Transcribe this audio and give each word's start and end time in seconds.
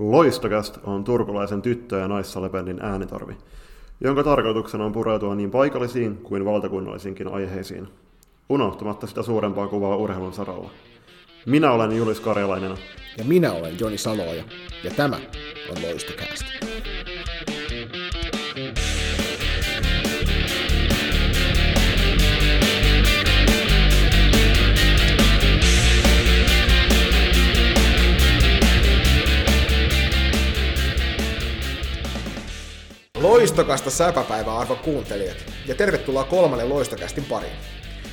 Loistokäst 0.00 0.78
on 0.84 1.04
turkulaisen 1.04 1.62
tyttö- 1.62 1.98
ja 1.98 2.08
naissalibändin 2.08 2.78
äänitorvi, 2.82 3.36
jonka 4.00 4.24
tarkoituksena 4.24 4.84
on 4.84 4.92
pureutua 4.92 5.34
niin 5.34 5.50
paikallisiin 5.50 6.16
kuin 6.16 6.44
valtakunnallisiinkin 6.44 7.28
aiheisiin, 7.28 7.88
unohtamatta 8.48 9.06
sitä 9.06 9.22
suurempaa 9.22 9.68
kuvaa 9.68 9.96
urheilun 9.96 10.32
saralla. 10.32 10.70
Minä 11.46 11.72
olen 11.72 11.96
Julis 11.96 12.20
Karjalainen. 12.20 12.74
Ja 13.18 13.24
minä 13.24 13.52
olen 13.52 13.80
Joni 13.80 13.98
Saloja, 13.98 14.44
ja 14.84 14.90
tämä 14.96 15.16
on 15.70 15.82
Loistokäst. 15.82 16.69
Loistokasta 33.30 33.90
säpäpäivää 33.90 34.58
arvo 34.58 34.76
kuuntelijat, 34.76 35.36
ja 35.66 35.74
tervetuloa 35.74 36.24
kolmannen 36.24 36.68
Loistokästin 36.68 37.24
pariin. 37.24 37.52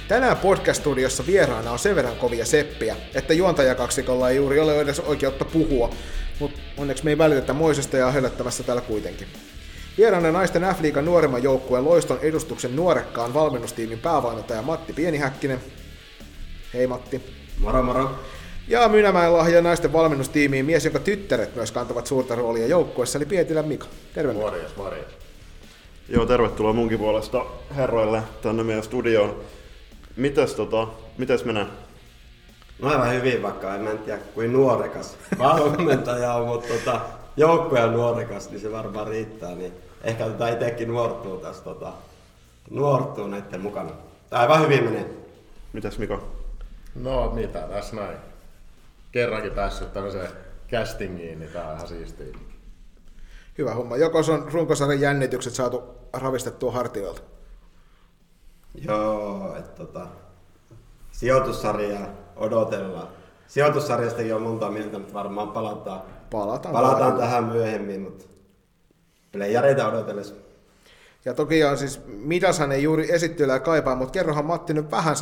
Tänään 0.07 0.37
podcast-studiossa 0.37 1.25
vieraana 1.27 1.71
on 1.71 1.79
sen 1.79 1.95
verran 1.95 2.15
kovia 2.15 2.45
seppiä, 2.45 2.95
että 3.15 3.33
juontajakaksikolla 3.33 4.29
ei 4.29 4.35
juuri 4.35 4.59
ole 4.59 4.79
edes 4.79 4.99
oikeutta 4.99 5.45
puhua, 5.45 5.89
mutta 6.39 6.59
onneksi 6.77 7.03
me 7.03 7.11
ei 7.11 7.17
välitetä 7.17 7.53
moisesta 7.53 7.97
ja 7.97 8.11
hölöttämässä 8.11 8.63
täällä 8.63 8.81
kuitenkin. 8.81 9.27
Vieraana 9.97 10.31
naisten 10.31 10.61
F-liigan 10.61 11.05
nuoremman 11.05 11.43
joukkueen 11.43 11.85
Loiston 11.85 12.19
edustuksen 12.21 12.75
nuorekkaan 12.75 13.33
valmennustiimin 13.33 13.99
päävalmentaja 13.99 14.61
Matti 14.61 14.93
Pienihäkkinen. 14.93 15.59
Hei 16.73 16.87
Matti. 16.87 17.21
Moro 17.59 17.83
moro. 17.83 18.19
Ja 18.67 18.89
Mynämäen 18.89 19.33
lahja 19.33 19.61
naisten 19.61 19.93
valmennustiimiin 19.93 20.65
mies, 20.65 20.85
jonka 20.85 20.99
tyttäret 20.99 21.55
myös 21.55 21.71
kantavat 21.71 22.07
suurta 22.07 22.35
roolia 22.35 22.67
joukkueessa, 22.67 23.17
eli 23.17 23.25
Pietilän 23.25 23.67
Mika. 23.67 23.85
Terve. 24.13 24.33
Morjes, 24.33 24.75
morjes. 24.75 25.05
Joo, 26.09 26.25
tervetuloa 26.25 26.73
munkin 26.73 26.99
puolesta 26.99 27.45
herroille 27.75 28.21
tänne 28.41 28.63
meidän 28.63 28.83
studioon. 28.83 29.41
Mites, 30.15 30.53
tota, 30.53 30.87
mites 31.17 31.45
menee? 31.45 31.65
No 32.79 32.89
aivan 32.89 33.13
hyvin, 33.13 33.41
vaikka 33.41 33.75
en 33.75 33.81
mä 33.81 33.89
en 33.89 33.99
tiedä 33.99 34.19
kuin 34.33 34.53
nuorekas 34.53 35.17
valmentaja 35.37 36.33
on, 36.33 36.47
mutta 36.47 36.73
tota, 36.73 37.01
joukkue 37.37 37.83
on 37.83 37.93
nuorekas, 37.93 38.49
niin 38.49 38.61
se 38.61 38.71
varmaan 38.71 39.07
riittää. 39.07 39.55
Niin 39.55 39.73
ehkä 40.03 40.25
tota 40.25 40.47
itsekin 40.47 40.87
nuortuu 40.87 41.37
tässä, 41.37 41.63
tota, 41.63 41.93
nuortuu 42.69 43.27
näiden 43.27 43.61
mukana. 43.61 43.89
Tää 44.29 44.39
aivan 44.39 44.61
hyvin 44.61 44.83
menee. 44.83 45.05
Mites 45.73 45.99
Mika? 45.99 46.19
No 46.95 47.31
mitä 47.35 47.59
tässä 47.59 47.95
näin. 47.95 48.17
Kerrankin 49.17 49.51
päässyt 49.51 49.93
tämmöiseen 49.93 50.29
castingiin, 50.71 51.39
niin 51.39 51.51
tää 51.51 51.67
on 51.69 51.75
ihan 51.75 51.87
siistiä. 51.87 52.25
Hyvä 53.57 53.73
homma. 53.73 53.97
Joko 53.97 54.17
on 54.17 54.47
runkosarjan 54.53 55.01
jännitykset 55.01 55.53
saatu 55.53 55.83
ravistettua 56.13 56.71
hartioilta? 56.71 57.21
Joo, 58.75 59.55
että 59.59 59.71
tota, 59.71 60.07
sijoitussarjaa 61.11 62.07
odotellaan. 62.35 63.07
Sijoitussarjastakin 63.47 64.35
on 64.35 64.41
monta 64.41 64.71
mieltä, 64.71 64.99
mutta 64.99 65.13
varmaan 65.13 65.51
palataan, 65.51 66.01
Palataan. 66.31 66.73
palataan 66.73 67.17
tähän 67.17 67.43
myöhemmin, 67.43 68.01
mutta 68.01 68.25
playareita 69.31 69.87
odotellessa. 69.87 70.35
Ja 71.25 71.33
toki 71.33 71.63
on 71.63 71.77
siis, 71.77 72.01
Midashan 72.07 72.71
ei 72.71 72.83
juuri 72.83 73.11
esittyillä 73.11 73.59
kaipaa, 73.59 73.95
mutta 73.95 74.11
kerrohan 74.11 74.45
Matti 74.45 74.73
nyt 74.73 74.91
vähän 74.91 75.15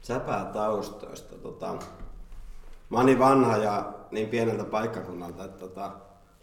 säpätaustoista. 0.00 0.06
Säpää 0.06 0.44
taustoista. 0.44 1.36
Tota, 1.36 1.74
mä 2.90 2.96
oon 2.96 3.06
niin 3.06 3.18
vanha 3.18 3.56
ja 3.56 3.92
niin 4.10 4.28
pieneltä 4.28 4.64
paikkakunnalta, 4.64 5.44
että 5.44 5.58
tota, 5.58 5.90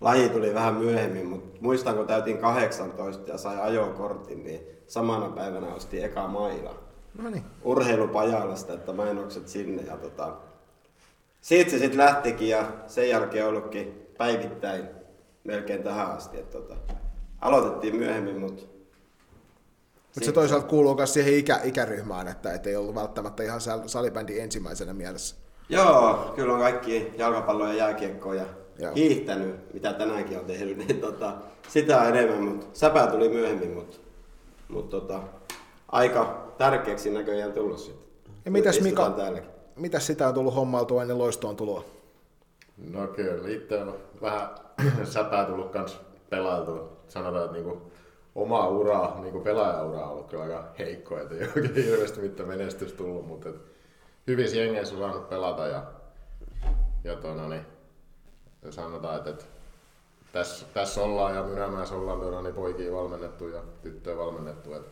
laji 0.02 0.29
tuli 0.29 0.53
vähän 0.53 0.75
myöhemmin, 0.75 1.25
mutta 1.25 1.57
muistan 1.62 1.95
kun 1.95 2.07
täytin 2.07 2.38
18 2.38 3.31
ja 3.31 3.38
sai 3.38 3.62
ajokortin, 3.62 4.44
niin 4.44 4.62
samana 4.88 5.29
päivänä 5.29 5.68
ostin 5.68 6.06
eka 6.06 6.28
maila. 6.28 6.75
No 7.22 7.29
niin. 7.29 7.44
Urheilupajalasta, 7.63 8.73
että 8.73 8.94
mainokset 8.94 9.47
sinne 9.47 9.84
ja 9.84 9.97
tota, 9.97 10.34
siitä 11.41 11.72
se 11.72 11.79
sitten 11.79 11.97
lähtikin 11.97 12.50
ja 12.50 12.72
sen 12.88 13.09
jälkeen 13.09 13.47
ollutkin 13.47 14.07
päivittäin 14.18 14.85
melkein 15.44 15.84
tähän 15.84 16.12
asti. 16.12 16.39
Että 16.39 16.57
tota, 16.57 16.75
aloitettiin 17.41 17.95
myöhemmin, 17.95 18.39
mutta 18.39 18.63
Mutta 20.17 20.25
se 20.25 20.31
toisaalta 20.31 20.67
kuuluu 20.67 20.95
myös 20.95 21.13
siihen 21.13 21.33
ikä, 21.33 21.59
ikäryhmään, 21.63 22.28
että 22.28 22.53
et 22.53 22.67
ei 22.67 22.75
ollut 22.75 22.95
välttämättä 22.95 23.44
ihan 23.44 23.61
sal- 23.61 23.88
salibändi 23.88 24.39
ensimmäisenä 24.39 24.94
mielessä. 24.94 25.35
Joo, 25.69 26.33
kyllä 26.35 26.53
on 26.53 26.59
kaikki 26.59 27.13
jalkapallo 27.17 27.67
ja 27.67 27.73
jääkiekko 27.73 28.33
ja 28.33 28.45
Joo. 28.79 28.91
hiihtänyt, 28.95 29.73
mitä 29.73 29.94
tänäänkin 29.94 30.39
on 30.39 30.45
tehnyt, 30.45 30.77
niin 30.77 31.01
tota, 31.01 31.33
sitä 31.69 32.09
enemmän, 32.09 32.44
mutta 32.44 32.66
säpää 32.73 33.07
tuli 33.07 33.29
myöhemmin, 33.29 33.69
mutta, 33.72 33.97
mutta 34.67 35.00
tota, 35.00 35.19
aika 35.91 36.53
tärkeäksi 36.57 37.09
näköjään 37.11 37.53
tullut 37.53 37.79
sitten. 37.79 38.07
Ja 38.45 38.51
mitäs 38.51 38.81
Mika, 38.81 39.09
Täälläkin. 39.09 39.50
mitäs 39.75 40.07
sitä 40.07 40.27
on 40.27 40.33
tullut 40.33 40.56
hommailtua 40.56 41.01
ennen 41.01 41.17
loistoon 41.17 41.56
tuloa? 41.56 41.83
No 42.91 43.07
kyllä, 43.07 43.50
itse 43.50 43.77
on 43.81 43.95
vähän 44.22 44.50
säpää 45.03 45.45
tullut 45.45 45.72
kans 45.72 46.00
pelailtua. 46.29 46.89
Sanotaan, 47.07 47.45
että 47.45 47.57
niinku 47.57 47.81
oma 48.38 48.68
ura, 48.68 49.14
niinku 49.22 49.40
pelaajaura 49.40 50.06
on 50.06 50.12
ollut 50.12 50.30
kyllä 50.30 50.44
aika 50.44 50.64
heikko, 50.80 51.18
että 51.18 51.36
ei 51.36 51.48
oikein 51.56 51.75
hirveästi 51.75 52.22
mitään 52.22 52.50
menestys 52.50 52.94
tullut, 52.94 53.28
mutta 53.28 53.50
et 53.50 53.56
hyvissä 54.28 54.58
jengeissä 54.58 54.96
on 54.96 55.02
saanut 55.02 55.30
pelata 55.30 55.68
ja, 55.68 55.84
ja 57.03 57.16
tuona, 57.16 57.50
niin, 57.50 57.66
sanotaan, 58.70 59.18
että, 59.18 59.30
että 59.30 59.46
tässä, 60.31 60.66
tässä 60.74 61.02
ollaan 61.02 61.36
ja 61.36 61.44
Mynämäessä 61.44 61.96
ollaan 61.96 62.20
tuona, 62.20 62.42
niin 62.42 62.56
poikia 62.56 62.94
valmennettu 62.94 63.48
ja 63.48 63.62
tyttöjä 63.81 64.18
valmennettu. 64.18 64.74
Että, 64.74 64.92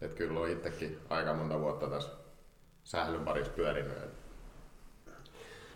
että 0.00 0.16
kyllä 0.16 0.40
on 0.40 0.48
itsekin 0.48 0.98
aika 1.10 1.34
monta 1.34 1.60
vuotta 1.60 1.86
tässä 1.86 2.10
sählyn 2.84 3.24
parissa 3.24 3.52
pyörinyt. 3.52 3.96
että 3.96 4.21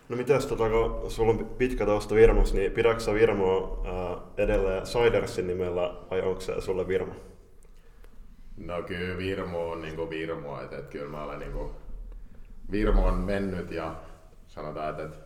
No 0.09 0.17
mitäs, 0.17 0.45
tota, 0.45 0.69
kun 0.69 1.11
sulla 1.11 1.31
on 1.31 1.45
pitkä 1.57 1.85
tausta 1.85 2.15
Virmassa, 2.15 2.55
niin 2.55 2.71
pidätkö 2.71 3.13
Virmoa 3.13 3.83
ää, 3.85 4.17
edelleen 4.43 4.85
Sidersin 4.85 5.47
nimellä 5.47 5.95
vai 6.11 6.21
onko 6.21 6.41
se 6.41 6.61
sulle 6.61 6.87
Virmo? 6.87 7.13
No 8.57 8.81
kyllä 8.81 9.17
Virmo 9.17 9.69
on 9.71 9.81
niinku 9.81 10.09
Virmo, 10.09 10.61
että 10.61 10.77
et 10.77 10.87
kyllä 10.87 11.09
mä 11.09 11.23
olen 11.23 11.39
niinku, 11.39 11.71
Virmo 12.71 13.05
on 13.05 13.13
mennyt 13.13 13.71
ja 13.71 13.95
sanotaan, 14.47 14.89
että 14.89 15.03
et 15.03 15.19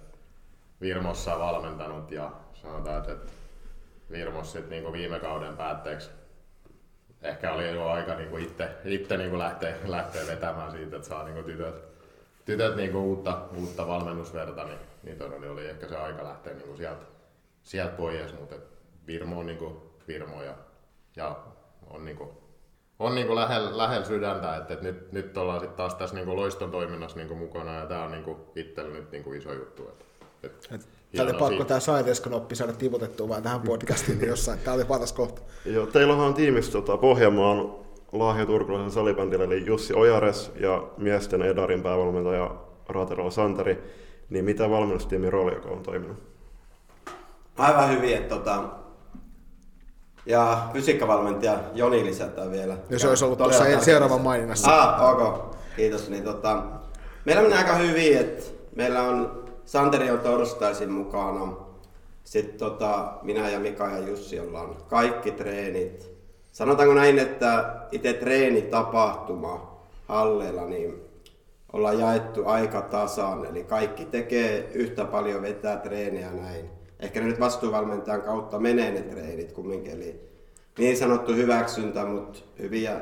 Virmossa 0.82 1.40
valmentanut 1.40 2.12
ja 2.12 2.32
sanotaan, 2.54 2.98
että 2.98 3.12
et 3.12 3.34
Virmossa 4.12 4.60
sit 4.60 4.70
niinku 4.70 4.94
viime 4.94 5.20
kauden 5.20 5.58
päätteeksi 5.58 6.10
ehkä 7.22 7.54
oli 7.54 7.72
jo 7.74 7.88
aika 7.88 8.16
niinku 8.16 8.38
itse, 8.38 8.70
itse 8.86 9.18
niinku 9.18 9.38
lähteä, 9.38 9.76
lähteä 9.86 10.28
vetämään 10.28 10.72
siitä, 10.72 10.96
että 10.96 11.08
saa 11.08 11.24
niinku 11.24 11.44
tytöt, 11.44 11.91
tytöt 12.46 12.76
niinku 12.76 13.00
uutta, 13.00 13.42
uutta 13.58 13.88
valmennusverta, 13.88 14.64
niin, 14.64 14.80
niin 15.04 15.18
todella 15.18 15.52
oli 15.52 15.66
ehkä 15.66 15.88
se 15.88 15.98
aika 15.98 16.24
lähteä 16.24 16.54
niinku 16.54 16.78
sieltä, 16.78 17.06
sieltä 17.64 17.94
pois, 17.94 18.40
mutta 18.40 18.56
Virmo 19.08 19.40
on 19.40 19.46
niinku 19.46 19.92
Virmo 20.08 20.44
ja, 20.44 20.54
ja 21.16 21.40
on 21.90 22.06
niinku 22.06 22.42
on 23.00 23.16
niinku 23.16 23.36
lähellä 23.36 23.78
lähel 23.78 24.04
sydäntä, 24.04 24.58
että, 24.58 24.74
että 24.74 24.86
nyt, 24.86 25.12
nyt 25.12 25.38
ollaan 25.38 25.60
sitten 25.60 25.78
taas 25.78 25.96
tässä 25.96 26.16
niinku 26.16 26.36
loiston 26.36 26.72
toiminnassa 26.72 27.18
niinku 27.18 27.36
mukana 27.36 27.80
ja 27.80 27.86
tämä 27.86 28.04
on 28.04 28.12
niinku 28.12 28.38
itselle 28.56 28.94
nyt 28.94 29.12
niinku 29.12 29.34
iso 29.34 29.54
juttu. 29.54 29.88
Että, 29.88 30.06
että 30.44 30.76
Et 30.76 30.88
Tämä 31.16 31.30
oli 31.30 31.38
pakko 31.40 31.64
tämä 31.64 31.80
Siders-knoppi 31.80 32.56
saada 32.56 32.74
tiputettua 32.74 33.30
vaan 33.30 33.44
tähän 33.44 33.62
podcastiin, 33.62 34.18
niin 34.18 34.30
jossain. 34.30 34.60
Tämä 34.60 34.76
oli 34.76 34.86
paras 34.86 35.14
kohta. 35.14 35.42
Joo, 35.66 35.86
teillähän 35.86 36.26
on 36.26 36.34
tiimissä 36.34 36.72
tota, 36.72 36.98
Pohjanmaan 36.98 37.76
lahja 38.12 38.46
turkulaisen 38.46 38.92
salibändillä, 38.92 39.44
eli 39.44 39.66
Jussi 39.66 39.94
Ojares 39.94 40.52
ja 40.60 40.84
miesten 40.98 41.42
Edarin 41.42 41.84
päävalmentaja 41.84 42.56
Raaterola 42.90 43.32
Santeri. 43.32 43.84
Niin 44.30 44.46
mitä 44.46 44.70
valmennustiimin 44.70 45.34
rooli, 45.34 45.54
joka 45.54 45.70
on 45.70 45.84
toiminut? 45.84 46.18
Aivan 47.58 47.90
hyvin, 47.90 48.18
että 48.18 48.36
tota, 48.36 48.64
ja 50.26 50.68
fysiikkavalmentaja 50.74 51.60
Joni 51.74 52.06
lisätään 52.06 52.52
vielä. 52.52 52.78
Ja 52.90 53.00
se 53.00 53.10
olisi 53.10 53.26
ollut 53.26 53.38
tuossa 53.38 53.82
seuraavan 53.82 54.22
maininnassa. 54.22 54.82
Ah, 54.82 55.10
ok. 55.10 55.56
Kiitos. 55.76 56.10
Niin, 56.10 56.24
tota, 56.24 56.64
meillä 57.26 57.42
menee 57.42 57.58
aika 57.58 57.74
hyvin, 57.76 58.18
että 58.18 58.44
meillä 58.76 59.02
on 59.02 59.44
Santeri 59.66 60.12
on 60.12 60.20
torstaisin 60.20 60.92
mukana. 60.92 61.54
Sitten 62.24 62.60
tota, 62.60 63.14
minä 63.22 63.50
ja 63.50 63.60
Mika 63.60 63.88
ja 63.88 64.08
Jussi 64.08 64.40
ollaan 64.40 64.76
kaikki 64.90 65.32
treenit. 65.32 66.12
Sanotaanko 66.52 66.94
näin, 66.94 67.20
että 67.20 67.76
itse 67.92 68.14
treenitapahtuma 68.14 69.82
halleilla, 70.08 70.66
niin 70.66 71.02
ollaan 71.74 72.00
jaettu 72.00 72.46
aika 72.46 72.82
tasan, 72.82 73.46
eli 73.46 73.64
kaikki 73.64 74.06
tekee 74.06 74.70
yhtä 74.74 75.06
paljon 75.06 75.42
vetää 75.42 75.78
treenejä 75.78 76.32
näin. 76.32 76.70
Ehkä 77.00 77.20
ne 77.20 77.26
nyt 77.26 77.40
vastuuvalmentajan 77.40 78.22
kautta 78.22 78.60
menee 78.60 78.92
ne 78.92 79.02
treenit 79.02 79.52
kumminkin, 79.52 79.94
eli 79.94 80.22
niin 80.78 80.98
sanottu 80.98 81.34
hyväksyntä, 81.34 82.06
mutta 82.06 82.40
hyviä 82.60 83.02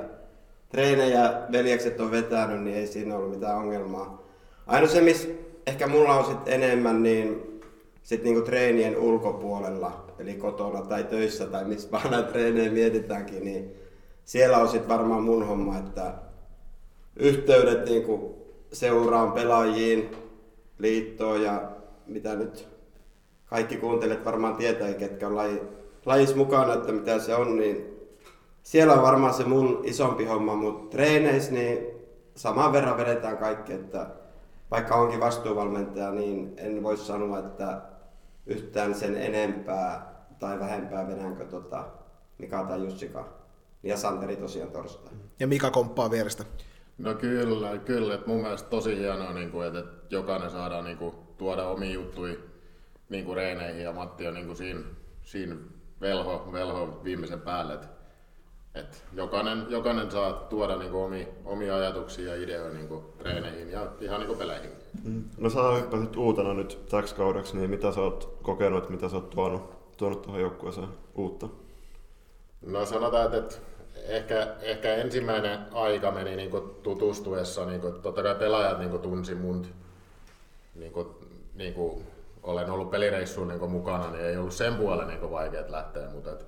treenejä 0.69 1.33
veljekset 1.51 1.99
on 1.99 2.11
vetänyt, 2.11 2.63
niin 2.63 2.77
ei 2.77 2.87
siinä 2.87 3.15
ollut 3.15 3.31
mitään 3.31 3.57
ongelmaa. 3.57 4.23
Ainoa 4.67 4.89
se, 4.89 5.01
missä 5.01 5.27
ehkä 5.67 5.87
mulla 5.87 6.15
on 6.15 6.25
sit 6.25 6.47
enemmän, 6.47 7.03
niin 7.03 7.48
sitten 8.09 8.23
niinku 8.23 8.45
treenien 8.45 8.97
ulkopuolella, 8.97 10.05
eli 10.19 10.33
kotona 10.33 10.81
tai 10.81 11.03
töissä 11.03 11.45
tai 11.45 11.65
missä 11.65 11.91
vaan 11.91 12.11
näitä 12.11 12.31
treenejä 12.31 12.71
mietitäänkin, 12.71 13.45
niin 13.45 13.75
siellä 14.25 14.57
on 14.57 14.67
sitten 14.67 14.89
varmaan 14.89 15.23
mun 15.23 15.47
homma, 15.47 15.77
että 15.77 16.13
yhteydet 17.15 17.85
niinku 17.85 18.45
seuraan 18.73 19.31
pelaajiin, 19.31 20.11
liittoon 20.77 21.41
ja 21.41 21.71
mitä 22.07 22.35
nyt 22.35 22.67
kaikki 23.45 23.77
kuuntelijat 23.77 24.25
varmaan 24.25 24.55
tietää, 24.55 24.93
ketkä 24.93 25.27
on 25.27 25.35
laji, 25.35 25.61
lajissa 26.05 26.35
mukana, 26.35 26.73
että 26.73 26.91
mitä 26.91 27.19
se 27.19 27.35
on, 27.35 27.57
niin 27.57 27.99
siellä 28.63 28.93
on 28.93 29.01
varmaan 29.01 29.33
se 29.33 29.43
mun 29.43 29.81
isompi 29.83 30.25
homma, 30.25 30.55
mutta 30.55 30.97
treeneissä 30.97 31.51
niin 31.51 31.87
saman 32.35 32.73
verran 32.73 32.97
vedetään 32.97 33.37
kaikki, 33.37 33.73
että 33.73 34.07
vaikka 34.71 34.95
onkin 34.95 35.19
vastuuvalmentaja, 35.19 36.11
niin 36.11 36.53
en 36.57 36.83
voi 36.83 36.97
sanoa, 36.97 37.39
että 37.39 37.88
yhtään 38.49 38.95
sen 38.95 39.15
enempää 39.17 40.15
tai 40.39 40.59
vähempää 40.59 41.07
vedänkö 41.07 41.45
tota 41.45 41.87
Mika 42.37 42.63
tai 42.63 42.83
Jussika. 42.83 43.27
Ja 43.83 43.97
Santeri 43.97 44.35
tosiaan 44.35 44.71
torstai. 44.71 45.13
Ja 45.39 45.47
Mika 45.47 45.71
komppaa 45.71 46.11
vierestä. 46.11 46.43
No 46.97 47.13
kyllä, 47.13 47.77
kyllä. 47.77 48.13
Et 48.13 48.27
mun 48.27 48.41
mielestä 48.41 48.69
tosi 48.69 48.97
hienoa, 48.97 49.33
niin 49.33 49.51
kuin, 49.51 49.67
että 49.67 49.83
jokainen 50.09 50.49
saadaan 50.49 50.85
niin 50.85 50.97
kuin, 50.97 51.15
tuoda 51.37 51.67
omi 51.67 51.93
juttui 51.93 52.43
niin 53.09 53.25
kuin 53.25 53.35
reeneihin 53.35 53.83
ja 53.83 53.93
Matti 53.93 54.27
on 54.27 54.33
niin 54.33 54.45
kuin, 54.45 54.57
siinä, 54.57 54.81
siinä 55.21 55.55
velho, 56.01 56.49
velho 56.51 57.01
viimeisen 57.03 57.41
päälle. 57.41 57.73
Et, 57.73 57.98
et 58.75 59.03
jokainen, 59.13 59.65
jokainen 59.69 60.11
saa 60.11 60.33
tuoda 60.33 60.75
niin 60.75 60.91
kuin, 60.91 61.03
omi, 61.03 61.27
omia 61.45 61.75
ajatuksia 61.75 62.35
ja 62.35 62.43
ideoita 62.43 62.77
niin 62.77 62.87
kuin, 62.87 63.03
treeneihin 63.17 63.71
ja 63.71 63.87
ihan 63.99 64.19
niin 64.19 64.27
kuin, 64.27 64.39
peleihin. 64.39 64.71
Mm. 65.03 65.23
No 65.37 65.49
sä 65.49 65.59
hyppäsit 65.77 66.15
uutena 66.15 66.53
nyt 66.53 66.79
täksi 66.89 67.15
kaudeksi, 67.15 67.57
niin 67.57 67.69
mitä 67.69 67.91
sä 67.91 68.01
oot 68.01 68.39
kokenut, 68.43 68.89
mitä 68.89 69.09
sä 69.09 69.15
oot 69.15 69.29
tuonut, 69.29 69.97
tuonut 69.97 70.21
tuohon 70.21 70.41
joukkueeseen 70.41 70.87
uutta? 71.15 71.47
No 72.65 72.85
sanotaan, 72.85 73.33
että 73.33 73.55
ehkä, 74.07 74.47
ehkä 74.61 74.95
ensimmäinen 74.95 75.59
aika 75.73 76.11
meni 76.11 76.35
niin 76.35 76.51
kuin 76.51 76.69
tutustuessa, 76.83 77.65
niin 77.65 77.81
kuin, 77.81 78.01
totta 78.01 78.23
kai 78.23 78.35
pelaajat 78.35 78.79
niin 78.79 78.89
kuin 78.89 79.01
tunsi 79.01 79.35
mun, 79.35 79.65
niin 80.75 80.91
kuin, 80.91 81.07
niin 81.55 81.73
kuin, 81.73 82.07
olen 82.43 82.69
ollut 82.69 82.91
pelireissuun 82.91 83.47
niin 83.47 83.71
mukana, 83.71 84.11
niin 84.11 84.25
ei 84.25 84.37
ollut 84.37 84.53
sen 84.53 84.75
puolen 84.75 85.07
niin 85.07 85.31
vaikea 85.31 85.63
lähteä, 85.67 86.09
mutta, 86.09 86.31
et, 86.31 86.45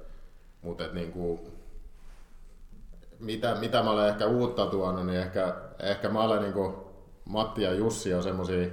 mutta 0.61 0.85
et, 0.85 0.93
niin 0.93 1.11
kuin, 1.11 1.39
mitä, 3.21 3.55
mitä 3.55 3.83
mä 3.83 3.91
olen 3.91 4.09
ehkä 4.09 4.25
uutta 4.25 4.65
tuonut, 4.65 5.05
niin 5.05 5.19
ehkä, 5.19 5.55
ehkä 5.79 6.09
mä 6.09 6.23
olen 6.23 6.41
niin 6.41 6.53
kuin, 6.53 6.73
Matti 7.25 7.61
ja 7.61 7.73
Jussi 7.73 8.13
on 8.13 8.23
semmosia 8.23 8.67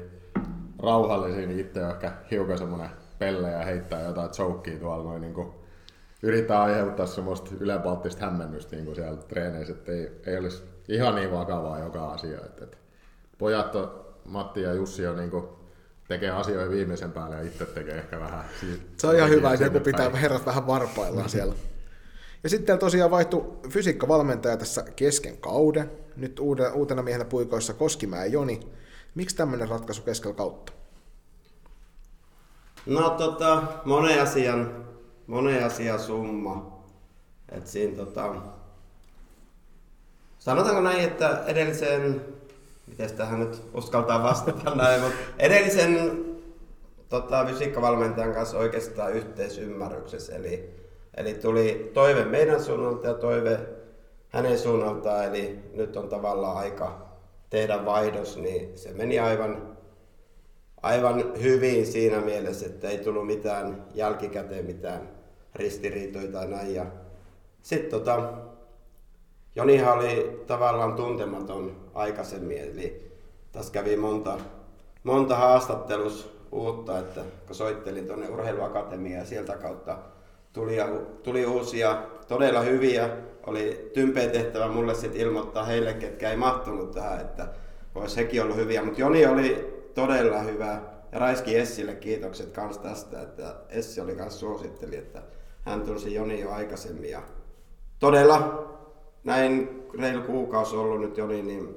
rauhallisia, 0.82 1.46
niin 1.46 1.60
itse 1.60 1.84
on 1.84 1.90
ehkä 1.90 2.12
hiukan 2.30 2.58
semmoinen 2.58 2.90
pelle 3.18 3.50
ja 3.50 3.64
heittää 3.64 4.02
jotain 4.02 4.30
choukkia 4.30 4.78
tuolla 4.78 5.04
noin 5.04 5.20
niin 5.20 5.34
kuin, 5.34 5.48
yrittää 6.22 6.62
aiheuttaa 6.62 7.06
semmoista 7.06 7.50
ylenpalttista 7.60 8.24
hämmennystä 8.24 8.76
niin 8.76 8.84
kuin 8.84 8.94
siellä 8.94 9.16
treeneissä, 9.16 9.72
että 9.72 9.92
ei, 9.92 10.20
ei 10.26 10.38
olisi 10.38 10.62
ihan 10.88 11.14
niin 11.14 11.32
vakavaa 11.32 11.78
joka 11.78 12.10
asia. 12.12 12.38
Että, 12.38 12.64
että 12.64 12.76
pojat 13.38 13.74
on, 13.74 14.04
Matti 14.24 14.62
ja 14.62 14.74
Jussi 14.74 15.06
on 15.06 15.16
niin 15.16 15.30
kuin, 15.30 15.44
tekee 16.08 16.30
asioita 16.30 16.70
viimeisen 16.70 17.12
päälle 17.12 17.36
ja 17.36 17.42
itse 17.42 17.66
tekee 17.66 17.98
ehkä 17.98 18.20
vähän. 18.20 18.44
Siitä, 18.60 18.82
se 18.96 19.06
on 19.06 19.16
ihan 19.16 19.30
hyvä, 19.30 19.52
että 19.52 19.64
joku 19.64 19.80
pitää 19.80 20.10
herrat 20.10 20.46
vähän 20.46 20.66
varpaillaan 20.66 21.28
siellä. 21.28 21.54
Ja 22.42 22.48
sitten 22.48 22.78
tosiaan 22.78 23.10
vaihtui 23.10 23.44
fysiikkavalmentaja 23.68 24.56
tässä 24.56 24.84
kesken 24.96 25.38
kauden. 25.38 25.90
Nyt 26.16 26.40
uutena 26.74 27.02
miehenä 27.02 27.24
puikoissa 27.24 27.74
Koskimäe 27.74 28.26
Joni. 28.26 28.60
Miksi 29.14 29.36
tämmöinen 29.36 29.68
ratkaisu 29.68 30.02
keskellä 30.02 30.36
kautta? 30.36 30.72
No 32.86 33.10
tota, 33.10 33.62
monen 33.84 34.22
asian 34.22 34.88
monen 35.28 35.64
asian 35.64 36.00
summa. 36.00 36.78
Et 37.48 37.66
siinä 37.66 37.96
tota, 37.96 38.34
sanotaanko 40.38 40.80
näin, 40.80 41.00
että 41.00 41.42
edellisen, 41.46 42.24
miten 42.86 43.12
tähän 43.12 43.40
nyt 43.40 43.62
uskaltaa 43.74 44.22
vastata 44.22 44.74
näin, 44.74 45.02
mutta 45.02 45.18
edellisen 45.38 46.24
tota, 47.08 47.46
fysiikkavalmentajan 47.46 48.34
kanssa 48.34 48.58
oikeastaan 48.58 49.12
yhteisymmärryksessä. 49.12 50.36
Eli, 50.36 50.74
eli 51.18 51.34
tuli 51.34 51.90
toive 51.94 52.24
meidän 52.24 52.64
suunnalta 52.64 53.06
ja 53.06 53.14
toive 53.14 53.58
hänen 54.28 54.58
suunnaltaan, 54.58 55.24
eli 55.24 55.58
nyt 55.74 55.96
on 55.96 56.08
tavallaan 56.08 56.56
aika 56.56 57.08
tehdä 57.50 57.84
vaihdos, 57.84 58.36
niin 58.36 58.78
se 58.78 58.92
meni 58.92 59.18
aivan, 59.18 59.76
aivan 60.82 61.32
hyvin 61.42 61.86
siinä 61.86 62.20
mielessä, 62.20 62.66
että 62.66 62.88
ei 62.88 62.98
tullut 62.98 63.26
mitään 63.26 63.84
jälkikäteen 63.94 64.66
mitään 64.66 65.08
ristiriitoja 65.54 66.32
tai 66.32 66.46
näin. 66.46 66.74
Ja 66.74 66.86
sitten 67.62 67.90
tota, 67.90 68.32
Jonihan 69.54 69.98
oli 69.98 70.42
tavallaan 70.46 70.94
tuntematon 70.94 71.90
aikaisemmin, 71.94 72.58
eli 72.58 73.12
tässä 73.52 73.72
kävi 73.72 73.96
monta, 73.96 74.38
monta 75.02 75.36
haastattelus 75.36 76.38
uutta, 76.52 76.98
että 76.98 77.20
kun 77.46 77.56
soittelin 77.56 78.06
tuonne 78.06 78.28
urheiluakatemiaan 78.28 79.20
ja 79.20 79.26
sieltä 79.26 79.56
kautta 79.56 79.98
tuli, 80.52 80.76
tuli 81.22 81.46
uusia, 81.46 82.02
todella 82.28 82.60
hyviä. 82.60 83.10
Oli 83.46 83.90
tympeä 83.94 84.28
tehtävä 84.28 84.68
mulle 84.68 84.94
sitten 84.94 85.20
ilmoittaa 85.20 85.64
heille, 85.64 85.94
ketkä 85.94 86.30
ei 86.30 86.36
mahtunut 86.36 86.90
tähän, 86.90 87.20
että 87.20 87.48
olisi 87.94 88.16
hekin 88.16 88.42
ollut 88.42 88.56
hyviä. 88.56 88.84
Mutta 88.84 89.00
Joni 89.00 89.26
oli 89.26 89.78
todella 89.94 90.38
hyvä. 90.38 90.80
Ja 91.12 91.18
Raiski 91.18 91.56
Essille 91.56 91.94
kiitokset 91.94 92.50
kans 92.50 92.78
tästä, 92.78 93.22
että 93.22 93.56
Essi 93.68 94.00
oli 94.00 94.14
myös 94.14 94.40
suositteli, 94.40 94.96
että 94.96 95.22
hän 95.62 95.82
tunsi 95.82 96.14
Joni 96.14 96.40
jo 96.40 96.50
aikaisemmin. 96.50 97.10
Ja 97.10 97.22
todella 97.98 98.68
näin 99.24 99.82
reilu 100.00 100.22
kuukausi 100.22 100.76
ollut 100.76 101.00
nyt 101.00 101.18
Joni, 101.18 101.42
niin 101.42 101.76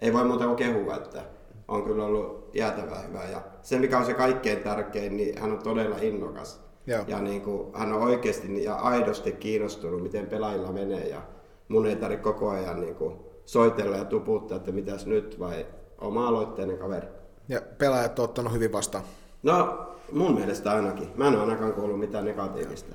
ei 0.00 0.12
voi 0.12 0.24
muuta 0.24 0.44
kuin 0.44 0.56
kehua, 0.56 0.96
että 0.96 1.22
on 1.68 1.84
kyllä 1.84 2.04
ollut 2.04 2.50
jäätävää 2.54 3.02
hyvä. 3.02 3.24
Ja 3.24 3.42
se, 3.62 3.78
mikä 3.78 3.98
on 3.98 4.06
se 4.06 4.14
kaikkein 4.14 4.62
tärkein, 4.62 5.16
niin 5.16 5.40
hän 5.40 5.52
on 5.52 5.62
todella 5.62 5.96
innokas. 6.00 6.67
Joo. 6.88 7.04
Ja 7.06 7.20
niin 7.20 7.42
kuin, 7.42 7.68
hän 7.74 7.92
on 7.92 8.02
oikeasti 8.02 8.64
ja 8.64 8.74
aidosti 8.74 9.32
kiinnostunut, 9.32 10.02
miten 10.02 10.26
pelaajilla 10.26 10.72
menee. 10.72 11.08
Ja 11.08 11.22
mun 11.68 11.86
ei 11.86 11.96
tarvitse 11.96 12.22
koko 12.22 12.48
ajan 12.48 12.80
niin 12.80 12.94
kuin, 12.94 13.14
soitella 13.44 13.96
ja 13.96 14.04
tuputtaa, 14.04 14.56
että 14.56 14.72
mitäs 14.72 15.06
nyt, 15.06 15.40
vai 15.40 15.66
oma-aloitteinen 15.98 16.78
kaveri. 16.78 17.06
Ja 17.48 17.60
pelaajat 17.78 18.18
on 18.18 18.24
ottanut 18.24 18.52
hyvin 18.52 18.72
vastaan. 18.72 19.04
No, 19.42 19.86
mun 20.12 20.34
mielestä 20.34 20.72
ainakin. 20.72 21.08
Mä 21.16 21.28
en 21.28 21.34
ole 21.34 21.40
ainakaan 21.40 21.72
kuullut 21.72 21.98
mitään 21.98 22.24
negatiivista. 22.24 22.94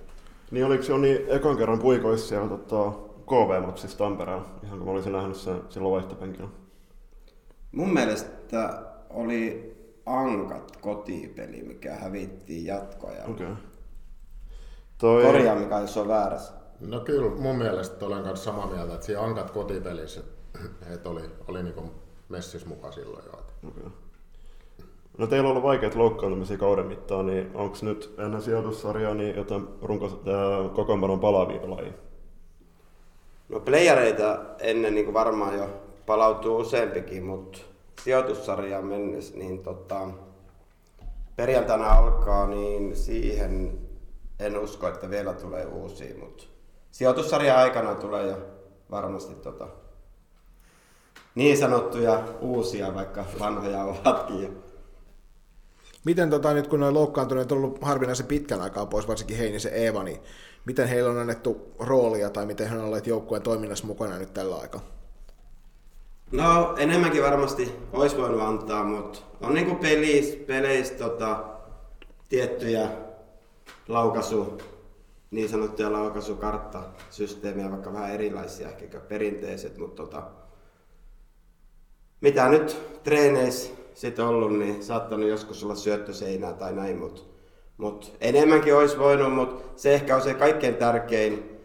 Niin 0.52 0.66
oliko 0.66 0.84
se 0.84 0.98
niin 0.98 1.22
ekan 1.28 1.58
kerran 1.58 1.80
puikoissa 1.80 2.28
siellä 2.28 2.48
tota, 2.48 2.92
KV-matsissa 3.26 3.98
Tampereella, 3.98 4.46
ihan 4.64 4.78
kun 4.78 4.88
mä 4.88 4.94
olisin 4.94 5.12
nähnyt 5.12 5.38
sen 5.38 5.62
silloin 5.70 5.92
vaihtopenkillä? 5.92 6.50
Mun 7.72 7.94
mielestä 7.94 8.84
oli 9.10 9.74
Ankat 10.06 10.78
kotipeli, 10.78 11.64
mikä 11.64 11.96
hävittiin 11.96 12.66
jatkoja. 12.66 13.24
Okei. 13.24 13.46
Okay. 13.46 13.56
Toi... 15.04 15.24
Korjaa 15.24 15.56
mikä 15.56 15.80
jos 15.80 15.98
on 15.98 16.08
väärässä. 16.08 16.54
No 16.80 17.00
kyllä 17.00 17.30
mun 17.30 17.56
mielestä 17.56 18.06
olen 18.06 18.24
kanssa 18.24 18.52
samaa 18.52 18.68
mieltä, 18.68 18.94
että 18.94 19.06
siinä 19.06 19.22
Ankat 19.22 19.52
kotipelissä 19.52 20.22
että 20.94 21.10
oli, 21.10 21.22
oli 21.48 21.64
niin 21.64 21.92
messis 22.30 22.66
mukaan 22.66 22.94
silloin 22.94 23.26
jo. 23.26 23.32
Okay. 23.70 23.90
No 25.18 25.28
teillä 25.28 25.48
on 25.48 25.52
ollut 25.52 25.64
vaikeat 25.64 25.96
loukkaantumisia 25.96 26.58
kauden 26.58 26.86
mittaan, 26.86 27.26
niin 27.26 27.52
onko 27.54 27.78
nyt 27.82 28.14
ennen 28.18 28.42
sijoitussarjaa 28.42 29.14
niin 29.14 29.36
jotain 29.36 29.68
runko, 29.82 30.06
äh, 30.06 30.74
kokoonpanon 30.74 31.20
palaavia 31.20 31.60
pelaajia? 31.60 31.94
No 33.50 33.60
playereita 33.60 34.40
ennen 34.60 34.96
niin 34.96 35.06
kuin 35.06 35.14
varmaan 35.14 35.58
jo 35.58 35.70
palautuu 36.06 36.58
useampikin, 36.58 37.24
mutta 37.24 37.60
sijoitussarjaan 38.04 38.86
mennessä, 38.86 39.38
niin 39.38 39.64
tota, 39.64 40.08
perjantaina 41.36 41.90
alkaa, 41.90 42.48
niin 42.48 42.96
siihen 42.96 43.83
en 44.46 44.58
usko, 44.58 44.88
että 44.88 45.10
vielä 45.10 45.34
tulee 45.34 45.66
uusia, 45.66 46.16
mutta 46.20 46.44
sijoitussarjan 46.92 47.58
aikana 47.58 47.96
tulee 47.96 48.28
jo 48.28 48.38
varmasti 48.92 49.36
tota, 49.36 49.68
niin 51.36 51.58
sanottuja 51.58 52.24
uusia, 52.42 52.96
vaikka 52.96 53.26
vanhoja 53.40 53.84
ovatkin 53.84 54.44
jo. 54.44 54.50
Miten 56.06 56.30
tota, 56.30 56.54
nyt 56.54 56.68
kun 56.68 56.80
noin 56.80 56.94
loukkaantuneet 56.94 57.52
on 57.52 57.58
ollut 57.58 57.82
harvinaisen 57.82 58.26
pitkän 58.26 58.62
aikaa 58.62 58.86
pois, 58.86 59.08
varsinkin 59.08 59.38
Heinisen 59.38 59.74
Eeva, 59.74 60.04
niin 60.04 60.20
miten 60.66 60.88
heillä 60.88 61.10
on 61.10 61.18
annettu 61.18 61.74
roolia 61.80 62.30
tai 62.30 62.46
miten 62.46 62.70
he 62.70 62.78
on 62.78 62.86
olleet 62.86 63.08
joukkueen 63.08 63.44
toiminnassa 63.44 63.88
mukana 63.88 64.18
nyt 64.18 64.34
tällä 64.34 64.56
aikaa? 64.56 64.82
No 66.32 66.76
enemmänkin 66.78 67.24
varmasti 67.24 67.76
olisi 67.94 68.18
voinut 68.18 68.42
antaa, 68.42 68.84
mutta 68.84 69.20
on 69.42 69.54
niinku 69.54 69.76
pelis, 69.76 70.36
peleissä 70.48 70.94
tota, 70.94 71.44
tiettyjä 72.30 72.90
laukaisu, 73.88 74.58
niin 75.32 75.50
sanottuja 75.50 75.94
laukaisukarttasysteemejä, 75.94 77.72
vaikka 77.72 77.94
vähän 77.94 78.14
erilaisia 78.14 78.68
ehkä 78.68 79.00
perinteiset, 79.00 79.78
mutta 79.78 80.04
tota, 80.04 80.24
mitä 82.22 82.50
nyt 82.50 82.78
treeneissä 83.04 83.72
sitten 83.94 84.26
ollut, 84.26 84.60
niin 84.60 84.84
saattanut 84.84 85.30
joskus 85.30 85.64
olla 85.64 85.76
syöttöseinää 85.76 86.54
tai 86.54 86.74
näin, 86.74 86.98
mutta 86.98 87.22
Mutta 87.78 88.08
enemmänkin 88.22 88.76
olisi 88.76 89.00
voinut, 89.00 89.34
mutta 89.36 89.82
se 89.82 89.94
ehkä 89.94 90.16
on 90.16 90.22
se 90.22 90.34
kaikkein 90.34 90.76
tärkein 90.76 91.60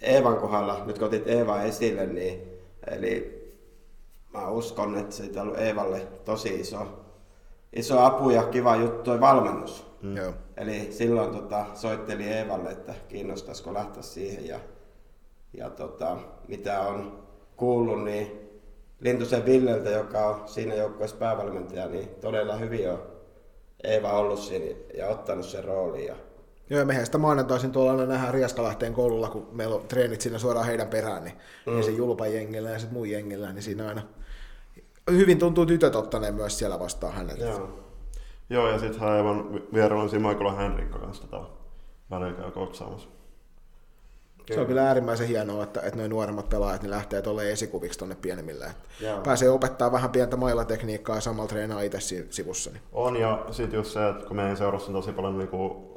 Eevan 0.00 0.36
kohdalla, 0.36 0.82
nyt 0.86 0.98
kun 0.98 1.06
otit 1.06 1.28
Eeva 1.28 1.62
esille, 1.62 2.06
niin 2.06 2.42
eli 2.86 3.40
mä 4.32 4.48
uskon, 4.48 4.96
että 4.96 5.14
siitä 5.14 5.42
on 5.42 5.46
ollut 5.46 5.60
Eevalle 5.60 6.06
tosi 6.24 6.60
iso, 6.60 6.86
iso 7.72 8.00
apu 8.00 8.30
ja 8.30 8.42
kiva 8.42 8.76
juttu 8.76 9.02
toi 9.02 9.20
valmennus. 9.20 9.89
Mm. 10.02 10.16
Joo. 10.16 10.32
Eli 10.56 10.92
silloin 10.92 11.30
tota, 11.30 11.66
soitteli 11.74 12.24
Eevalle, 12.24 12.70
että 12.70 12.94
kiinnostaisiko 13.08 13.74
lähteä 13.74 14.02
siihen 14.02 14.46
ja, 14.46 14.60
ja 15.52 15.70
tota, 15.70 16.16
mitä 16.48 16.80
on 16.80 17.22
kuullut, 17.56 18.04
niin 18.04 18.50
Lintusen 19.00 19.46
Villeltä, 19.46 19.90
joka 19.90 20.26
on 20.26 20.48
siinä 20.48 20.74
joukkueessa 20.74 21.16
päävalmentaja, 21.16 21.88
niin 21.88 22.08
todella 22.08 22.56
hyvin 22.56 22.90
on 22.90 23.02
Eeva 23.84 24.12
ollut 24.12 24.38
siinä 24.38 24.76
ja 24.96 25.08
ottanut 25.08 25.46
sen 25.46 25.64
roolin. 25.64 26.06
Ja... 26.06 26.14
Joo, 26.70 26.84
mehän 26.84 27.06
sitä 27.06 27.18
maanantaisin 27.18 27.72
tuolla 27.72 27.90
aina 27.90 28.06
nähdään 28.06 28.34
Rieskalahteen 28.34 28.94
koululla, 28.94 29.28
kun 29.28 29.48
meillä 29.52 29.74
on 29.74 29.88
treenit 29.88 30.20
siinä 30.20 30.38
suoraan 30.38 30.66
heidän 30.66 30.88
perään, 30.88 31.24
niin 31.24 31.36
mm. 31.66 31.76
ja 31.76 31.82
se 31.82 31.90
julpan 31.90 32.34
jengillä 32.34 32.70
ja 32.70 32.78
sitten 32.78 32.94
muun 32.94 33.10
jengillä, 33.10 33.52
niin 33.52 33.62
siinä 33.62 33.88
aina 33.88 34.02
hyvin 35.10 35.38
tuntuu 35.38 35.66
tytöt 35.66 35.96
ottaneen 35.96 36.34
myös 36.34 36.58
siellä 36.58 36.78
vastaan 36.78 37.12
hänet. 37.12 37.38
Joo. 37.38 37.79
Joo, 38.50 38.68
ja 38.68 38.78
sitten 38.78 39.00
hän 39.00 39.10
aivan 39.10 39.60
vierellä 39.74 40.02
on 40.02 40.10
Michael 40.12 40.56
Henrikko 40.56 40.98
kanssa 40.98 41.24
tätä 41.24 41.42
välillä 42.10 42.32
käy 42.32 42.50
koksaamassa. 42.50 43.08
Se 44.54 44.60
on 44.60 44.66
kyllä 44.66 44.86
äärimmäisen 44.86 45.28
hienoa, 45.28 45.64
että, 45.64 45.80
että 45.80 45.96
noin 45.96 46.10
nuoremmat 46.10 46.48
pelaajat 46.48 46.82
niin 46.82 46.90
lähtee 46.90 47.22
tuolle 47.22 47.52
esikuviksi 47.52 47.98
tuonne 47.98 48.14
pienemmille. 48.14 48.66
Että 48.66 49.20
pääsee 49.24 49.50
opettaa 49.50 49.92
vähän 49.92 50.10
pientä 50.10 50.36
mailatekniikkaa 50.36 51.16
ja 51.16 51.20
samalla 51.20 51.48
treenaa 51.48 51.80
itse 51.80 52.00
si- 52.00 52.26
sivussa. 52.30 52.70
Niin. 52.70 52.82
On, 52.92 53.16
ja 53.16 53.46
sitten 53.50 53.78
just 53.78 53.92
se, 53.92 54.08
että 54.08 54.26
kun 54.26 54.36
meidän 54.36 54.56
seurassa 54.56 54.86
on 54.86 54.94
tosi 54.94 55.12
paljon 55.12 55.38
niinku 55.38 55.90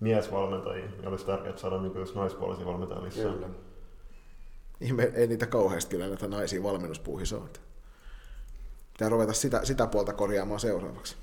miesvalmentajia, 0.00 0.86
niin 0.86 1.08
olisi 1.08 1.26
tärkeää 1.26 1.56
saada 1.56 1.78
niinku 1.82 1.98
just 1.98 2.14
naispuolisia 2.14 2.66
valmentajia 2.66 3.04
lisää. 3.04 3.32
Kyllä. 3.32 3.48
Ihme, 4.80 5.12
ei 5.14 5.26
niitä 5.26 5.46
kauheasti 5.46 5.90
kyllä 5.90 6.08
näitä 6.08 6.28
naisia 6.28 6.62
valmennuspuuhissa 6.62 7.36
ole. 7.36 7.48
Pitää 8.92 9.08
ruveta 9.08 9.32
sitä, 9.32 9.64
sitä 9.64 9.86
puolta 9.86 10.12
korjaamaan 10.12 10.60
seuraavaksi. 10.60 11.16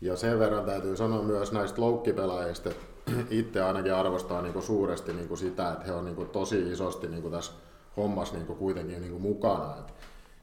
Ja 0.00 0.16
sen 0.16 0.38
verran 0.38 0.64
täytyy 0.64 0.96
sanoa 0.96 1.22
myös 1.22 1.52
näistä 1.52 1.80
loukkipelaajista, 1.80 2.68
että 2.68 2.84
itse 3.30 3.62
ainakin 3.62 3.94
arvostaa 3.94 4.42
niinku 4.42 4.62
suuresti 4.62 5.12
niinku 5.12 5.36
sitä, 5.36 5.72
että 5.72 5.84
he 5.84 5.92
on 5.92 6.04
niinku 6.04 6.24
tosi 6.24 6.72
isosti 6.72 7.08
niinku 7.08 7.30
tässä 7.30 7.52
hommassa 7.96 8.34
niinku 8.34 8.54
kuitenkin 8.54 9.00
niinku 9.00 9.18
mukana. 9.18 9.76
Et, 9.78 9.94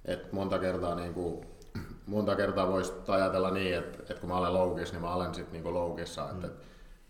et 0.05 0.31
monta 0.33 0.59
kertaa, 0.59 0.95
niinku, 0.95 1.45
monta 2.05 2.35
kertaa 2.35 2.67
voisi 2.67 2.93
ajatella 3.07 3.51
niin, 3.51 3.77
että, 3.77 3.97
että 3.99 4.21
kun 4.21 4.29
mä 4.29 4.37
olen 4.37 4.53
loukissa, 4.53 4.93
niin 4.93 5.01
mä 5.01 5.15
olen 5.15 5.33
sitten 5.33 5.53
niinku 5.53 5.73
loukissa. 5.73 6.29
Että, 6.29 6.47
et, 6.47 6.53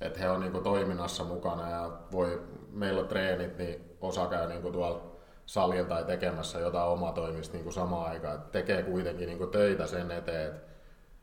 et 0.01 0.19
he 0.19 0.29
on 0.29 0.39
niinku 0.39 0.59
toiminnassa 0.59 1.23
mukana 1.23 1.69
ja 1.69 1.91
voi, 2.11 2.41
meillä 2.71 3.01
on 3.01 3.07
treenit, 3.07 3.57
niin 3.57 3.97
osa 4.01 4.27
käy 4.27 4.47
niinku 4.47 4.71
tuolla 4.71 5.11
salilla 5.45 5.89
tai 5.89 6.03
tekemässä 6.03 6.59
jotain 6.59 6.87
omatoimista 6.89 7.53
niinku 7.53 7.71
samaan 7.71 8.11
aikaan. 8.11 8.35
Et 8.35 8.51
tekee 8.51 8.83
kuitenkin 8.83 9.27
niinku 9.27 9.47
töitä 9.47 9.87
sen 9.87 10.11
eteen, 10.11 10.47
että 10.47 10.61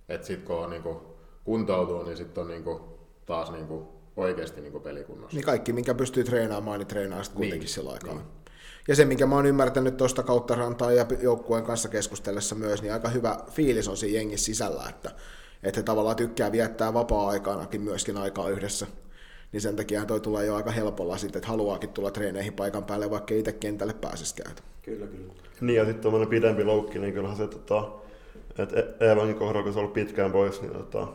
et 0.09 0.25
sitten 0.25 0.47
kun 0.47 0.64
on 0.64 0.71
niinku 0.71 1.12
kuntoutuu, 1.45 2.03
niin 2.03 2.17
sitten 2.17 2.43
on 2.43 2.49
niinku 2.49 2.81
taas 3.27 3.51
niinku 3.51 3.89
oikeasti 4.17 4.61
niinku 4.61 4.81
pelikunnossa. 4.81 5.37
Niin 5.37 5.45
kaikki, 5.45 5.73
minkä 5.73 5.95
pystyy 5.95 6.25
treenaamaan, 6.25 6.79
niin 6.79 6.87
treenaa 6.87 7.23
sitten 7.23 7.37
kuitenkin 7.37 7.61
Niin, 7.61 7.75
sillä 7.75 7.93
aikaa. 7.93 8.23
Ja 8.89 8.97
se, 8.97 9.05
minkä 9.05 9.27
mä 9.27 9.35
oon 9.35 9.47
ymmärtänyt 9.47 9.97
tuosta 9.97 10.23
kautta 10.23 10.55
rantaa 10.55 10.93
ja 10.93 11.07
joukkueen 11.21 11.65
kanssa 11.65 11.89
keskustellessa 11.89 12.55
myös, 12.55 12.83
niin 12.83 12.93
aika 12.93 13.09
hyvä 13.09 13.37
fiilis 13.51 13.89
on 13.89 13.97
siinä 13.97 14.19
jengissä 14.19 14.47
sisällä, 14.47 14.85
että, 14.89 15.11
että 15.63 15.79
he 15.81 15.83
tavallaan 15.83 16.17
tykkää 16.17 16.53
viettää 16.53 16.95
vapaa-aikanakin 16.95 17.81
myöskin 17.81 18.17
aikaa 18.17 18.49
yhdessä. 18.49 18.87
Niin 19.53 19.61
sen 19.61 19.77
takia 19.77 20.05
toi 20.05 20.21
tulee 20.21 20.47
jo 20.47 20.55
aika 20.55 20.71
helpolla 20.71 21.17
sitten, 21.17 21.39
että 21.39 21.49
haluaakin 21.49 21.91
tulla 21.91 22.11
treeneihin 22.11 22.53
paikan 22.53 22.85
päälle, 22.85 23.11
vaikka 23.11 23.35
ei 23.35 23.41
itse 23.41 23.53
kentälle 23.53 23.95
pääsiskään. 23.95 24.55
Kyllä, 24.83 25.07
kyllä. 25.07 25.33
Niin, 25.61 25.77
ja 25.77 25.85
sitten 25.85 26.03
tuommoinen 26.03 26.29
pidempi 26.29 26.65
loukki, 26.65 26.99
niin 26.99 27.15
kyllähän 27.15 27.37
se, 27.37 27.47
tota, 27.47 27.89
että 28.59 28.81
E- 28.81 29.09
Eevankin 29.09 29.37
kohdalla, 29.37 29.63
kun 29.63 29.73
se 29.73 29.79
on 29.79 29.83
ollut 29.83 29.95
pitkään 29.95 30.33
pois, 30.33 30.63
niin 30.63 30.73
tota, 30.73 31.09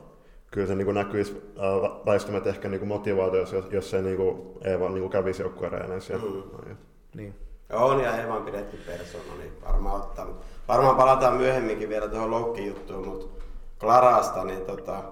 kyllä 0.51 0.67
se 0.67 0.75
niin 0.75 0.93
näkyisi 0.93 1.53
ää, 1.59 1.71
väistämättä 2.05 2.49
ehkä 2.49 2.69
niin 2.69 2.87
motivaatiossa, 2.87 3.55
jos, 3.55 3.65
jos 3.71 3.89
se 3.89 4.01
niin 4.01 4.19
Eeva 4.63 4.89
niin 4.89 5.09
kävisi 5.09 5.41
joukkuereeneissä. 5.41 6.13
Ja, 6.13 6.19
Mm. 6.19 6.69
ja, 6.69 6.75
Niin. 7.15 7.35
On 7.73 7.99
ja 8.03 8.17
Eeva 8.17 8.35
on 8.35 8.43
pidetty 8.45 8.77
persona, 8.77 9.35
niin 9.39 9.51
varmaan 9.67 9.95
ottaa. 10.01 10.27
Varmaan 10.67 10.95
palataan 10.95 11.33
myöhemminkin 11.33 11.89
vielä 11.89 12.07
tuohon 12.07 12.31
Loukki-juttuun, 12.31 13.07
mutta 13.07 13.43
Klarasta, 13.79 14.43
niin 14.43 14.61
tota, 14.61 15.03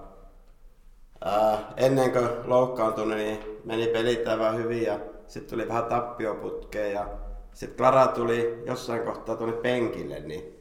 ää, 1.24 1.58
ennen 1.76 2.12
kuin 2.12 2.28
loukkaantui, 2.44 3.14
niin 3.14 3.38
meni 3.64 3.86
pelit 3.86 4.28
aivan 4.28 4.56
hyvin 4.56 4.82
ja 4.82 4.98
sitten 5.26 5.50
tuli 5.58 5.68
vähän 5.68 5.84
tappioputkeen 5.84 6.92
ja 6.92 7.08
sitten 7.52 7.76
Klara 7.76 8.06
tuli 8.06 8.62
jossain 8.66 9.02
kohtaa 9.02 9.36
tuonne 9.36 9.56
penkille, 9.56 10.20
niin 10.20 10.55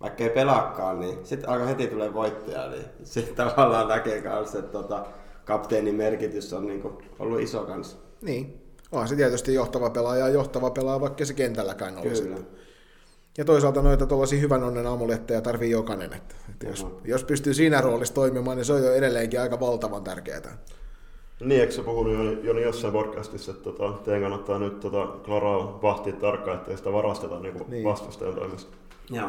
vaikka 0.00 0.24
ei 0.24 0.30
pelaakaan, 0.30 1.00
niin 1.00 1.18
sitten 1.26 1.50
alkoi 1.50 1.68
heti 1.68 1.86
tulee 1.86 2.14
voittaja, 2.14 2.68
niin 2.70 2.84
sitten 3.04 3.36
tavallaan 3.46 3.88
näkee 3.88 4.22
kanssa, 4.22 4.58
että 4.58 4.72
tota, 4.72 5.06
kapteenin 5.44 5.94
merkitys 5.94 6.52
on 6.52 6.66
niinku 6.66 7.02
ollut 7.18 7.40
iso 7.40 7.64
kanssa. 7.64 7.96
Niin. 8.22 8.56
On 8.92 9.08
se 9.08 9.16
tietysti 9.16 9.54
johtava 9.54 9.90
pelaaja 9.90 10.26
ja 10.26 10.32
johtava 10.34 10.70
pelaaja, 10.70 11.00
vaikka 11.00 11.24
se 11.24 11.34
kentälläkään 11.34 11.98
olisi. 11.98 12.22
Kyllä. 12.22 12.36
Ja 13.38 13.44
toisaalta 13.44 13.82
noita 13.82 14.06
tuollaisia 14.06 14.40
hyvän 14.40 14.62
onnen 14.64 14.86
amuletteja 14.86 15.40
tarvii 15.40 15.70
jokainen. 15.70 16.12
Että, 16.12 16.34
että 16.50 16.66
jos, 16.66 16.84
Mhm. 16.84 16.94
jos 17.04 17.24
pystyy 17.24 17.54
siinä 17.54 17.80
roolissa 17.80 18.14
toimimaan, 18.14 18.56
niin 18.56 18.64
se 18.64 18.72
on 18.72 18.84
jo 18.84 18.92
edelleenkin 18.94 19.40
aika 19.40 19.60
valtavan 19.60 20.04
tärkeää. 20.04 20.58
Niin, 21.40 21.60
eikö 21.60 21.72
sä 21.72 21.82
puhunut 21.82 22.12
Joni, 22.12 22.38
Joni 22.42 22.62
jossain 22.62 22.92
podcastissa, 22.92 23.52
että 23.52 23.64
tota, 23.64 23.92
teidän 24.04 24.22
kannattaa 24.22 24.58
nyt 24.58 24.80
tota, 24.80 25.06
Klaraa 25.06 25.78
vahtia 25.82 26.12
tarkkaan, 26.12 26.56
ettei 26.58 26.76
sitä 26.76 26.92
varasteta 26.92 27.40
niin 27.40 27.54
Niin. 27.54 27.70
niin. 27.70 27.84
vastustajan 27.84 28.34
toimesta. 28.34 28.76
Joo. 29.10 29.28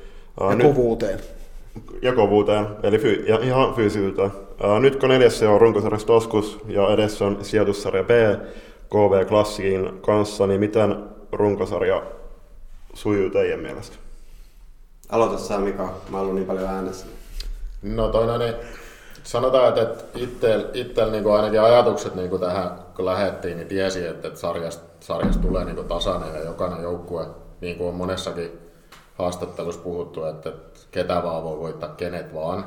Ää, 0.39 0.49
Ja 0.49 0.55
nyt- 0.55 0.67
kovuuteen. 0.67 1.19
ja 2.01 2.13
kovuuteen, 2.15 2.67
eli 2.83 2.97
fy, 2.97 3.13
ja 3.27 3.39
ihan 3.41 3.73
fyysisyyteen. 3.73 4.31
Nyt 4.79 4.95
kun 4.95 5.09
neljässä 5.09 5.49
on 5.49 5.61
runkosarjassa 5.61 6.07
Toskus 6.07 6.59
ja 6.67 6.93
edessä 6.93 7.25
on 7.25 7.37
sijoitussarja 7.41 8.03
B 8.03 8.09
KV 8.89 9.25
Klassikin 9.27 9.99
kanssa, 10.01 10.47
niin 10.47 10.59
miten 10.59 10.95
runkosarja 11.31 12.03
sujuu 12.93 13.29
teidän 13.29 13.59
mielestä? 13.59 13.95
Aloita 15.09 15.37
sä 15.37 15.57
Mika, 15.57 15.93
mä 16.09 16.19
oon 16.19 16.35
niin 16.35 16.47
paljon 16.47 16.69
äänessä. 16.69 17.05
No 17.81 18.07
toi 18.09 18.27
no 18.27 18.37
niin, 18.37 18.53
sanotaan, 19.23 19.67
että, 19.67 20.03
itse, 20.15 20.65
itse 20.73 21.05
niin 21.05 21.31
ainakin 21.31 21.61
ajatukset 21.61 22.15
niin 22.15 22.39
tähän 22.39 22.71
kun 22.95 23.05
lähdettiin, 23.05 23.57
niin 23.57 23.67
tiesi, 23.67 24.05
että, 24.07 24.27
että 24.27 24.39
sarjasta, 24.39 24.83
sarjasta 24.99 25.41
tulee 25.41 25.65
niin 25.65 25.85
tasainen 25.85 26.33
ja 26.35 26.43
jokainen 26.43 26.81
joukkue, 26.83 27.25
niin 27.61 27.77
kuin 27.77 27.87
on 27.89 27.95
monessakin 27.95 28.51
haastattelussa 29.15 29.81
puhuttu, 29.81 30.25
että, 30.25 30.51
ketä 30.91 31.23
vaan 31.23 31.43
voi 31.43 31.59
voittaa 31.59 31.89
kenet 31.89 32.33
vaan. 32.33 32.65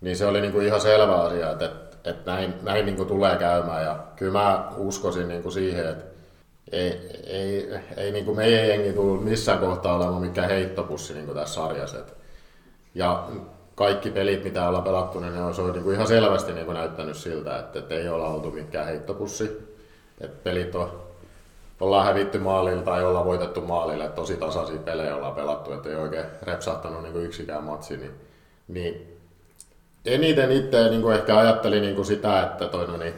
Niin 0.00 0.16
se 0.16 0.26
oli 0.26 0.40
niin 0.40 0.52
kuin 0.52 0.66
ihan 0.66 0.80
selvä 0.80 1.16
asia, 1.16 1.50
että, 1.50 1.64
että, 1.64 2.10
että 2.10 2.30
näin, 2.30 2.54
näin 2.62 2.86
niin 2.86 2.96
kuin 2.96 3.08
tulee 3.08 3.36
käymään 3.36 3.84
ja 3.84 3.98
kyllä 4.16 4.32
mä 4.32 4.72
uskoisin 4.76 5.28
niin 5.28 5.42
kuin 5.42 5.52
siihen, 5.52 5.88
että 5.88 6.04
ei, 6.72 7.20
ei, 7.26 7.70
ei 7.96 8.12
niin 8.12 8.24
kuin 8.24 8.36
meidän 8.36 8.68
jengi 8.68 8.92
tullut 8.92 9.24
missään 9.24 9.58
kohtaa 9.58 9.96
olemaan 9.96 10.22
mikään 10.22 10.48
heittopussi 10.48 11.14
niin 11.14 11.26
kuin 11.26 11.36
tässä 11.36 11.54
sarjassa. 11.54 11.98
Et 11.98 12.14
ja 12.94 13.28
kaikki 13.74 14.10
pelit, 14.10 14.44
mitä 14.44 14.68
ollaan 14.68 14.84
pelattu, 14.84 15.20
niin 15.20 15.34
ne 15.34 15.42
on, 15.42 15.54
se 15.54 15.62
on 15.62 15.72
niin 15.72 15.84
kuin 15.84 15.94
ihan 15.94 16.06
selvästi 16.06 16.52
niin 16.52 16.66
kuin 16.66 16.74
näyttänyt 16.74 17.16
siltä, 17.16 17.58
että, 17.58 17.78
että 17.78 17.94
ei 17.94 18.08
olla 18.08 18.28
oltu 18.28 18.50
mikään 18.50 18.86
heittopussi. 18.86 19.74
Et 20.20 20.44
pelit 20.44 20.74
on, 20.74 21.03
ollaan 21.84 22.06
hävitty 22.06 22.38
maalilla 22.38 22.82
tai 22.82 23.04
ollaan 23.04 23.24
voitettu 23.24 23.60
maalille, 23.60 24.04
että 24.04 24.16
tosi 24.16 24.36
tasaisia 24.36 24.78
pelejä 24.78 25.16
ollaan 25.16 25.34
pelattu, 25.34 25.72
että 25.72 25.88
ei 25.88 25.94
oikein 25.94 26.26
repsahtanut 26.42 27.02
niin 27.02 27.12
kuin 27.12 27.24
yksikään 27.24 27.64
matsi. 27.64 27.96
Niin, 27.96 28.12
niin 28.68 29.18
eniten 30.06 30.52
itse 30.52 30.88
niin 30.88 31.02
kuin 31.02 31.16
ehkä 31.16 31.38
ajattelin 31.38 31.82
niin 31.82 31.94
kuin 31.94 32.06
sitä, 32.06 32.42
että 32.42 32.68
toi, 32.68 32.86
no 32.86 32.96
niin, 32.96 33.14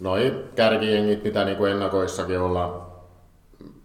noi 0.00 0.44
kärkijengit, 0.54 1.24
mitä 1.24 1.44
niin 1.44 1.56
kuin 1.56 1.72
ennakoissakin 1.72 2.40
ollaan 2.40 2.82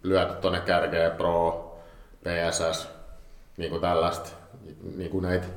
lyöty 0.03 0.33
tuonne 0.33 0.59
kärkeen, 0.59 1.11
Pro, 1.11 1.71
PSS, 2.23 2.87
niin 3.57 3.69
kuin 3.69 3.81
tällaista, 3.81 4.29
niin 4.97 5.11
kuin 5.11 5.23
näitä 5.23 5.47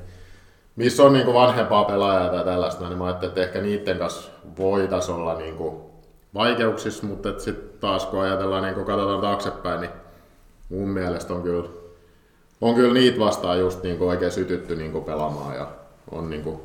missä 0.75 1.03
on 1.03 1.13
niinku 1.13 1.33
vanhempaa 1.33 1.83
pelaajaa 1.83 2.29
tai 2.29 2.43
tällaista, 2.43 2.87
niin 2.87 2.97
mä 2.97 3.05
ajattelin, 3.05 3.29
että 3.31 3.41
ehkä 3.41 3.61
niiden 3.61 3.97
kanssa 3.97 4.31
voitaisiin 4.57 5.15
olla 5.15 5.35
niinku 5.35 5.90
vaikeuksissa, 6.33 7.05
mutta 7.05 7.39
sitten 7.39 7.79
taas 7.79 8.05
kun 8.05 8.21
ajatellaan, 8.21 8.63
niin 8.63 8.75
kun 8.75 8.85
katsotaan 8.85 9.21
taaksepäin, 9.21 9.81
niin 9.81 9.91
mun 10.69 10.89
mielestä 10.89 11.33
on 11.33 11.43
kyllä, 11.43 11.69
on 12.61 12.75
kyllä 12.75 12.93
niitä 12.93 13.19
vastaan 13.19 13.59
just 13.59 13.83
niin 13.83 14.01
oikein 14.01 14.31
sytytty 14.31 14.75
niin 14.75 15.03
pelaamaan 15.03 15.55
ja 15.55 15.67
on 16.11 16.29
niin 16.29 16.43
kuin, 16.43 16.61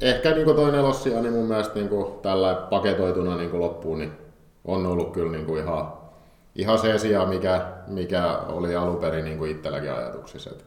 ehkä 0.00 0.30
niin 0.30 0.44
kuin 0.44 0.56
toi 0.56 0.72
nelossia, 0.72 1.22
niin 1.22 1.32
mun 1.32 1.48
mielestä 1.48 1.74
niin 1.74 1.88
kuin 1.88 2.20
tällä 2.22 2.66
paketoituna 2.70 3.36
niin 3.36 3.60
loppuun, 3.60 3.98
niin 3.98 4.12
on 4.64 4.86
ollut 4.86 5.12
kyllä 5.12 5.32
niin 5.32 5.46
kuin 5.46 5.62
ihan, 5.62 5.92
ihan 6.54 6.78
se 6.78 6.98
sija, 6.98 7.26
mikä, 7.26 7.66
mikä 7.86 8.38
oli 8.48 8.76
alun 8.76 8.96
perin 8.96 9.24
niin 9.24 9.46
itselläkin 9.46 9.92
ajatuksissa. 9.92 10.50
Et 10.50 10.64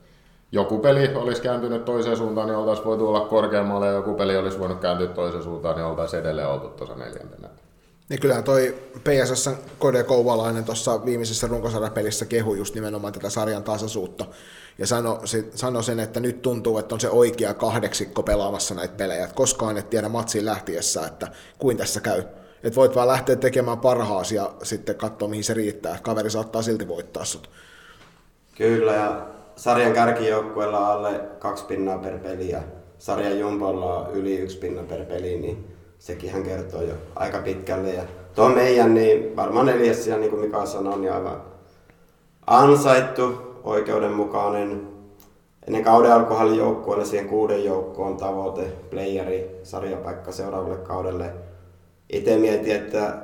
joku 0.51 0.79
peli 0.79 1.15
olisi 1.15 1.41
kääntynyt 1.41 1.85
toiseen 1.85 2.17
suuntaan, 2.17 2.47
niin 2.47 2.57
oltaisiin 2.57 2.85
voitu 2.85 3.07
olla 3.07 3.19
korkeammalle, 3.19 3.87
ja 3.87 3.93
joku 3.93 4.13
peli 4.13 4.37
olisi 4.37 4.59
voinut 4.59 4.79
kääntyä 4.79 5.07
toiseen 5.07 5.43
suuntaan, 5.43 5.75
niin 5.75 5.85
oltaisiin 5.85 6.19
edelleen 6.19 6.47
oltu 6.47 6.67
tuossa 6.67 6.95
neljäntenä. 6.95 7.49
Niin 8.09 8.19
kyllähän 8.19 8.43
toi 8.43 8.75
PSS 9.03 9.49
Kode 9.79 10.03
Kouvalainen 10.03 10.63
tuossa 10.63 11.05
viimeisessä 11.05 11.47
runkosarjapelissä 11.47 12.25
kehu 12.25 12.55
just 12.55 12.75
nimenomaan 12.75 13.13
tätä 13.13 13.29
sarjan 13.29 13.63
tasaisuutta. 13.63 14.25
Ja 14.77 14.87
sano, 14.87 15.21
sano 15.55 15.81
sen, 15.81 15.99
että 15.99 16.19
nyt 16.19 16.41
tuntuu, 16.41 16.77
että 16.77 16.95
on 16.95 17.01
se 17.01 17.09
oikea 17.09 17.53
kahdeksikko 17.53 18.23
pelaamassa 18.23 18.75
näitä 18.75 18.93
pelejä. 18.95 19.25
Et 19.25 19.33
koskaan 19.33 19.77
et 19.77 19.89
tiedä 19.89 20.09
matsiin 20.09 20.45
lähtiessä, 20.45 21.05
että 21.05 21.27
kuin 21.57 21.77
tässä 21.77 22.01
käy. 22.01 22.23
Että 22.63 22.75
voit 22.75 22.95
vaan 22.95 23.07
lähteä 23.07 23.35
tekemään 23.35 23.79
parhaasi 23.79 24.35
ja 24.35 24.53
sitten 24.63 24.95
katsoa, 24.95 25.27
mihin 25.27 25.43
se 25.43 25.53
riittää. 25.53 25.99
Kaveri 26.01 26.29
saattaa 26.29 26.61
silti 26.61 26.87
voittaa 26.87 27.25
sut. 27.25 27.49
Kyllä, 28.57 28.93
ja 28.93 29.27
sarjan 29.55 29.93
kärkijoukkueella 29.93 30.93
alle 30.93 31.21
kaksi 31.39 31.65
pinnaa 31.65 31.97
per 31.97 32.19
peli 32.19 32.49
ja 32.49 32.61
sarjan 32.99 33.39
jumpolla 33.39 33.97
on 33.97 34.13
yli 34.13 34.37
yksi 34.37 34.57
pinna 34.57 34.83
per 34.83 35.05
peli, 35.05 35.37
niin 35.37 35.72
sekin 36.03 36.31
hän 36.31 36.43
kertoo 36.43 36.81
jo 36.81 36.93
aika 37.15 37.37
pitkälle. 37.37 37.89
Ja 37.89 38.03
tuo 38.35 38.49
meidän, 38.49 38.93
niin 38.93 39.35
varmaan 39.35 39.69
siellä, 39.93 40.19
niin 40.19 40.29
kuin 40.29 40.41
Mika 40.41 40.65
sanoi, 40.65 40.99
niin 40.99 41.13
aivan 41.13 41.41
ansaittu, 42.47 43.33
oikeudenmukainen. 43.63 44.87
Ennen 45.67 45.83
kauden 45.83 46.13
alkuhalli 46.13 46.57
joukkueelle 46.57 47.05
siihen 47.05 47.29
kuuden 47.29 47.65
joukkoon 47.65 48.17
tavoite, 48.17 48.63
playeri, 48.89 49.59
sarjapaikka 49.63 50.31
seuraavalle 50.31 50.77
kaudelle. 50.77 51.33
Itse 52.09 52.37
mietin, 52.37 52.75
että 52.75 53.17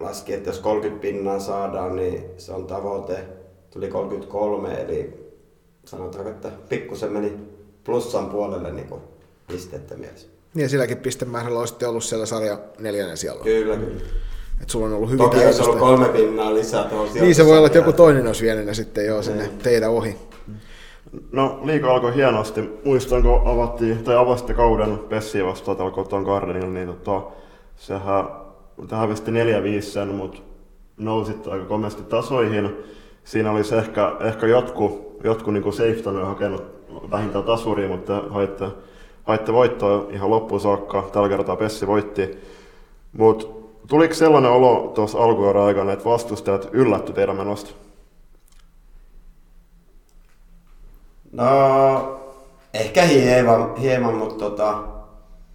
laski, 0.00 0.34
että 0.34 0.48
jos 0.48 0.58
30 0.58 1.02
pinnaa 1.02 1.38
saadaan, 1.38 1.96
niin 1.96 2.24
se 2.36 2.52
on 2.52 2.66
tavoite. 2.66 3.24
Tuli 3.70 3.88
33, 3.88 4.74
eli 4.74 5.30
sanotaanko, 5.84 6.30
että 6.30 6.50
pikkusen 6.68 7.12
meni 7.12 7.32
plussan 7.84 8.26
puolelle 8.26 8.72
niin 8.72 8.94
pistettä 9.46 9.94
mielessä. 9.96 10.35
Niin, 10.56 10.68
silläkin 10.68 10.96
pistemäärällä 10.96 11.60
olisi 11.60 11.84
ollut 11.84 12.04
siellä 12.04 12.26
sarja 12.26 12.58
neljännen 12.78 13.16
siellä. 13.16 13.44
Kyllä, 13.44 13.76
kyllä. 13.76 14.00
Et 14.62 14.70
sulla 14.70 14.86
on 14.86 14.92
ollut 14.92 15.10
hyvin 15.10 15.24
Toki 15.24 15.46
olisi 15.46 15.62
ollut 15.62 15.78
kolme 15.78 16.08
pinnaa 16.08 16.54
lisää 16.54 16.84
tuolla 16.84 17.10
Niin, 17.12 17.34
se 17.34 17.46
voi 17.46 17.56
olla, 17.56 17.66
että 17.66 17.78
joku 17.78 17.92
toinen 17.92 18.26
olisi 18.26 18.44
vienyt 18.44 18.66
ne 18.66 18.74
sitten 18.74 19.06
jo 19.06 19.22
sinne 19.22 19.42
niin. 19.42 19.58
teidän 19.58 19.90
ohi. 19.90 20.16
No, 21.32 21.60
liika 21.64 21.94
alkoi 21.94 22.14
hienosti. 22.14 22.80
Muistan, 22.84 23.22
kun 23.22 23.42
avattiin, 23.44 24.04
tai 24.04 24.16
avasitte 24.16 24.54
kauden 24.54 24.98
Pessiä 24.98 25.44
vastaan 25.44 25.76
täällä 25.76 25.94
koton 25.94 26.22
Gardenilla, 26.22 26.72
niin 26.72 26.88
tota, 26.88 27.22
sehän, 27.76 28.24
tähän 28.88 29.08
hävisi 29.08 29.22
4-5 29.78 29.82
sen, 29.82 30.08
mutta 30.08 30.38
nousit 30.96 31.46
aika 31.46 31.64
komeasti 31.64 32.02
tasoihin. 32.02 32.76
Siinä 33.24 33.50
olisi 33.52 33.74
ehkä, 33.74 34.12
ehkä 34.20 34.46
jotku, 34.46 35.16
jotku 35.24 35.50
niin 35.50 35.72
Safeton 35.72 36.26
hakenut 36.26 36.64
vähintään 37.10 37.44
tasuriin, 37.44 37.90
mutta 37.90 38.22
haitte 38.30 38.64
haitte 39.26 39.52
voittoa 39.52 40.06
ihan 40.10 40.30
loppuun 40.30 40.60
saakka. 40.60 41.08
Tällä 41.12 41.28
kertaa 41.28 41.56
Pessi 41.56 41.86
voitti. 41.86 42.38
Mutta 43.12 43.46
tuliko 43.88 44.14
sellainen 44.14 44.50
olo 44.50 44.92
tuossa 44.94 45.18
alkuvuoden 45.18 45.62
aikana, 45.62 45.92
että 45.92 46.04
vastustajat 46.04 46.68
yllätty 46.72 47.12
teidän 47.12 47.36
menosta? 47.36 47.70
No, 51.32 52.18
ehkä 52.74 53.02
hieman, 53.02 53.76
hieman 53.76 54.14
mutta 54.14 54.44
tota, 54.44 54.78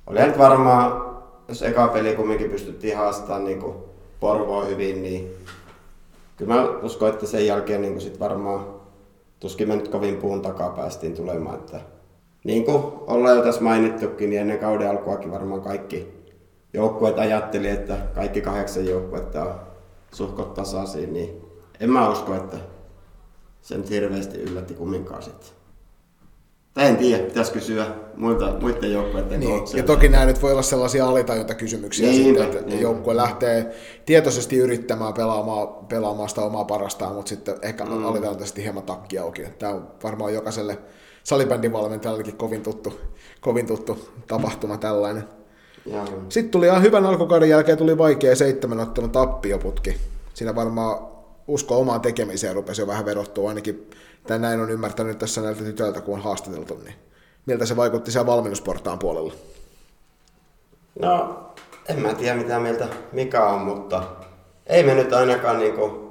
oli 0.08 0.20
nyt 0.20 0.38
varmaan, 0.38 1.06
jos 1.48 1.62
eka 1.62 1.88
peli 1.88 2.16
kumminkin 2.16 2.50
pystyttiin 2.50 2.98
haastamaan 2.98 3.46
niin 3.46 3.64
Porvoa 4.20 4.66
hyvin, 4.66 5.04
niin 5.04 5.34
kyllä 6.38 6.54
mä 6.54 6.70
uskon, 6.84 7.10
että 7.10 7.26
sen 7.26 7.48
jälkeen 7.48 7.82
niin 7.82 8.02
sit 8.02 8.20
varmaan 8.20 8.66
tuskin 9.40 9.68
me 9.68 9.76
nyt 9.76 9.88
kovin 9.88 10.18
puun 10.18 10.42
takaa 10.42 10.70
päästiin 10.70 11.16
tulemaan. 11.16 11.56
Että 11.56 11.82
niin 12.44 12.66
kuin 12.66 12.84
ollaan 13.08 13.38
jo 13.38 13.44
tässä 13.44 13.62
mainittukin, 13.62 14.30
niin 14.30 14.42
ennen 14.42 14.60
kauden 14.60 14.90
alkuakin 14.90 15.32
varmaan 15.32 15.62
kaikki 15.62 16.22
joukkueet 16.74 17.20
ajatteli, 17.20 17.70
että 17.70 17.98
kaikki 18.16 18.42
kahdeksan 18.42 18.86
joukkuetta 18.86 19.44
on 19.44 19.56
suhkot 20.12 20.54
tasaisia, 20.54 21.08
niin 21.08 21.42
en 21.80 21.90
mä 21.90 22.10
usko, 22.10 22.36
että 22.36 22.58
sen 23.62 23.84
hirveästi 23.84 24.38
yllätti 24.38 24.74
kumminkaan 24.74 25.24
sitten. 25.24 25.50
Tai 26.74 26.88
en 26.88 26.98
tiedä, 26.98 27.24
pitäisi 27.24 27.52
kysyä 27.52 27.86
muilta, 28.16 28.54
muiden 28.62 28.92
joukkueiden 28.92 29.40
niin, 29.40 29.64
Ja 29.76 29.84
toki 29.84 30.10
nämä 30.10 30.26
nyt 30.26 30.42
voi 30.42 30.52
olla 30.52 30.62
sellaisia 30.62 31.08
alitajuntakysymyksiä 31.08 32.08
niin, 32.08 32.24
sitten, 32.24 32.44
että 32.44 32.62
niin. 32.62 32.82
joukkue 32.82 33.16
lähtee 33.16 33.76
tietoisesti 34.06 34.58
yrittämään 34.58 35.14
pelaamaan, 35.14 35.68
pelaamaan 35.68 36.30
sitä 36.30 36.42
omaa 36.42 36.66
parastaan, 36.66 37.16
mutta 37.16 37.30
sitten 37.30 37.56
ehkä 37.62 37.86
mm. 37.86 38.06
alitajuntaisesti 38.06 38.64
hieman 38.64 38.84
takki 38.84 39.18
auki. 39.20 39.44
Tämä 39.60 39.74
on 39.74 39.88
varmaan 40.04 40.34
jokaiselle 40.34 40.78
salibändin 41.24 41.74
valmentajallekin 41.74 42.38
kovin 42.38 42.64
tuttu, 42.64 43.00
kovin 43.42 43.68
tuttu 43.68 44.10
tapahtuma 44.28 44.78
tällainen. 44.78 45.24
Ja. 45.86 46.06
Sitten 46.30 46.52
tuli 46.52 46.66
ihan 46.66 46.82
hyvän 46.82 47.06
alkukauden 47.06 47.50
jälkeen 47.50 47.78
tuli 47.78 47.98
vaikea 47.98 48.36
seitsemän 48.36 48.80
ottelun 48.80 49.12
tappioputki. 49.12 49.98
Siinä 50.34 50.56
varmaan 50.56 51.08
usko 51.48 51.78
omaan 51.78 52.02
tekemiseen 52.02 52.56
rupesi 52.56 52.82
jo 52.82 52.88
vähän 52.88 53.06
vedottua, 53.06 53.50
ainakin 53.50 53.90
tai 54.28 54.40
näin 54.40 54.60
on 54.60 54.72
ymmärtänyt 54.72 55.18
tässä 55.18 55.42
näiltä 55.42 55.64
tytöiltä, 55.64 56.02
kun 56.02 56.14
on 56.14 56.24
haastateltu, 56.24 56.78
niin 56.84 56.96
miltä 57.46 57.66
se 57.66 57.76
vaikutti 57.76 58.12
siellä 58.12 58.26
valmennusportaan 58.26 59.00
puolella? 59.00 59.34
No, 61.00 61.40
en 61.90 62.00
mä 62.00 62.14
tiedä 62.14 62.36
mitä 62.36 62.60
mieltä 62.60 62.88
mikä 63.12 63.46
on, 63.46 63.62
mutta 63.62 64.04
ei 64.68 64.84
me 64.84 64.94
nyt 64.94 65.14
ainakaan 65.14 65.60
niinku 65.60 66.11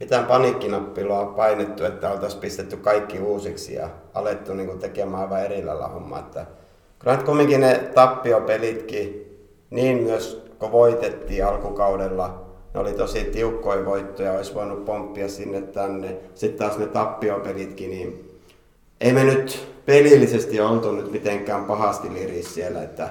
mitään 0.00 0.26
paniikkinappilua 0.26 1.26
painettu, 1.26 1.84
että 1.84 2.10
oltaisiin 2.10 2.40
pistetty 2.40 2.76
kaikki 2.76 3.18
uusiksi 3.18 3.74
ja 3.74 3.88
alettu 4.14 4.54
niin 4.54 4.66
kuin, 4.66 4.78
tekemään 4.78 5.22
aivan 5.22 5.44
erillä 5.44 5.88
hommaa. 5.88 6.18
Että, 6.18 6.46
kyllä 6.98 7.16
nyt 7.16 7.26
kumminkin 7.26 7.60
ne 7.60 7.90
tappiopelitkin, 7.94 9.36
niin 9.70 10.02
myös 10.02 10.50
kun 10.58 10.72
voitettiin 10.72 11.46
alkukaudella, 11.46 12.46
ne 12.74 12.80
oli 12.80 12.92
tosi 12.92 13.24
tiukkoja 13.24 13.84
voittoja, 13.84 14.32
olisi 14.32 14.54
voinut 14.54 14.84
pomppia 14.84 15.28
sinne 15.28 15.62
tänne. 15.62 16.16
Sitten 16.34 16.58
taas 16.58 16.78
ne 16.78 16.86
tappiopelitkin, 16.86 17.90
niin 17.90 18.30
ei 19.00 19.12
me 19.12 19.24
nyt 19.24 19.68
pelillisesti 19.86 20.60
oltu 20.60 20.92
nyt 20.92 21.12
mitenkään 21.12 21.64
pahasti 21.64 22.14
liris 22.14 22.54
siellä, 22.54 22.82
että 22.82 23.08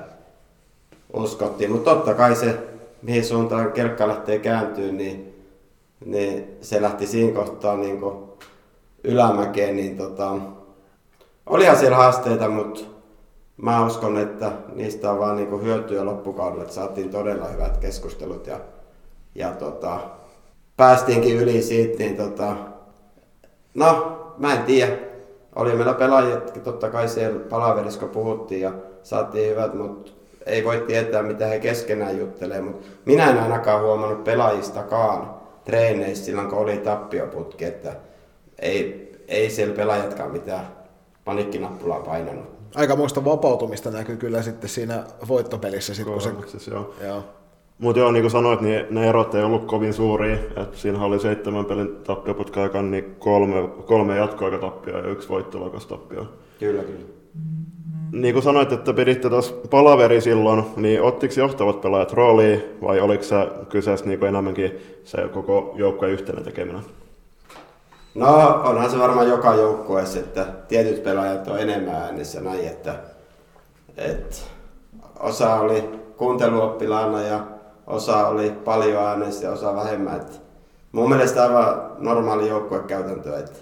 uskottiin. 1.13 1.71
Mutta 1.71 1.95
totta 1.95 2.13
kai 2.13 2.35
se, 2.35 2.57
mihin 3.01 3.25
suuntaan 3.25 3.71
kelkka 3.71 4.07
lähtee 4.07 4.39
kääntyä, 4.39 4.91
niin 4.91 5.28
niin 6.05 6.57
se 6.61 6.81
lähti 6.81 7.07
siinä 7.07 7.35
kohtaa 7.35 7.77
niin 7.77 8.01
ylämäkeen, 9.03 9.75
niin 9.75 9.97
tota, 9.97 10.35
olihan 11.45 11.77
siellä 11.77 11.97
haasteita, 11.97 12.49
mutta 12.49 12.79
mä 13.57 13.85
uskon, 13.85 14.17
että 14.17 14.51
niistä 14.75 15.11
on 15.11 15.19
vaan 15.19 15.35
niin 15.35 15.63
hyötyä 15.63 16.05
loppukaudella, 16.05 16.63
että 16.63 16.75
saatiin 16.75 17.09
todella 17.09 17.47
hyvät 17.47 17.77
keskustelut 17.77 18.47
ja, 18.47 18.59
ja 19.35 19.51
tota, 19.51 19.99
päästiinkin 20.77 21.37
yli 21.37 21.61
siitä, 21.61 21.97
niin 21.97 22.17
tota, 22.17 22.55
no 23.73 24.17
mä 24.37 24.53
en 24.53 24.63
tiedä. 24.63 24.97
Oli 25.55 25.75
meillä 25.75 25.93
pelaajat, 25.93 26.63
totta 26.63 26.89
kai 26.89 27.07
siellä 27.09 27.39
palaverissa 27.39 28.05
puhuttiin 28.05 28.61
ja 28.61 28.71
saatiin 29.03 29.51
hyvät, 29.51 29.73
mutta 29.73 30.11
ei 30.45 30.65
voi 30.65 30.83
tietää 30.87 31.23
mitä 31.23 31.45
he 31.45 31.59
keskenään 31.59 32.19
juttelee, 32.19 32.61
mutta 32.61 32.87
minä 33.05 33.29
en 33.29 33.39
ainakaan 33.39 33.81
huomannut 33.81 34.23
pelaajistakaan, 34.23 35.38
treeneissä 35.69 36.25
silloin, 36.25 36.49
kun 36.49 36.57
oli 36.57 36.77
tappioputki, 36.77 37.65
että 37.65 37.95
ei, 38.59 39.11
ei 39.27 39.49
siellä 39.49 39.75
pelaajatkaan 39.75 40.31
mitään 40.31 40.67
panikkinappulaa 41.25 41.99
painanut. 41.99 42.45
Aika 42.75 42.95
muista 42.95 43.25
vapautumista 43.25 43.91
näkyy 43.91 44.17
kyllä 44.17 44.41
sitten 44.41 44.69
siinä 44.69 45.03
voittopelissä. 45.27 45.93
Sit, 45.93 46.05
kun 46.05 46.21
se... 46.21 46.71
joo. 46.71 46.93
joo. 47.03 47.23
Mutta 47.79 47.99
joo, 47.99 48.11
niin 48.11 48.23
kuin 48.23 48.31
sanoit, 48.31 48.61
niin 48.61 48.85
ne 48.89 49.09
erot 49.09 49.35
ei 49.35 49.43
ollut 49.43 49.65
kovin 49.65 49.93
suuria. 49.93 50.37
Et 50.57 50.75
siinä 50.75 51.05
oli 51.05 51.19
seitsemän 51.19 51.65
pelin 51.65 51.95
tappioputka 51.95 52.63
aikaan, 52.63 52.91
niin 52.91 53.15
kolme, 53.19 53.67
kolme 53.85 54.17
jatkoaikatappia 54.17 54.97
ja 54.97 55.07
yksi 55.07 55.29
voittolakastappio. 55.29 56.33
Kyllä, 56.59 56.83
kyllä. 56.83 57.05
Niin 58.11 58.33
kuin 58.33 58.43
sanoit, 58.43 58.71
että 58.71 58.93
piditte 58.93 59.29
tuossa 59.29 59.53
palaveri 59.69 60.21
silloin, 60.21 60.63
niin 60.75 61.01
ottiko 61.01 61.33
johtavat 61.37 61.81
pelaajat 61.81 62.13
rooliin 62.13 62.63
vai 62.81 62.99
oliko 62.99 63.23
se 63.23 63.35
kyseessä 63.69 64.05
niin 64.05 64.19
kuin 64.19 64.29
enemmänkin 64.29 64.79
se 65.03 65.27
koko 65.33 65.73
joukkueen 65.75 66.13
yhteinen 66.13 66.43
tekeminen? 66.43 66.81
No, 68.15 68.61
onhan 68.63 68.91
se 68.91 68.99
varmaan 68.99 69.29
joka 69.29 69.55
joukkueessa, 69.55 70.19
että 70.19 70.45
tietyt 70.67 71.03
pelaajat 71.03 71.47
on 71.47 71.59
enemmän 71.59 71.95
äänessä 71.95 72.41
näin, 72.41 72.67
että, 72.67 72.95
että 73.97 74.35
osa 75.19 75.55
oli 75.55 75.83
kuunteluoppilaana 76.17 77.21
ja 77.21 77.39
osa 77.87 78.27
oli 78.27 78.51
paljon 78.65 79.03
äänessä 79.03 79.45
ja 79.47 79.51
osa 79.51 79.75
vähemmän. 79.75 80.15
Että 80.15 80.37
mun 80.91 81.09
mielestä 81.09 81.43
aivan 81.43 81.81
normaali 81.97 82.47
joukkuekäytäntö, 82.47 83.37
että 83.39 83.59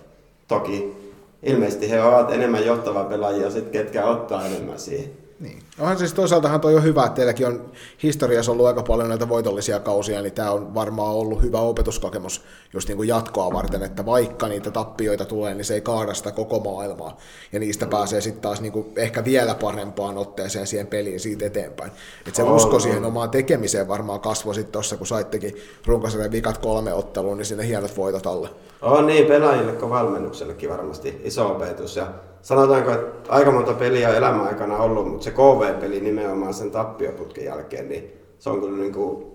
toki 0.47 0.96
ilmeisesti 1.43 1.89
he 1.89 2.01
ovat 2.01 2.31
enemmän 2.31 2.65
johtava 2.65 3.03
pelaajia, 3.03 3.51
sit 3.51 3.69
ketkä 3.69 4.05
ottaa 4.05 4.45
enemmän 4.45 4.79
siihen. 4.79 5.26
Niin. 5.39 5.63
Onhan 5.79 5.97
siis 5.97 6.13
toisaaltahan 6.13 6.61
toi 6.61 6.75
on 6.75 6.83
hyvä, 6.83 7.05
että 7.05 7.15
teilläkin 7.15 7.47
on 7.47 7.71
historiassa 8.03 8.51
ollut 8.51 8.65
aika 8.65 8.83
paljon 8.83 9.09
näitä 9.09 9.29
voitollisia 9.29 9.79
kausia, 9.79 10.21
niin 10.21 10.33
tämä 10.33 10.51
on 10.51 10.73
varmaan 10.73 11.15
ollut 11.15 11.41
hyvä 11.41 11.59
opetuskokemus 11.59 12.43
just 12.73 12.87
niin 12.87 12.97
kuin 12.97 13.09
jatkoa 13.09 13.53
varten, 13.53 13.83
että 13.83 14.05
vaikka 14.05 14.47
niitä 14.47 14.71
tappioita 14.71 15.25
tulee, 15.25 15.53
niin 15.53 15.65
se 15.65 15.73
ei 15.73 15.81
kaada 15.81 16.13
sitä 16.13 16.31
koko 16.31 16.59
maailmaa, 16.59 17.17
ja 17.51 17.59
niistä 17.59 17.85
pääsee 17.85 18.21
sitten 18.21 18.41
taas 18.41 18.61
niin 18.61 18.71
kuin 18.71 18.85
ehkä 18.95 19.25
vielä 19.25 19.55
parempaan 19.55 20.17
otteeseen 20.17 20.67
siihen 20.67 20.87
peliin 20.87 21.19
siitä 21.19 21.45
eteenpäin. 21.45 21.91
Että 22.27 22.35
se 22.35 22.43
On, 22.43 22.51
usko 22.55 22.75
on. 22.75 22.81
siihen 22.81 23.05
omaan 23.05 23.29
tekemiseen 23.29 23.87
varmaan 23.87 24.19
kasvoi 24.19 24.55
sitten 24.55 24.71
tuossa, 24.71 24.97
kun 24.97 25.07
saittekin 25.07 25.55
runkosarjan 25.85 26.31
vikat 26.31 26.57
kolme 26.57 26.93
otteluun, 26.93 27.37
niin 27.37 27.45
sinne 27.45 27.67
hienot 27.67 27.97
voitot 27.97 28.27
alle. 28.27 28.49
On 28.81 29.07
niin, 29.07 29.25
pelaajille 29.25 29.71
kuin 29.71 29.89
valmennuksellekin 29.89 30.69
varmasti 30.69 31.21
iso 31.23 31.51
opetus. 31.51 31.95
Ja 31.95 32.07
sanotaanko, 32.41 32.91
että 32.91 33.33
aika 33.33 33.51
monta 33.51 33.73
peliä 33.73 34.09
on 34.09 34.15
elämän 34.15 34.47
aikana 34.47 34.77
ollut, 34.77 35.07
mutta 35.07 35.23
se 35.23 35.31
KV-peli 35.31 35.99
nimenomaan 35.99 36.53
sen 36.53 36.71
tappioputkin 36.71 37.45
jälkeen, 37.45 37.89
niin 37.89 38.11
se 38.39 38.49
on 38.49 38.61
kyllä 38.61 38.77
niin 38.77 38.93
kuin 38.93 39.25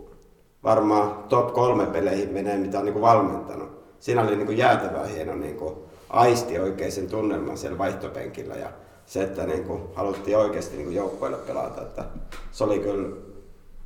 varmaan 0.64 1.24
top 1.28 1.52
kolme 1.52 1.86
peleihin 1.86 2.32
menee, 2.32 2.58
mitä 2.58 2.78
on 2.78 2.84
niin 2.84 2.92
kuin 2.92 3.02
valmentanut. 3.02 3.82
Siinä 4.00 4.22
oli 4.22 4.36
niin 4.36 4.46
kuin 4.46 4.58
jäätävän 4.58 5.08
hieno 5.08 5.34
niin 5.34 5.56
kuin 5.56 5.74
aisti 6.10 6.58
oikein 6.58 6.92
sen 6.92 7.08
tunnelman 7.08 7.58
siellä 7.58 7.78
vaihtopenkillä 7.78 8.54
ja 8.54 8.68
se, 9.06 9.22
että 9.22 9.46
niin 9.46 9.64
kuin 9.64 9.82
haluttiin 9.94 10.38
oikeasti 10.38 10.76
niin 10.76 10.84
kuin 10.84 10.96
joukkoille 10.96 11.36
pelata. 11.36 11.82
Että 11.82 12.04
se 12.52 12.64
oli 12.64 12.78
kyllä, 12.78 13.08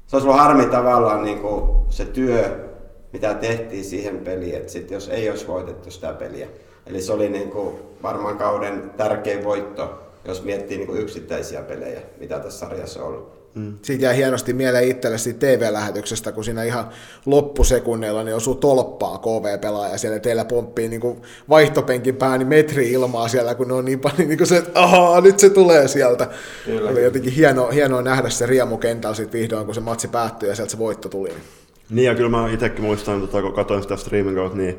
se 0.06 0.16
olisi 0.16 0.28
ollut 0.28 0.40
harmi 0.40 0.66
tavallaan 0.66 1.24
niin 1.24 1.38
kuin 1.38 1.62
se 1.88 2.04
työ, 2.04 2.68
mitä 3.12 3.34
tehtiin 3.34 3.84
siihen 3.84 4.18
peliin, 4.18 4.56
että 4.56 4.72
sit 4.72 4.90
jos 4.90 5.08
ei 5.08 5.30
olisi 5.30 5.46
voitettu 5.46 5.90
sitä 5.90 6.12
peliä. 6.12 6.48
Eli 6.86 7.02
se 7.02 7.12
oli 7.12 7.28
niin 7.28 7.50
kuin 7.50 7.76
varmaan 8.02 8.38
kauden 8.38 8.90
tärkein 8.96 9.44
voitto, 9.44 10.02
jos 10.24 10.42
miettii 10.42 10.76
niin 10.76 10.86
kuin 10.86 11.00
yksittäisiä 11.00 11.62
pelejä, 11.62 12.00
mitä 12.20 12.38
tässä 12.38 12.58
sarjassa 12.58 13.02
on 13.02 13.06
ollut. 13.06 13.36
Siitä 13.82 14.04
jää 14.04 14.12
hienosti 14.12 14.52
mieleen 14.52 14.88
itselle 14.88 15.18
siitä 15.18 15.38
TV-lähetyksestä, 15.38 16.32
kun 16.32 16.44
siinä 16.44 16.62
ihan 16.62 16.88
loppusekunneilla 17.26 18.24
niin 18.24 18.34
osuu 18.34 18.54
tolppaa 18.54 19.18
KV-pelaaja 19.18 19.98
siellä 19.98 20.18
teillä 20.18 20.44
pomppii 20.44 20.88
niin 20.88 21.22
vaihtopenkin 21.48 22.16
pääni 22.16 22.44
metri 22.44 22.92
ilmaa 22.92 23.28
siellä, 23.28 23.54
kun 23.54 23.68
ne 23.68 23.74
on 23.74 23.84
niin 23.84 24.00
paljon 24.00 24.28
niin 24.28 24.38
kuin 24.38 24.46
se, 24.46 24.56
että 24.56 24.82
ahaa, 24.82 25.20
nyt 25.20 25.38
se 25.38 25.50
tulee 25.50 25.88
sieltä. 25.88 26.28
Kyllä. 26.64 26.90
Oli 26.90 27.02
jotenkin 27.02 27.32
hienoa, 27.32 27.70
hienoa 27.70 28.02
nähdä 28.02 28.30
se 28.30 28.46
riemu 28.46 28.76
kentällä 28.76 29.14
sitten 29.14 29.40
vihdoin, 29.40 29.66
kun 29.66 29.74
se 29.74 29.80
matsi 29.80 30.08
päättyi 30.08 30.48
ja 30.48 30.54
sieltä 30.54 30.70
se 30.70 30.78
voitto 30.78 31.08
tuli. 31.08 31.32
Niin 31.90 32.06
ja 32.06 32.14
kyllä 32.14 32.30
mä 32.30 32.50
itsekin 32.52 32.84
muistan, 32.84 33.20
tota, 33.20 33.42
kun 33.42 33.52
katsoin 33.52 33.82
sitä 33.82 33.96
streaming 33.96 34.36
kautta, 34.36 34.58
niin 34.58 34.78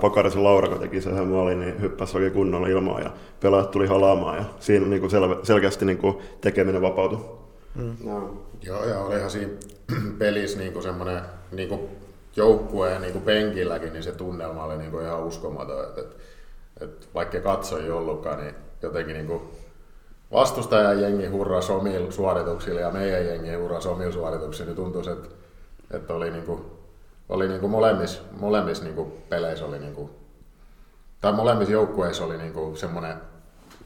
Pakarisen 0.00 0.44
Laura, 0.44 0.68
kun 0.68 0.78
teki 0.78 1.00
sen 1.00 1.28
maalin, 1.28 1.60
niin 1.60 1.80
hyppäsi 1.80 2.16
oikein 2.16 2.32
kunnolla 2.32 2.68
ilmaan 2.68 3.02
ja 3.02 3.10
pelaajat 3.40 3.70
tuli 3.70 3.86
halaamaan 3.86 4.36
ja 4.36 4.44
siinä 4.60 4.86
niin 4.86 5.00
kuin 5.00 5.12
sel- 5.12 5.44
selkeästi 5.44 5.84
niin 5.84 5.98
kuin 5.98 6.18
tekeminen 6.40 6.82
vapautui. 6.82 7.18
No. 8.04 8.44
Joo, 8.62 8.84
ja 8.84 9.00
olihan 9.00 9.30
siinä 9.30 9.52
pelissä 10.18 10.58
niinku 10.58 10.82
semmoinen 10.82 11.22
niinku 11.52 11.88
joukkueen 12.36 13.02
niinku 13.02 13.20
penkilläkin, 13.20 13.92
niin 13.92 14.02
se 14.02 14.12
tunnelma 14.12 14.64
oli 14.64 14.76
niinku 14.76 14.98
ihan 14.98 15.24
uskomaton. 15.24 15.84
Et, 15.84 15.98
et, 15.98 16.16
et 16.80 17.08
vaikka 17.14 17.40
katsoi 17.40 17.90
ollutkaan, 17.90 18.38
niin 18.38 18.54
jotenkin 18.82 19.14
niinku 19.14 19.42
vastustajan 20.32 21.00
jengi 21.00 21.26
hurras 21.26 21.70
omilla 21.70 22.10
suorituksilla 22.10 22.80
ja 22.80 22.90
meidän 22.90 23.26
jengi 23.26 23.54
hurras 23.54 23.86
omilla 23.86 24.12
suorituksilla, 24.12 24.66
niin 24.66 24.76
tuntui, 24.76 25.12
että, 25.12 25.28
että 25.90 26.14
oli, 26.14 26.30
niinku, 26.30 26.81
oli 27.32 27.48
niinku 27.48 27.68
molemmissa, 27.68 28.22
molemmissa 28.40 28.84
niinku 28.84 29.12
peleissä 29.28 29.64
oli 29.64 29.78
niinku, 29.78 30.10
tai 31.20 31.32
molemmissa 31.32 31.72
joukkueissa 31.72 32.24
oli 32.24 32.38
niinku 32.38 32.76
semmoinen 32.76 33.16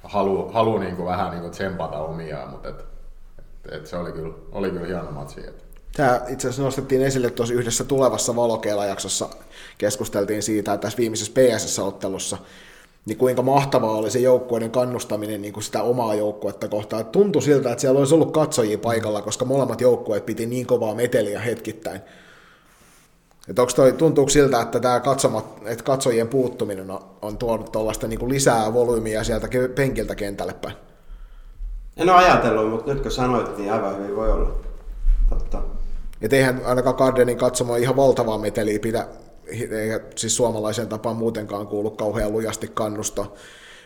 halu, 0.05 0.49
halu 0.53 0.79
niinku 0.79 1.05
vähän 1.05 1.31
niinku 1.31 1.51
tsempata 1.51 1.99
omiaan, 1.99 2.51
mutta 2.51 2.69
et, 2.69 2.85
et, 3.39 3.73
et 3.73 3.87
se 3.87 3.97
oli 3.97 4.13
kyllä, 4.13 4.35
oli 4.53 4.71
kyllä 4.71 4.87
hieno 4.87 5.11
matsi. 5.11 5.41
Et. 5.41 5.65
Tämä 5.97 6.21
itse 6.29 6.49
asiassa 6.49 6.63
nostettiin 6.63 7.03
esille 7.03 7.31
tuossa 7.31 7.55
yhdessä 7.55 7.85
tulevassa 7.85 8.37
Valokeila-jaksossa. 8.37 9.29
Keskusteltiin 9.79 10.43
siitä, 10.43 10.73
että 10.73 10.83
tässä 10.83 10.99
viimeisessä 10.99 11.33
PSS-ottelussa, 11.35 12.39
niin 13.07 13.19
kuinka 13.19 13.43
mahtavaa 13.43 13.97
oli 13.97 14.11
se 14.11 14.19
joukkueiden 14.19 14.71
kannustaminen 14.71 15.43
niin 15.43 15.53
kuin 15.53 15.65
sitä 15.65 15.83
omaa 15.83 16.15
joukkuetta 16.15 16.69
kohtaan. 16.69 17.07
Tuntui 17.07 17.43
siltä, 17.43 17.71
että 17.71 17.81
siellä 17.81 17.99
olisi 17.99 18.15
ollut 18.15 18.33
katsojia 18.33 18.79
paikalla, 18.79 19.23
koska 19.23 19.45
molemmat 19.45 19.81
joukkueet 19.81 20.27
piti 20.27 20.47
niin 20.47 20.67
kovaa 20.67 20.95
meteliä 20.95 21.41
hetkittäin. 21.41 22.01
Et 23.49 23.59
onko 23.59 23.73
toi, 23.77 23.93
tuntuuko 23.93 24.29
siltä, 24.29 24.61
että 24.61 24.81
tämä 24.81 25.01
katsomat, 25.01 25.45
että 25.65 25.85
katsojien 25.85 26.29
puuttuminen 26.29 26.91
on, 26.91 27.01
on 27.23 27.39
tuonut 27.39 27.73
tuollaista 27.73 28.09
niin 28.09 28.29
lisää 28.29 28.75
volyymiä 28.75 29.25
sieltä 29.25 29.49
penkiltä 29.75 30.15
kentälle 30.15 30.55
päin? 30.55 30.75
En 31.97 32.11
ole 32.11 32.17
ajatellut, 32.17 32.71
mutta 32.71 32.95
nyt 32.95 33.03
kun 33.03 33.11
sanoit, 33.11 33.59
niin 33.59 33.73
aivan 33.73 33.99
hyvin 33.99 34.17
voi 34.17 34.33
olla. 34.33 34.61
Totta. 35.31 35.63
Et 36.23 36.33
eihän 36.33 36.61
ainakaan 36.65 36.97
Gardenin 36.97 37.39
katsomaan 37.39 37.81
ihan 37.81 37.97
valtavaa 37.97 38.39
meteliä 38.39 38.79
pidä, 38.79 39.07
eikä 39.47 40.01
siis 40.17 40.37
suomalaisen 40.37 40.89
tapaan 40.89 41.17
muutenkaan 41.17 41.67
kuulu 41.67 41.91
kauhean 41.91 42.33
lujasti 42.33 42.71
kannusta. 42.75 43.27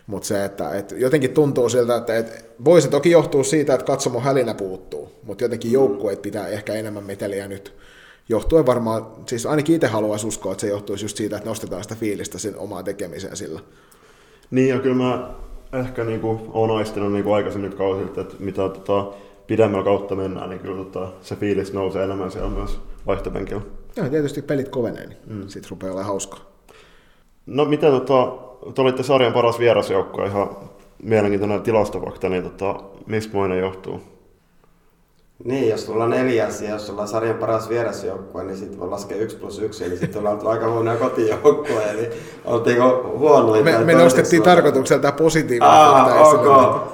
Mutta 0.07 0.29
se, 0.29 0.45
että 0.45 0.71
et 0.71 0.95
jotenkin 0.97 1.35
tuntuu 1.35 1.69
siltä, 1.69 1.97
että 1.97 2.17
et 2.17 2.45
voisi 2.65 2.89
toki 2.89 3.11
johtua 3.11 3.45
siitä, 3.45 3.75
että 3.75 3.87
katsomo 3.87 4.21
hälinä 4.21 4.55
puuttuu, 4.55 5.13
mutta 5.23 5.45
jotenkin 5.45 5.73
joukkueet 5.73 6.23
pitää 6.23 6.49
ehkä 6.49 6.75
enemmän 6.75 7.05
meteliä 7.05 7.49
nyt. 7.49 7.75
Johtuen 8.29 8.67
varmaan, 8.67 9.07
siis 9.27 9.47
ainakin 9.47 9.75
itse 9.75 9.87
haluaisin 9.87 10.29
uskoa, 10.29 10.53
että 10.53 10.61
se 10.61 10.69
johtuisi 10.69 11.05
just 11.05 11.17
siitä, 11.17 11.37
että 11.37 11.49
nostetaan 11.49 11.83
sitä 11.83 11.95
fiilistä 11.95 12.39
sen 12.39 12.59
omaan 12.59 12.85
tekemiseen 12.85 13.37
sillä. 13.37 13.61
Niin 14.51 14.69
ja 14.69 14.79
kyllä 14.79 14.97
mä 14.97 15.31
ehkä 15.73 16.05
niin 16.05 16.21
kuin, 16.21 16.41
olen 16.49 16.77
aistinut 16.77 17.13
niin 17.13 17.25
kuin 17.25 17.35
aikaisemmin 17.35 17.71
nyt 17.71 17.79
kausilta, 17.79 18.21
että 18.21 18.35
mitä 18.39 18.69
tota, 18.69 19.07
pidemmällä 19.47 19.85
kautta 19.85 20.15
mennään, 20.15 20.51
niin 20.51 20.61
kyllä 20.61 20.85
tota, 20.85 21.09
se 21.23 21.37
fiilis 21.37 21.73
nousee 21.73 22.05
enemmän 22.05 22.31
siellä 22.31 22.51
myös 22.51 22.81
vaihtopenkillä. 23.07 23.63
Ja 23.97 24.09
tietysti 24.09 24.43
pelit 24.43 24.69
kovenee, 24.69 25.07
niin 25.07 25.19
mm. 25.27 25.49
sitten 25.49 25.71
rupeaa 25.71 25.93
olemaan 25.93 26.09
hauskaa. 26.09 26.41
No 27.47 27.65
miten 27.65 27.91
tota, 27.91 28.33
te 28.75 28.83
olitte 28.83 29.03
sarjan 29.03 29.33
paras 29.33 29.59
vierasjoukko, 29.59 30.25
ihan 30.25 30.57
mielenkiintoinen 31.03 31.63
tilastofakta, 31.63 32.29
niin 32.29 32.43
tota, 32.43 32.81
mistä 33.07 33.37
moinen 33.37 33.59
johtuu? 33.59 34.01
Niin, 35.45 35.69
jos 35.69 35.89
ollaan 35.89 36.11
neljäs 36.11 36.63
ja 36.63 36.71
jos 36.71 36.91
ollaan 36.91 37.09
sarjan 37.09 37.37
paras 37.37 37.69
vierasjoukkue, 37.69 38.45
niin 38.45 38.57
sitten 38.57 38.81
voi 38.81 38.89
laskea 38.89 39.17
1 39.17 39.37
plus 39.37 39.59
1, 39.59 39.85
eli 39.85 39.97
sitten 39.97 40.19
ollaan 40.19 40.47
aika 40.47 40.71
huonoja 40.71 40.97
kotijoukkue, 40.97 41.91
eli 41.91 42.11
oltiinko 42.45 43.15
huonoja. 43.19 43.63
Me, 43.63 43.79
me 43.85 43.95
nostettiin 43.95 44.43
tarkoituksella 44.43 45.03
tämä 45.03 45.13
positiivinen 45.13 45.73
esille. 46.23 46.49
ok. 46.49 46.93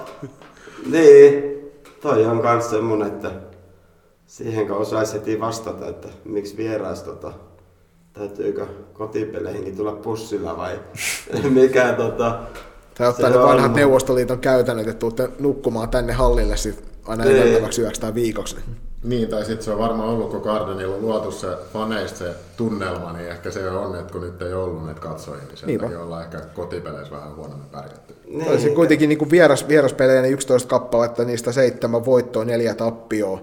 Niin, 0.90 1.56
toi 2.00 2.26
on 2.26 2.40
kans 2.40 2.70
semmonen, 2.70 3.08
että 3.08 3.30
siihen 4.26 4.66
kun 4.66 4.76
osaisi 4.76 5.14
heti 5.14 5.40
vastata, 5.40 5.88
että 5.88 6.08
miksi 6.24 6.56
vierais 6.56 7.02
tota, 7.02 7.32
täytyykö 8.12 8.66
kotipeleihinkin 8.92 9.76
tulla 9.76 9.92
pussilla 9.92 10.56
vai 10.56 10.80
mikä 11.50 11.92
tota... 11.92 12.38
Tai 12.98 13.08
ottaa 13.08 13.30
ne 13.30 13.38
vanhat 13.38 13.70
on. 13.70 13.76
Neuvostoliiton 13.76 14.38
käytännöt, 14.38 14.88
että 14.88 15.00
tuutte 15.00 15.28
nukkumaan 15.38 15.88
tänne 15.88 16.12
hallille 16.12 16.56
sit 16.56 16.95
aina 17.06 17.24
Niin. 17.24 17.36
edeltäväksi 17.42 17.82
yöksi 17.82 18.00
tai 18.00 18.14
viikoksi. 18.14 18.56
Niin, 19.02 19.28
tai 19.28 19.44
sitten 19.44 19.62
se 19.64 19.70
on 19.70 19.78
varmaan 19.78 20.08
ollut, 20.08 20.30
kun 20.30 20.40
Gardenilla 20.40 20.94
on 20.94 21.02
luotu 21.02 21.30
se 21.32 21.46
faneista 21.72 22.18
se 22.18 22.34
tunnelma, 22.56 23.12
niin 23.12 23.28
ehkä 23.28 23.50
se 23.50 23.70
on, 23.70 23.96
että 23.96 24.12
kun 24.12 24.20
nyt 24.20 24.42
ei 24.42 24.52
ollut 24.52 24.84
näitä 24.84 25.00
katsojia, 25.00 25.42
niin 25.44 25.56
sen 25.56 25.78
takia 25.78 26.00
ollaan 26.02 26.22
ehkä 26.24 26.40
kotipeleissä 26.40 27.14
vähän 27.16 27.36
huonommin 27.36 27.68
pärjätty. 27.70 28.14
Niin. 28.26 28.48
Olisi 28.48 28.70
kuitenkin 28.70 29.08
niin 29.08 29.18
kuin 29.18 29.30
vieras, 29.30 29.68
vieraspelejä 29.68 30.22
niin 30.22 30.34
11 30.34 30.68
kappaletta, 30.68 31.24
niistä 31.24 31.52
seitsemän 31.52 32.04
voittoa, 32.04 32.44
neljä 32.44 32.74
tappioa. 32.74 33.42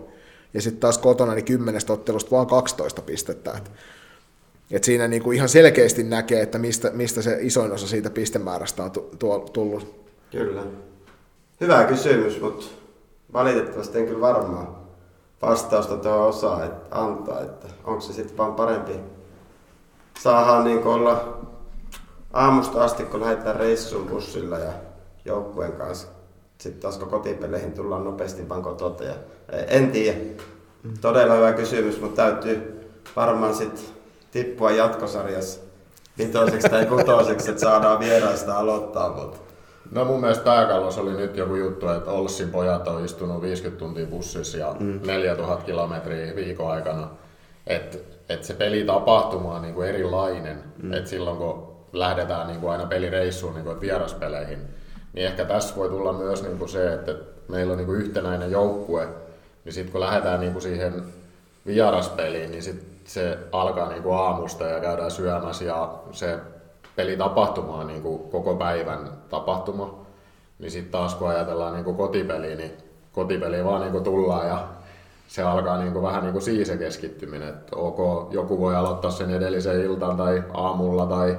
Ja 0.54 0.62
sitten 0.62 0.80
taas 0.80 0.98
kotona 0.98 1.34
niin 1.34 1.46
10 1.46 1.82
ottelusta 1.90 2.32
vaan 2.32 2.48
12 2.48 3.02
pistettä. 3.02 3.52
Et, 3.58 3.72
et 4.72 4.84
siinä 4.84 5.08
niin 5.08 5.24
kuin 5.24 5.36
ihan 5.36 5.50
selkeästi 5.50 6.04
näkee, 6.04 6.42
että 6.42 6.58
mistä, 6.60 6.90
mistä 6.94 7.22
se 7.22 7.38
isoin 7.42 7.72
osa 7.72 7.88
siitä 7.88 8.10
pistemäärästä 8.10 8.84
on 8.84 8.92
tullut. 9.54 9.96
Kyllä. 10.32 10.62
Hyvä 11.62 11.84
kysymys, 11.84 12.42
mutta 12.42 12.66
valitettavasti 13.34 13.98
en 13.98 14.06
kyllä 14.06 14.22
varmaan 14.22 14.68
vastausta 15.42 15.98
tuo 15.98 16.28
osaa 16.28 16.66
että 16.66 17.00
antaa, 17.00 17.42
että 17.42 17.68
onko 17.84 18.02
se 18.02 18.14
sitten 18.14 18.38
vaan 18.38 18.54
parempi. 18.54 19.00
Saadaan 20.20 20.64
niin 20.64 20.84
olla 20.84 21.38
aamusta 22.34 22.84
asti, 22.84 23.04
kun 23.04 23.22
lähdetään 23.22 23.56
reissuun 23.56 24.08
bussilla 24.08 24.58
ja 24.58 24.74
joukkueen 25.26 25.72
kanssa. 25.72 26.08
Sitten 26.58 26.82
taas 26.82 26.98
kun 26.98 27.08
kotipeleihin 27.08 27.74
tullaan 27.74 28.04
nopeasti 28.04 28.50
vaan 28.50 28.62
kotota. 28.62 29.04
Ja, 29.04 29.14
en 29.68 29.92
tiedä. 29.92 30.18
Todella 31.02 31.34
hyvä 31.34 31.54
kysymys, 31.54 32.02
mutta 32.02 32.22
täytyy 32.24 32.90
varmaan 33.16 33.56
sitten 33.56 33.86
tippua 34.32 34.72
jatkosarjassa 34.72 35.60
vitoseksi 36.18 36.70
tai 36.70 36.86
kutoseksi, 36.86 37.50
että 37.50 37.62
saadaan 37.62 38.00
vieraista 38.00 38.58
aloittaa, 38.58 39.10
mutta 39.10 39.38
No 39.94 40.06
mun 40.06 40.22
mielestä 40.22 40.44
pääkallossa 40.44 41.02
oli 41.02 41.14
nyt 41.14 41.38
joku 41.38 41.56
juttu, 41.56 41.90
että 41.90 42.12
Olssin 42.12 42.50
pojat 42.50 42.88
on 42.88 43.06
istunut 43.06 43.42
50 43.42 43.80
tuntia 43.80 44.06
bussissa 44.06 44.58
ja 44.58 44.76
mm. 44.80 45.00
4000 45.08 45.66
kilometriä 45.66 46.36
viikon 46.36 46.72
aikana. 46.72 47.10
Että 47.68 47.98
et 48.30 48.44
se 48.44 48.54
pelitapahtuma 48.54 49.56
on 49.56 49.62
niinku 49.62 49.82
erilainen. 49.82 50.64
Mm. 50.84 50.94
Että 50.94 51.10
silloin 51.10 51.38
kun 51.38 51.74
lähdetään 51.94 52.48
niinku 52.48 52.68
aina 52.68 52.86
pelireissuun 52.86 53.54
niinku 53.54 53.82
vieraspeleihin, 53.82 54.60
niin 55.14 55.28
ehkä 55.28 55.46
tässä 55.46 55.76
voi 55.76 55.90
tulla 55.90 56.14
myös 56.14 56.44
niinku 56.44 56.68
se, 56.68 56.94
että 56.94 57.16
meillä 57.48 57.72
on 57.72 57.78
niinku 57.78 57.94
yhtenäinen 57.94 58.52
joukkue. 58.52 59.08
Niin 59.66 59.74
sitten 59.74 59.92
kun 59.92 60.02
lähdetään 60.02 60.40
niinku 60.40 60.62
siihen 60.62 61.04
vieraspeliin, 61.66 62.52
niin 62.52 62.64
sit 62.64 62.86
se 63.04 63.38
alkaa 63.52 63.90
niinku 63.90 64.12
aamusta 64.12 64.64
ja 64.64 64.80
käydään 64.80 65.12
syömässä 65.12 65.66
ja 65.66 65.94
se 66.12 66.40
pelitapahtuma 66.96 67.76
on 67.76 67.88
niin 67.88 68.02
kuin 68.02 68.20
koko 68.20 68.56
päivän 68.56 69.10
tapahtuma. 69.30 69.96
Niin 70.60 70.72
sitten 70.72 70.92
taas 70.92 71.16
kun 71.16 71.30
ajatellaan 71.30 71.74
niin 71.74 71.84
kuin 71.84 71.98
kotipeliä, 71.98 72.56
niin 72.56 72.72
kotipeli 73.12 73.66
vaan 73.66 73.82
niin 73.82 73.92
kuin 73.92 74.04
tullaan 74.04 74.48
ja 74.48 74.68
se 75.28 75.44
alkaa 75.44 75.78
niin 75.78 75.94
kuin 75.94 76.04
vähän 76.04 76.24
niin 76.24 76.32
kuin 76.32 76.42
siihen 76.42 76.66
se 76.66 76.78
keskittyminen. 76.78 77.50
Että 77.50 77.76
ok, 77.76 78.34
joku 78.34 78.60
voi 78.60 78.76
aloittaa 78.76 79.12
sen 79.12 79.32
edellisen 79.32 79.82
iltaan 79.82 80.18
tai 80.18 80.44
aamulla 80.54 81.06
tai 81.06 81.38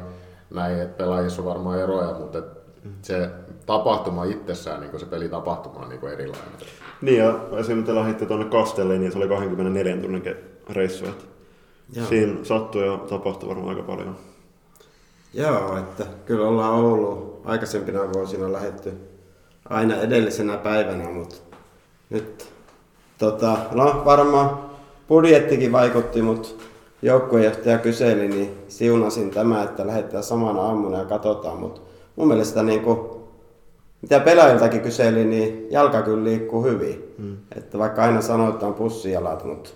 näin, 0.50 0.80
että 0.80 1.04
pelaajissa 1.04 1.42
on 1.42 1.48
varmaan 1.48 1.80
eroja, 1.80 2.14
mutta 2.18 2.42
se 3.02 3.30
tapahtuma 3.66 4.24
itsessään, 4.24 4.80
niin 4.80 4.90
kuin 4.90 5.00
se 5.00 5.06
pelitapahtuma 5.06 5.80
on 5.80 5.88
niin 5.88 6.00
kuin 6.00 6.12
erilainen. 6.12 6.48
Niin 7.00 7.18
ja 7.18 7.38
esimerkiksi 7.56 7.92
te 7.92 7.94
lähditte 7.94 8.26
tuonne 8.26 8.46
Kastelliin, 8.46 9.00
niin 9.00 9.12
se 9.12 9.18
oli 9.18 9.28
24 9.28 9.96
tunnin 9.96 10.36
reissu. 10.70 11.04
Että 11.04 11.24
siinä 12.08 12.44
sattui 12.44 12.86
ja 12.86 12.98
tapahtui 12.98 13.48
varmaan 13.48 13.68
aika 13.68 13.82
paljon. 13.82 14.16
Joo, 15.34 15.78
että 15.78 16.06
kyllä 16.26 16.48
ollaan 16.48 16.72
ollut 16.72 17.40
aikaisempina 17.44 18.12
vuosina 18.12 18.52
lähetty 18.52 18.92
aina 19.68 20.00
edellisenä 20.00 20.56
päivänä, 20.56 21.10
mutta 21.10 21.36
nyt 22.10 22.48
tota, 23.18 23.56
no 23.72 24.02
varmaan 24.04 24.58
budjettikin 25.08 25.72
vaikutti, 25.72 26.22
mutta 26.22 26.48
joukkuejohtaja 27.02 27.78
kyseli, 27.78 28.28
niin 28.28 28.58
siunasin 28.68 29.30
tämä, 29.30 29.62
että 29.62 29.86
lähdetään 29.86 30.24
samana 30.24 30.60
aamuna 30.60 30.98
ja 30.98 31.04
katsotaan, 31.04 31.58
mutta 31.58 31.80
mun 32.16 32.28
mielestä 32.28 32.62
niin 32.62 32.80
kuin, 32.80 32.98
mitä 34.02 34.20
pelaajiltakin 34.20 34.80
kyseli, 34.80 35.24
niin 35.24 35.66
jalka 35.70 36.02
kyllä 36.02 36.24
liikkuu 36.24 36.62
hyvin. 36.62 37.14
Mm. 37.18 37.36
Että 37.56 37.78
vaikka 37.78 38.02
aina 38.02 38.20
sanotaan 38.20 38.74
pussijalat, 38.74 39.44
mutta 39.44 39.70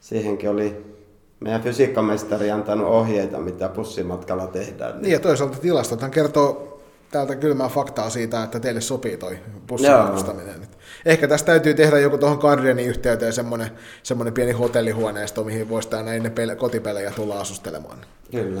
siihenkin 0.00 0.50
oli 0.50 0.93
meidän 1.40 1.62
fysiikkamestari 1.62 2.50
antanut 2.50 2.86
ohjeita, 2.86 3.38
mitä 3.38 3.68
pussimatkalla 3.68 4.46
tehdään. 4.46 5.02
Niin 5.02 5.12
ja 5.12 5.20
toisaalta 5.20 5.58
tilastothan 5.58 6.10
kertoo 6.10 6.80
täältä 7.10 7.36
kylmää 7.36 7.68
faktaa 7.68 8.10
siitä, 8.10 8.42
että 8.42 8.60
teille 8.60 8.80
sopii 8.80 9.16
toi 9.16 9.38
pussimatkustaminen. 9.66 10.68
Ehkä 11.04 11.28
tästä 11.28 11.46
täytyy 11.46 11.74
tehdä 11.74 11.98
joku 11.98 12.18
tuohon 12.18 12.38
Guardianin 12.38 12.86
yhteyteen 12.86 13.32
semmoinen, 13.32 13.70
semmoinen 14.02 14.34
pieni 14.34 14.52
hotellihuoneisto, 14.52 15.44
mihin 15.44 15.68
voisi 15.68 15.88
näin 16.04 16.32
pele- 16.32 16.56
kotipelejä 16.56 17.10
tulla 17.10 17.40
asustelemaan. 17.40 17.98
Kyllä. 18.30 18.60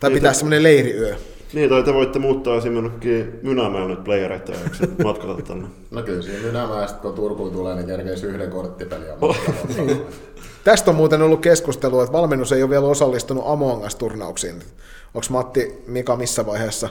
Tai 0.00 0.10
pitää 0.10 0.32
semmoinen 0.32 0.62
leiriyö. 0.62 1.16
Niin, 1.54 1.70
tai 1.70 1.82
te 1.82 1.94
voitte 1.94 2.18
muuttaa 2.18 2.56
esimerkiksi 2.56 3.24
Mynämäen 3.42 3.88
nyt 3.88 4.04
playereita 4.04 4.52
ja 4.52 4.58
matkata 5.04 5.42
tänne. 5.42 5.68
No 5.90 6.02
kyllä 6.02 6.22
siinä 6.22 6.42
Mynämäestä, 6.42 6.98
kun 6.98 7.14
Turkuun 7.14 7.52
tulee, 7.52 7.74
niin 7.74 7.86
kerkeisi 7.86 8.26
yhden 8.26 8.50
korttipeliä 8.50 9.14
Tästä 10.64 10.90
on 10.90 10.96
muuten 10.96 11.22
ollut 11.22 11.40
keskustelua, 11.40 12.02
että 12.02 12.12
valmennus 12.12 12.52
ei 12.52 12.62
ole 12.62 12.70
vielä 12.70 12.86
osallistunut 12.86 13.44
Among 13.46 13.84
Us-turnauksiin. 13.84 14.62
Onko 15.14 15.26
Matti, 15.30 15.82
Mika 15.86 16.16
missä 16.16 16.46
vaiheessa 16.46 16.88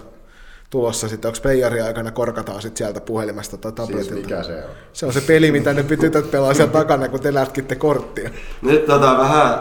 tulossa 0.70 1.08
sitten, 1.08 1.30
onko 1.30 1.40
peijari 1.44 1.82
aikana 1.82 2.12
korkataan 2.12 2.62
sitten 2.62 2.78
sieltä 2.78 3.02
puhelimesta 3.02 3.58
tai 3.58 3.72
tabletilta? 3.72 4.14
Siis 4.14 4.26
mikä 4.26 4.44
se 4.44 4.56
on? 4.56 4.70
Se 4.94 5.06
on 5.06 5.14
se 5.14 5.22
peli, 5.22 5.52
mitä 5.52 5.74
ne 5.74 5.84
tytöt 5.84 6.32
pelaa 6.32 6.54
siellä 6.54 6.74
takana, 6.74 7.10
kun 7.10 7.20
te 7.20 7.34
lätkitte 7.34 7.76
korttia. 7.76 8.30
Nyt 8.62 8.86
tota 8.86 9.18
vähän 9.18 9.60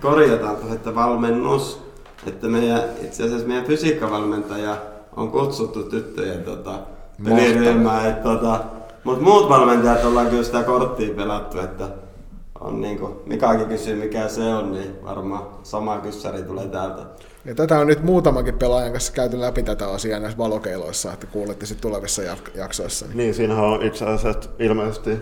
korjataan 0.00 0.56
että 0.72 0.94
valmennus, 0.94 1.87
että 2.26 2.46
meidän, 2.46 2.82
itse 3.04 3.24
asiassa 3.24 3.48
meidän 3.48 3.64
fysiikkavalmentaja 3.64 4.76
on 5.16 5.30
kutsuttu 5.30 5.82
tyttöjen 5.82 6.44
tota, 6.44 6.78
peliryhmään, 7.24 8.16
tota, 8.16 8.60
mutta 9.04 9.24
muut 9.24 9.48
valmentajat 9.48 10.04
ollaan 10.04 10.26
kyllä 10.26 10.42
sitä 10.42 10.62
korttia 10.62 11.14
pelattu, 11.14 11.60
että 11.60 11.88
on 12.60 12.80
niin 12.80 12.98
kuin, 12.98 13.12
Mikakin 13.26 13.66
kysyy 13.66 13.96
mikä 13.96 14.28
se 14.28 14.54
on, 14.54 14.72
niin 14.72 15.04
varmaan 15.04 15.42
sama 15.62 15.98
kyssäri 15.98 16.42
tulee 16.42 16.68
täältä. 16.68 17.02
Ja 17.44 17.54
tätä 17.54 17.78
on 17.78 17.86
nyt 17.86 18.02
muutamankin 18.02 18.58
pelaajan 18.58 18.92
kanssa 18.92 19.12
käyty 19.12 19.40
läpi 19.40 19.62
tätä 19.62 19.88
asiaa 19.90 20.20
näissä 20.20 20.38
valokeiloissa, 20.38 21.12
että 21.12 21.26
kuulette 21.26 21.66
sitten 21.66 21.90
tulevissa 21.90 22.22
jaksoissa. 22.54 23.06
Niin, 23.06 23.16
niin 23.16 23.34
siinähän 23.34 23.64
on 23.64 23.82
itse 23.82 24.04
asiassa 24.04 24.50
ilmeisesti, 24.58 25.18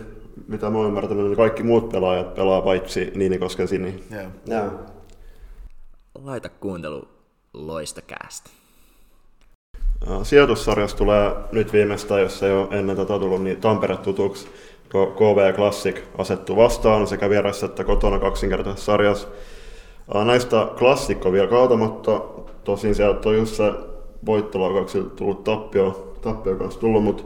mitä 0.48 0.70
mä 0.70 0.78
oon 0.78 0.87
ymmärtänyt, 0.87 1.24
niin 1.24 1.37
kaikki 1.37 1.62
muut 1.62 1.88
pelaajat 1.88 2.35
pelaa 2.35 2.61
paitsi 2.61 3.12
Niinikosken 3.14 3.68
Sini. 3.68 4.04
Joo. 4.11 4.22
Joo. 4.46 4.70
Laita 6.24 6.48
kuuntelu 6.48 7.09
loistakäästä. 7.55 8.50
Sijoitussarjassa 10.22 10.96
tulee 10.96 11.33
nyt 11.52 11.72
viimeistään, 11.72 12.20
jos 12.20 12.42
ei 12.42 12.52
ole 12.52 12.68
ennen 12.70 12.96
tätä 12.96 13.18
tullut, 13.18 13.42
niin 13.42 13.61
Tampere 13.61 13.96
tutuksi. 13.96 14.48
KV 14.88 15.55
Classic 15.55 15.96
asettuu 16.18 16.57
vastaan 16.57 17.07
sekä 17.07 17.31
vieressä 17.31 17.66
että 17.66 17.85
kotona 17.85 18.18
kaksinkertaisessa 18.18 18.92
sarjassa. 18.92 19.29
Näistä 20.24 20.68
klassikko 20.79 21.33
vielä 21.33 21.48
kaatamatta. 21.48 22.20
Tosin 22.64 22.94
sieltä 22.94 23.29
on 23.29 23.37
just 23.37 23.55
se 23.55 23.72
voittolaukauksilla 24.26 25.11
tullut 25.11 25.44
tappio, 25.44 26.14
tappio 26.20 26.57
kanssa 26.57 26.81
tullut, 26.81 27.05
mutta 27.05 27.22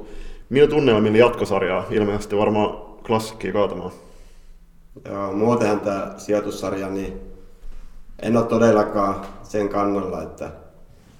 millä 0.48 0.68
tunnelmilla 0.68 1.18
jatkosarjaa? 1.18 1.84
Ilmeisesti 1.90 2.36
varmaan 2.36 2.76
klassikkiä 3.06 3.52
kaatamaan. 3.52 3.90
Joo, 5.04 5.32
muutenhan 5.32 5.80
tämä 5.80 6.14
sijoitussarja, 6.16 6.88
niin 6.88 7.20
en 8.22 8.36
ole 8.36 8.46
todellakaan 8.46 9.16
sen 9.42 9.68
kannalla, 9.68 10.22
että 10.22 10.50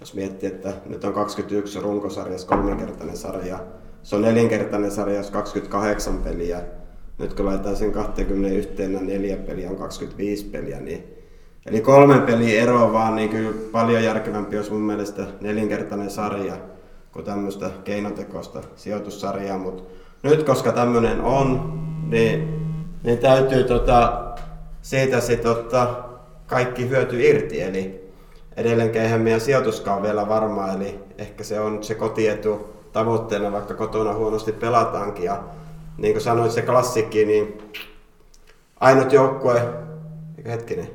jos 0.00 0.14
miettii, 0.14 0.48
että 0.48 0.72
nyt 0.86 1.04
on 1.04 1.12
21 1.12 1.80
runkosarjassa 1.80 2.48
kolminkertainen 2.48 3.16
sarja, 3.16 3.58
se 4.02 4.16
on 4.16 4.22
nelinkertainen 4.22 4.90
sarja, 4.90 5.16
jos 5.16 5.30
28 5.30 6.18
peliä. 6.18 6.62
Nyt 7.18 7.34
kun 7.34 7.46
laitetaan 7.46 7.76
sen 7.76 7.92
21 7.92 8.70
neljä 9.00 9.36
peliä, 9.36 9.70
on 9.70 9.76
25 9.76 10.44
peliä, 10.44 10.80
niin 10.80 11.20
Eli 11.66 11.80
kolmen 11.80 12.22
peli 12.22 12.58
ero 12.58 12.92
vaan, 12.92 13.16
niin 13.16 13.28
kyllä 13.28 13.52
paljon 13.72 14.04
järkevämpi 14.04 14.56
olisi 14.56 14.72
mun 14.72 14.80
mielestä 14.80 15.22
nelinkertainen 15.40 16.10
sarja 16.10 16.56
kuin 17.12 17.24
tämmöistä 17.24 17.70
keinotekoista 17.84 18.60
sijoitussarjaa, 18.76 19.58
mutta 19.58 19.82
nyt 20.22 20.42
koska 20.42 20.72
tämmöinen 20.72 21.20
on, 21.20 21.78
niin, 22.10 22.60
niin 23.02 23.18
täytyy 23.18 23.64
tota, 23.64 24.22
siitä 24.82 25.20
sitten 25.20 25.50
ottaa 25.50 26.09
kaikki 26.50 26.88
hyöty 26.88 27.22
irti, 27.22 27.62
eli 27.62 28.10
edelleenkin 28.56 29.02
eihän 29.02 29.20
meidän 29.20 29.40
sijoituskaan 29.40 30.02
vielä 30.02 30.28
varmaa, 30.28 30.72
eli 30.72 30.98
ehkä 31.18 31.44
se 31.44 31.60
on 31.60 31.84
se 31.84 31.94
kotietu 31.94 32.76
tavoitteena, 32.92 33.52
vaikka 33.52 33.74
kotona 33.74 34.14
huonosti 34.14 34.52
pelataankin. 34.52 35.24
Ja 35.24 35.42
niin 35.98 36.14
kuin 36.14 36.22
sanoit, 36.22 36.52
se 36.52 36.62
klassikki, 36.62 37.24
niin 37.24 37.72
ainut 38.80 39.12
joukkue, 39.12 39.62
hetkinen, 40.46 40.90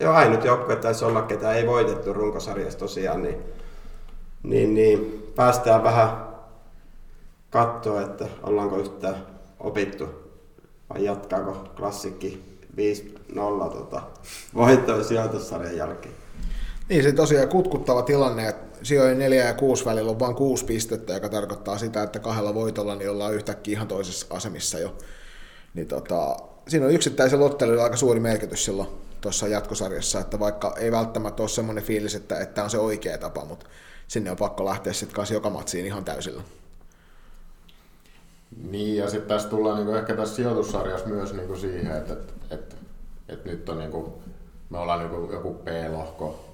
joo, 0.00 0.12
ainut 0.12 0.44
joukkue 0.44 0.76
taisi 0.76 1.04
olla, 1.04 1.22
ketä 1.22 1.52
ei 1.52 1.66
voitettu 1.66 2.12
runkosarjassa 2.12 2.78
tosiaan, 2.78 3.22
niin, 3.22 3.36
niin, 4.42 4.74
niin 4.74 5.28
päästään 5.36 5.82
vähän 5.82 6.26
katsoa, 7.50 8.02
että 8.02 8.24
ollaanko 8.42 8.76
yhtään 8.76 9.26
opittu 9.60 10.08
vai 10.90 11.04
jatkaako 11.04 11.56
klassikki 11.76 12.58
5-0 13.34 13.72
tota, 13.72 14.02
voittoa 14.54 15.02
sijoitussarjan 15.02 15.76
jälkeen. 15.76 16.14
Niin, 16.88 17.02
se 17.02 17.12
tosiaan 17.12 17.48
kutkuttava 17.48 18.02
tilanne, 18.02 18.48
että 18.48 18.78
sijojen 18.82 19.18
4 19.18 19.44
ja 19.44 19.54
6 19.54 19.84
välillä 19.84 20.10
on 20.10 20.18
vain 20.18 20.34
6 20.34 20.64
pistettä, 20.64 21.12
joka 21.12 21.28
tarkoittaa 21.28 21.78
sitä, 21.78 22.02
että 22.02 22.18
kahdella 22.18 22.54
voitolla 22.54 22.94
niin 22.94 23.10
ollaan 23.10 23.34
yhtäkkiä 23.34 23.72
ihan 23.72 23.88
toisessa 23.88 24.26
asemissa 24.30 24.78
jo. 24.78 24.96
Niin 25.74 25.86
tota, 25.86 26.36
siinä 26.68 26.86
on 26.86 26.92
yksittäisen 26.92 27.40
lottelulla 27.40 27.84
aika 27.84 27.96
suuri 27.96 28.20
merkitys 28.20 28.64
silloin 28.64 28.88
tuossa 29.20 29.48
jatkosarjassa, 29.48 30.20
että 30.20 30.38
vaikka 30.38 30.74
ei 30.78 30.92
välttämättä 30.92 31.42
ole 31.42 31.48
semmoinen 31.48 31.84
fiilis, 31.84 32.14
että, 32.14 32.40
että 32.40 32.64
on 32.64 32.70
se 32.70 32.78
oikea 32.78 33.18
tapa, 33.18 33.44
mutta 33.44 33.66
sinne 34.08 34.30
on 34.30 34.36
pakko 34.36 34.64
lähteä 34.64 34.92
sitten 34.92 35.14
kanssa 35.14 35.34
joka 35.34 35.50
matsiin 35.50 35.86
ihan 35.86 36.04
täysillä. 36.04 36.42
Niin, 38.70 38.96
ja 38.96 39.10
sitten 39.10 39.28
tässä 39.28 39.48
tullaan 39.48 39.76
niinku 39.76 39.92
ehkä 39.92 40.16
tässä 40.16 40.36
sijoitussarjassa 40.36 41.08
myös 41.08 41.32
niinku 41.32 41.56
siihen, 41.56 41.96
että, 41.96 42.12
että, 42.12 42.32
että, 42.50 42.76
että 43.32 43.48
nyt 43.48 43.68
on 43.68 43.78
niinku, 43.78 44.22
me 44.70 44.78
ollaan 44.78 44.98
niinku 44.98 45.32
joku 45.32 45.54
P-lohko, 45.54 46.44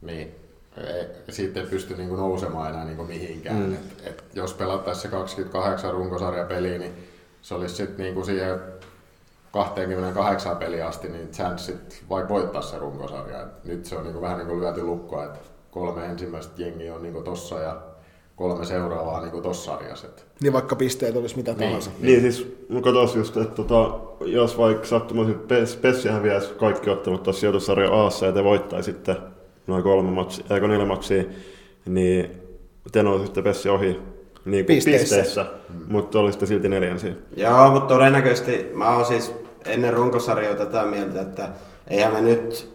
niin 0.00 0.34
ei, 0.76 1.06
siitä 1.28 1.60
ei 1.60 1.66
pysty 1.66 1.96
niinku 1.96 2.16
nousemaan 2.16 2.70
enää 2.70 2.84
niinku 2.84 3.04
mihinkään. 3.04 3.56
Mm. 3.56 3.74
Et, 3.74 4.06
et 4.06 4.24
jos 4.34 4.54
pelattaisiin 4.54 5.02
se 5.02 5.08
28 5.08 5.92
runkosarjapeliä, 5.92 6.78
niin 6.78 7.08
se 7.42 7.54
olisi 7.54 7.74
sitten 7.74 8.04
niinku 8.04 8.24
siihen 8.24 8.60
28 9.52 10.56
peliä 10.56 10.86
asti, 10.86 11.08
niin 11.08 11.30
chanssit 11.30 12.04
vaikka 12.10 12.34
voittaa 12.34 12.62
se 12.62 12.78
runkosarja. 12.78 13.42
Et 13.42 13.64
nyt 13.64 13.84
se 13.84 13.96
on 13.96 14.04
niinku 14.04 14.20
vähän 14.20 14.38
niinku 14.38 14.60
lyöty 14.60 14.82
lukkoa, 14.82 15.24
että 15.24 15.38
kolme 15.70 16.06
ensimmäistä 16.06 16.62
jengiä 16.62 16.94
on 16.94 17.02
niin 17.02 17.24
tossa 17.24 17.58
ja 17.58 17.82
kolme 18.40 18.64
seuraavaa 18.64 19.20
niin 19.20 19.42
tossa 19.42 19.72
sarjassa. 19.72 20.06
Niin 20.40 20.52
vaikka 20.52 20.76
pisteet 20.76 21.16
olisi 21.16 21.36
mitä 21.36 21.54
tahansa. 21.54 21.90
Niin 22.00 22.20
siis 22.20 22.56
mä 22.68 22.80
katsoin 22.80 23.18
just, 23.18 23.36
että 23.36 23.54
tota, 23.54 23.98
jos 24.20 24.58
vaikka 24.58 24.86
sattumoisin 24.86 25.38
Pes, 25.38 25.76
Pessi 25.76 26.08
häviäisi 26.08 26.54
kaikki 26.54 26.90
ottelut 26.90 27.22
tuossa 27.22 27.40
sijoitussarja 27.40 27.92
Aassa 27.92 28.26
ja 28.26 28.32
te 28.32 28.44
voittaisitte 28.44 29.16
noin 29.66 29.82
kolme 29.82 30.10
matsia, 30.10 30.44
eikö 30.50 30.68
neljä 30.68 30.86
matsia, 30.86 31.24
niin 31.86 32.30
te 32.92 33.02
nousisitte 33.02 33.42
Pessi 33.42 33.68
ohi 33.68 34.00
niin 34.44 34.66
kuin 34.66 34.76
Pisteissä. 34.76 35.16
pisteissä, 35.16 35.46
mutta 35.88 36.18
olisitte 36.18 36.46
silti 36.46 36.68
neljänsiä. 36.68 37.12
Joo, 37.36 37.70
mutta 37.70 37.94
todennäköisesti 37.94 38.70
mä 38.74 38.96
oon 38.96 39.04
siis 39.04 39.32
ennen 39.66 39.92
runkosarjoa 39.94 40.54
tätä 40.54 40.84
mieltä, 40.84 41.20
että 41.20 41.48
eihän 41.88 42.12
me 42.12 42.20
nyt, 42.20 42.70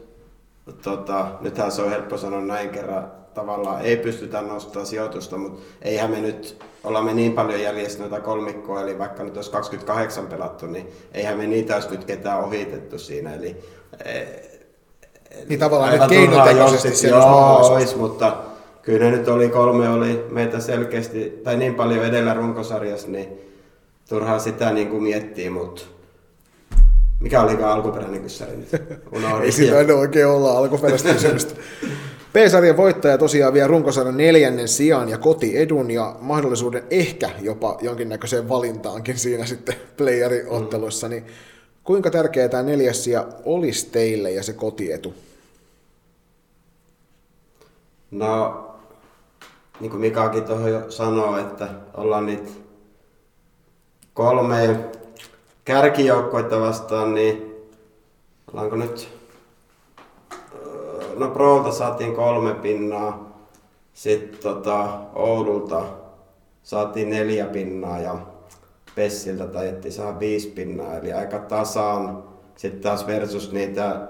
tota, 0.84 1.28
nythän 1.41 1.71
se 1.71 1.82
on 1.82 1.89
helppo 1.89 2.17
sanoa 2.17 2.41
näin 2.41 2.69
kerran, 2.69 3.12
tavallaan 3.36 3.82
ei 3.82 3.98
pystytä 3.98 4.41
nostamaan 4.41 4.86
sijoitusta, 4.86 5.38
mutta 5.38 5.62
eihän 5.82 6.12
me 6.12 6.21
nyt, 6.21 6.63
ollaan 6.84 7.06
me 7.06 7.13
niin 7.13 7.34
paljon 7.34 7.62
jäljessä 7.62 8.00
noita 8.00 8.19
kolmikkoa, 8.19 8.82
eli 8.82 9.00
vaikka 9.00 9.24
nyt 9.24 9.36
olisi 9.36 9.52
28 9.52 10.28
pelattu, 10.28 10.65
niin 10.65 10.88
eihän 11.13 11.38
me 11.38 11.48
niitä 11.48 11.76
olisi 11.76 11.91
nyt 11.91 12.06
ketään 12.06 12.43
ohitettu 12.43 13.00
siinä, 13.00 13.34
eli 13.34 13.56
eh, 14.06 14.28
Niin 15.50 15.60
tavallaan 15.60 16.00
nyt 16.00 16.10
keinotekoisesti 16.10 16.95
siellä 16.95 17.26
olisi 17.26 17.71
olisi, 17.71 17.98
mutta 17.98 18.38
kyllä 18.82 19.06
ne 19.06 19.12
nyt 19.12 19.28
oli 19.28 19.50
kolme, 19.50 19.89
oli 19.89 20.26
meitä 20.30 20.60
selkeästi, 20.60 21.41
tai 21.43 21.58
niin 21.58 21.76
paljon 21.76 22.06
edellä 22.06 22.34
runkosarjassa, 22.34 23.08
niin 23.08 23.28
turhaa 24.10 24.39
sitä 24.39 24.71
niin 24.71 24.89
kuin 24.89 25.04
miettiä, 25.04 25.52
mutta 25.52 25.82
mikä 27.19 27.41
olikaan 27.41 27.73
alkuperäinen 27.73 28.21
kyssäri 28.21 28.58
nyt? 28.58 28.69
Ei 29.43 29.51
sitä 29.51 29.78
aina 29.78 29.93
oikein 29.93 30.28
olla 30.28 30.58
alkuperäistä 30.58 31.13
kysymystä. 31.13 31.56
P-sarjan 32.34 32.78
voittaja 32.78 33.17
tosiaan 33.17 33.54
vie 33.54 33.67
runkosarjan 33.67 34.17
neljännen 34.17 34.67
sijaan 34.67 35.10
ja 35.10 35.17
kotiedun 35.17 35.91
ja 35.91 36.15
mahdollisuuden 36.19 36.84
ehkä 36.89 37.30
jopa 37.41 37.78
jonkinnäköiseen 37.82 38.49
valintaankin 38.49 39.17
siinä 39.17 39.45
sitten 39.45 39.75
playeriotteluissa. 39.97 41.08
Niin 41.08 41.25
kuinka 41.84 42.12
tärkeää 42.12 42.49
tämä 42.49 42.63
neljäs 42.63 43.04
sija 43.04 43.28
olisi 43.45 43.89
teille 43.89 44.32
ja 44.32 44.43
se 44.43 44.54
kotietu? 44.54 45.13
No, 48.12 48.62
niin 49.80 49.91
kuin 49.91 50.01
Mikakin 50.01 50.43
tuohon 50.43 50.71
jo 50.71 50.91
sanoi, 50.91 51.41
että 51.41 51.67
ollaan 51.93 52.25
niitä 52.25 52.49
kolme 54.13 54.80
kärkijoukkoita 55.65 56.60
vastaan, 56.60 57.13
niin 57.13 57.56
ollaanko 58.51 58.75
nyt... 58.75 59.08
Öö, 60.56 61.15
No 61.15 61.28
Prolta 61.28 61.71
saatiin 61.71 62.15
kolme 62.15 62.54
pinnaa, 62.54 63.39
sitten 63.93 64.39
tota, 64.39 64.88
Oululta 65.13 65.84
saatiin 66.63 67.10
neljä 67.10 67.45
pinnaa 67.45 67.99
ja 67.99 68.15
Pessiltä 68.95 69.47
taidettiin 69.47 69.91
saada 69.91 70.19
viisi 70.19 70.47
pinnaa, 70.47 70.97
eli 70.97 71.13
aika 71.13 71.39
tasaan. 71.39 72.23
Sitten 72.56 72.82
taas 72.82 73.08
versus 73.08 73.51
niitä 73.51 74.08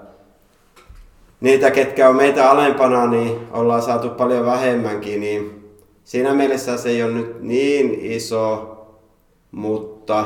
niitä, 1.40 1.70
ketkä 1.70 2.08
on 2.08 2.16
meitä 2.16 2.50
alempana, 2.50 3.06
niin 3.06 3.38
ollaan 3.50 3.82
saatu 3.82 4.10
paljon 4.10 4.46
vähemmänkin, 4.46 5.20
niin 5.20 5.70
siinä 6.04 6.34
mielessä 6.34 6.76
se 6.76 6.88
ei 6.88 7.02
ole 7.02 7.12
nyt 7.12 7.42
niin 7.42 7.98
iso, 8.02 8.72
mutta 9.50 10.24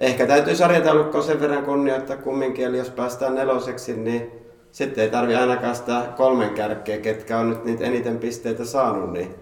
ehkä 0.00 0.26
täytyy 0.26 0.56
sarjataulukkoa 0.56 1.22
sen 1.22 1.40
verran 1.40 1.64
kunnioittaa 1.64 2.16
kumminkin, 2.16 2.64
eli 2.64 2.78
jos 2.78 2.90
päästään 2.90 3.34
neloseksi, 3.34 3.96
niin 3.96 4.30
sitten 4.72 5.04
ei 5.04 5.10
tarvi 5.10 5.34
ainakaan 5.34 5.76
sitä 5.76 6.02
kolmen 6.16 6.50
kärkeä, 6.50 6.98
ketkä 6.98 7.38
on 7.38 7.50
nyt 7.50 7.64
niitä 7.64 7.84
eniten 7.84 8.18
pisteitä 8.18 8.64
saanut, 8.64 9.12
niin, 9.12 9.34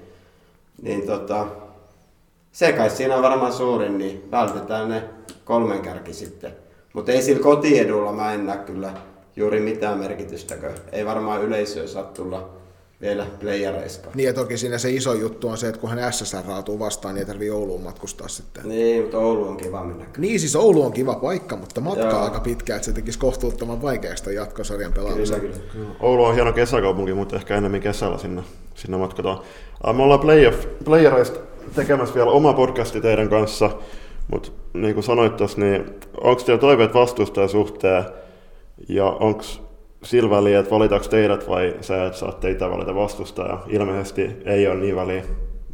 niin 0.83 1.07
tota, 1.07 1.47
se 2.53 2.73
kai 2.73 2.91
siinä 2.91 3.17
on 3.17 3.23
varmaan 3.23 3.53
suurin, 3.53 3.99
niin 3.99 4.29
vältetään 4.31 4.89
ne 4.89 5.03
kolmen 5.45 5.81
kärki 5.81 6.13
sitten. 6.13 6.53
Mutta 6.93 7.13
ei 7.13 7.23
sillä 7.23 7.43
kotiedulla 7.43 8.13
mä 8.13 8.33
en 8.33 8.47
näe 8.47 8.59
kyllä 8.59 8.93
juuri 9.37 9.61
mitään 9.61 9.99
merkitystäkö. 9.99 10.73
Ei 10.93 11.07
varmaan 11.07 11.43
yleisöä 11.43 11.87
saa 11.87 12.03
tulla 12.03 12.49
vielä 13.01 13.27
playereiskaan. 13.41 14.17
Niin 14.17 14.27
ja 14.27 14.33
toki 14.33 14.59
siinä 14.59 14.79
se 14.79 14.91
iso 14.91 15.15
juttu 15.15 15.49
on 15.49 15.57
se, 15.57 15.69
että 15.69 15.81
kun 15.81 15.91
hän 15.91 16.13
SSR 16.13 16.45
raatuu 16.49 16.79
vastaan, 16.79 17.15
niin 17.15 17.21
ei 17.21 17.27
tarvii 17.27 17.51
Ouluun 17.51 17.83
matkustaa 17.83 18.29
sitten. 18.29 18.69
Niin, 18.69 19.03
mutta 19.03 19.19
Oulu 19.19 19.49
on 19.49 19.57
kiva 19.57 19.85
mennä. 19.85 20.05
Niin 20.19 20.41
siis 20.41 20.57
Oulu 20.57 20.83
on 20.83 20.93
kiva 20.93 21.15
paikka, 21.15 21.57
mutta 21.57 21.81
matka 21.81 22.05
Joo. 22.05 22.21
aika 22.21 22.41
pitkä, 22.41 22.77
että 22.77 22.87
se 22.87 22.93
tekisi 22.93 23.19
kohtuuttoman 23.19 23.83
vaikeaksi 23.83 24.25
ton 24.25 24.35
jatkosarjan 24.35 24.93
pelaamisen. 24.93 25.41
Kyllä, 25.41 25.57
kyllä. 25.73 25.91
Oulu 26.01 26.25
on 26.25 26.35
hieno 26.35 26.53
kesäkaupunki, 26.53 27.15
mutta 27.15 27.37
ehkä 27.37 27.57
enemmän 27.57 27.81
kesällä 27.81 28.19
sinne, 28.19 28.43
sinne 28.75 28.97
matkataan. 28.97 29.41
Me 29.97 30.03
ollaan 30.03 30.21
playoff, 30.21 30.67
playereista 30.85 31.41
tekemässä 31.75 32.15
vielä 32.15 32.31
oma 32.31 32.53
podcasti 32.53 33.01
teidän 33.01 33.29
kanssa, 33.29 33.71
mutta 34.33 34.51
niin 34.75 34.95
kuin 34.95 35.05
sanoit 35.05 35.37
tuossa, 35.37 35.61
niin 35.61 35.85
onko 36.21 36.43
teillä 36.43 36.61
toiveet 36.61 36.95
vastustajan 36.95 37.49
suhteen 37.49 38.05
ja 38.89 39.05
onko 39.05 39.43
sillä 40.03 40.31
väliä, 40.31 40.59
että 40.59 40.71
valitaanko 40.71 41.09
teidät 41.09 41.49
vai 41.49 41.75
sä, 41.81 42.07
että 42.07 42.19
saatte 42.19 42.51
itse 42.51 42.71
valita 42.71 42.95
vastustajaa? 42.95 43.65
Ilmeisesti 43.69 44.31
ei 44.45 44.67
ole 44.67 44.77
niin 44.77 44.97
väliä, 44.97 45.25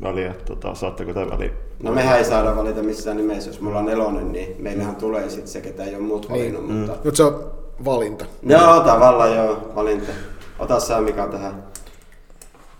väliä 0.02 0.30
että 0.30 0.44
tota, 0.44 0.74
saatteko 0.74 1.12
te 1.12 1.30
väliä? 1.30 1.50
No 1.82 1.92
mehän 1.92 2.18
ei 2.18 2.24
saada 2.24 2.56
valita 2.56 2.82
missään 2.82 3.16
nimessä, 3.16 3.50
jos 3.50 3.60
mulla 3.60 3.78
on 3.78 3.86
nelonen, 3.86 4.32
niin 4.32 4.56
meillähän 4.58 4.96
tulee 4.96 5.30
sitten 5.30 5.48
se, 5.48 5.60
ketä 5.60 5.84
ei 5.84 5.94
ole 5.94 6.02
muut 6.02 6.30
valinnut, 6.30 6.66
Niin. 6.68 6.74
mutta... 6.78 6.96
Nyt 7.04 7.16
se 7.16 7.22
on 7.24 7.52
valinta. 7.84 8.24
Joo, 8.42 8.80
tavallaan 8.80 9.36
joo, 9.36 9.72
valinta. 9.74 10.12
Ota 10.58 10.80
sä 10.80 11.00
Mika 11.00 11.26
tähän. 11.26 11.64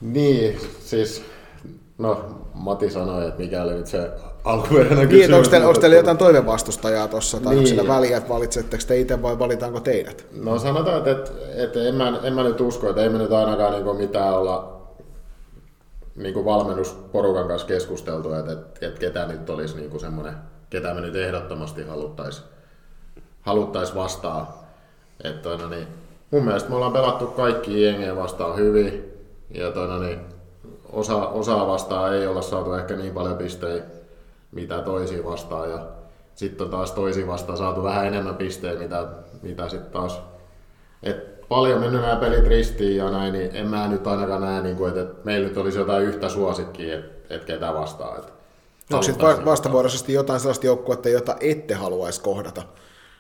Niin, 0.01 0.59
siis, 0.81 1.25
no 1.99 2.25
Mati 2.55 2.91
sanoi, 2.91 3.29
että 3.29 3.43
mikäli 3.43 3.75
nyt 3.75 3.87
se 3.87 4.11
alkuperäinen 4.45 4.99
Niin, 4.99 5.09
kysymys... 5.09 5.37
onko 5.37 5.49
teillä, 5.51 5.69
onko 5.69 5.81
teillä 5.81 5.97
jotain 5.97 6.19
toivevastustajaa 6.19 7.09
tuossa, 7.09 7.41
tai 7.41 7.51
niin. 7.51 7.59
onko 7.59 7.69
sillä 7.69 7.95
väliä, 7.95 8.17
että 8.17 8.29
valitsetteko 8.29 8.83
te 8.87 9.01
itse 9.01 9.23
vai 9.23 9.39
valitaanko 9.39 9.81
teidät? 9.81 10.27
No 10.33 10.59
sanotaan, 10.59 10.99
että, 10.99 11.11
että, 11.11 11.31
että 11.55 11.83
en, 11.83 11.95
mä, 11.95 12.21
en 12.23 12.35
mä 12.35 12.43
nyt 12.43 12.61
usko, 12.61 12.89
että 12.89 13.03
ei 13.03 13.09
me 13.09 13.19
nyt 13.19 13.33
ainakaan 13.33 13.73
niin 13.73 13.97
mitään 13.97 14.35
olla 14.35 14.83
niin 16.17 16.45
valmennusporukan 16.45 17.49
kanssa 17.49 17.69
keskusteltu, 17.69 18.33
että, 18.33 18.53
että, 18.53 18.87
että 18.87 19.01
ketä 19.01 19.27
nyt 19.27 19.51
olisi 19.51 19.77
niin 19.77 20.01
semmoinen, 20.01 20.35
ketä 20.71 20.95
me 20.95 21.01
nyt 21.01 21.17
ehdottomasti 21.17 21.83
haluttaisiin 21.83 22.47
haluttais 23.41 23.95
vastaa. 23.95 24.63
Että 25.25 25.43
toina, 25.43 25.69
niin, 25.69 25.87
mun 26.31 26.45
mielestä 26.45 26.69
me 26.71 26.75
ollaan 26.77 26.93
pelattu 26.93 27.27
kaikki 27.27 27.83
jengejä 27.83 28.17
vastaan 28.17 28.57
hyvin 28.57 29.05
ja 29.51 29.71
toina, 29.71 29.99
niin, 29.99 30.21
osa, 30.93 31.17
osaa 31.29 31.67
vastaan 31.67 32.15
ei 32.15 32.27
olla 32.27 32.43
saatu 32.43 32.73
ehkä 32.73 32.97
niin 32.97 33.15
paljon 33.15 33.37
pisteitä, 33.37 34.02
mitä 34.53 34.83
toisiin 34.83 35.25
vastaan 35.25 35.71
ja 35.71 35.87
sitten 36.35 36.65
on 36.65 36.71
taas 36.71 36.93
toisiin 36.93 37.27
vastaan 37.27 37.59
saatu 37.59 37.83
vähän 37.83 38.07
enemmän 38.07 38.37
pisteitä, 38.37 38.83
mitä, 38.83 39.07
mitä 39.43 39.69
sitten 39.69 39.93
taas 39.93 40.21
et 41.03 41.49
paljon 41.49 41.81
mennyt 41.81 42.03
nämä 42.03 42.17
pelit 42.17 42.47
ristiin 42.47 42.97
ja 42.97 43.11
näin, 43.11 43.33
niin 43.33 43.57
en 43.57 43.67
mä 43.67 43.89
nyt 43.89 44.07
ainakaan 44.07 44.41
näe, 44.41 44.63
niin 44.63 44.77
kuin, 44.77 44.89
että, 44.89 45.03
että 45.03 45.15
meillä 45.25 45.49
nyt 45.49 45.57
olisi 45.57 45.79
jotain 45.79 46.05
yhtä 46.05 46.29
suosikkia, 46.29 46.99
että, 46.99 47.35
että 47.35 47.47
ketä 47.47 47.75
vastaa. 47.75 48.17
Että 48.19 48.33
Onko 48.93 49.03
sitten 49.03 49.45
vastavuoroisesti 49.45 50.13
jotain 50.13 50.41
sellaista 50.41 50.67
joukkuetta, 50.67 51.09
jota 51.09 51.37
ette 51.41 51.75
haluaisi 51.75 52.21
kohdata, 52.21 52.63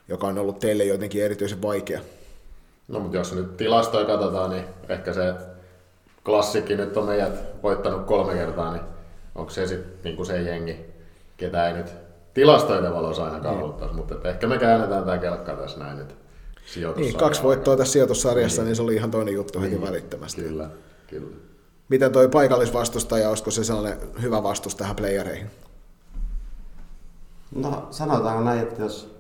joka 0.09 0.27
on 0.27 0.39
ollut 0.39 0.59
teille 0.59 0.85
jotenkin 0.85 1.25
erityisen 1.25 1.63
vaikea? 1.63 2.01
No 2.89 3.01
mutta 3.01 3.17
jos 3.17 3.35
nyt 3.35 3.57
tilastoja 3.57 4.07
katsotaan, 4.07 4.51
niin 4.51 4.65
ehkä 4.89 5.13
se 5.13 5.35
klassikki 6.25 6.77
nyt 6.77 6.97
on 6.97 7.05
meidät 7.05 7.63
voittanut 7.63 8.07
kolme 8.07 8.35
kertaa, 8.35 8.73
niin 8.73 8.83
onko 9.35 9.51
se 9.51 9.67
sitten 9.67 9.99
niinku 10.05 10.25
se 10.25 10.43
jengi, 10.43 10.92
ketä 11.43 11.69
ei 11.69 11.75
nyt 11.75 11.87
tilastoiden 12.35 12.95
valossa 12.95 13.25
ainakaan 13.25 13.57
haluttaisi, 13.57 13.95
mutta 13.95 14.15
että 14.15 14.29
ehkä 14.29 14.47
me 14.47 14.59
käännetään 14.59 15.05
tämä 15.05 15.19
kelkka 15.19 15.53
tässä 15.53 15.79
näin 15.79 15.99
nyt. 15.99 16.17
Niin, 16.97 17.17
kaksi 17.17 17.43
voittoa 17.43 17.77
tässä 17.77 17.93
sijoitussarjassa, 17.93 18.63
niin. 18.63 18.67
niin 18.67 18.77
se 18.77 18.83
oli 18.83 18.95
ihan 18.95 19.11
toinen 19.11 19.35
juttu 19.35 19.61
heti 19.61 19.81
välittömästi. 19.81 20.43
Kyllä, 20.43 20.71
kyllä. 21.07 21.37
Miten 21.89 22.13
toi 22.13 22.29
paikallisvastustaja, 22.29 23.29
olisiko 23.29 23.51
se 23.51 23.65
sellainen 23.65 23.99
hyvä 24.23 24.43
vastus 24.43 24.75
tähän 24.75 24.97
playereihin? 24.97 25.51
No 27.55 27.89
sanotaanko 27.91 28.45
näin, 28.45 28.61
että 28.61 28.83
jos 28.83 29.15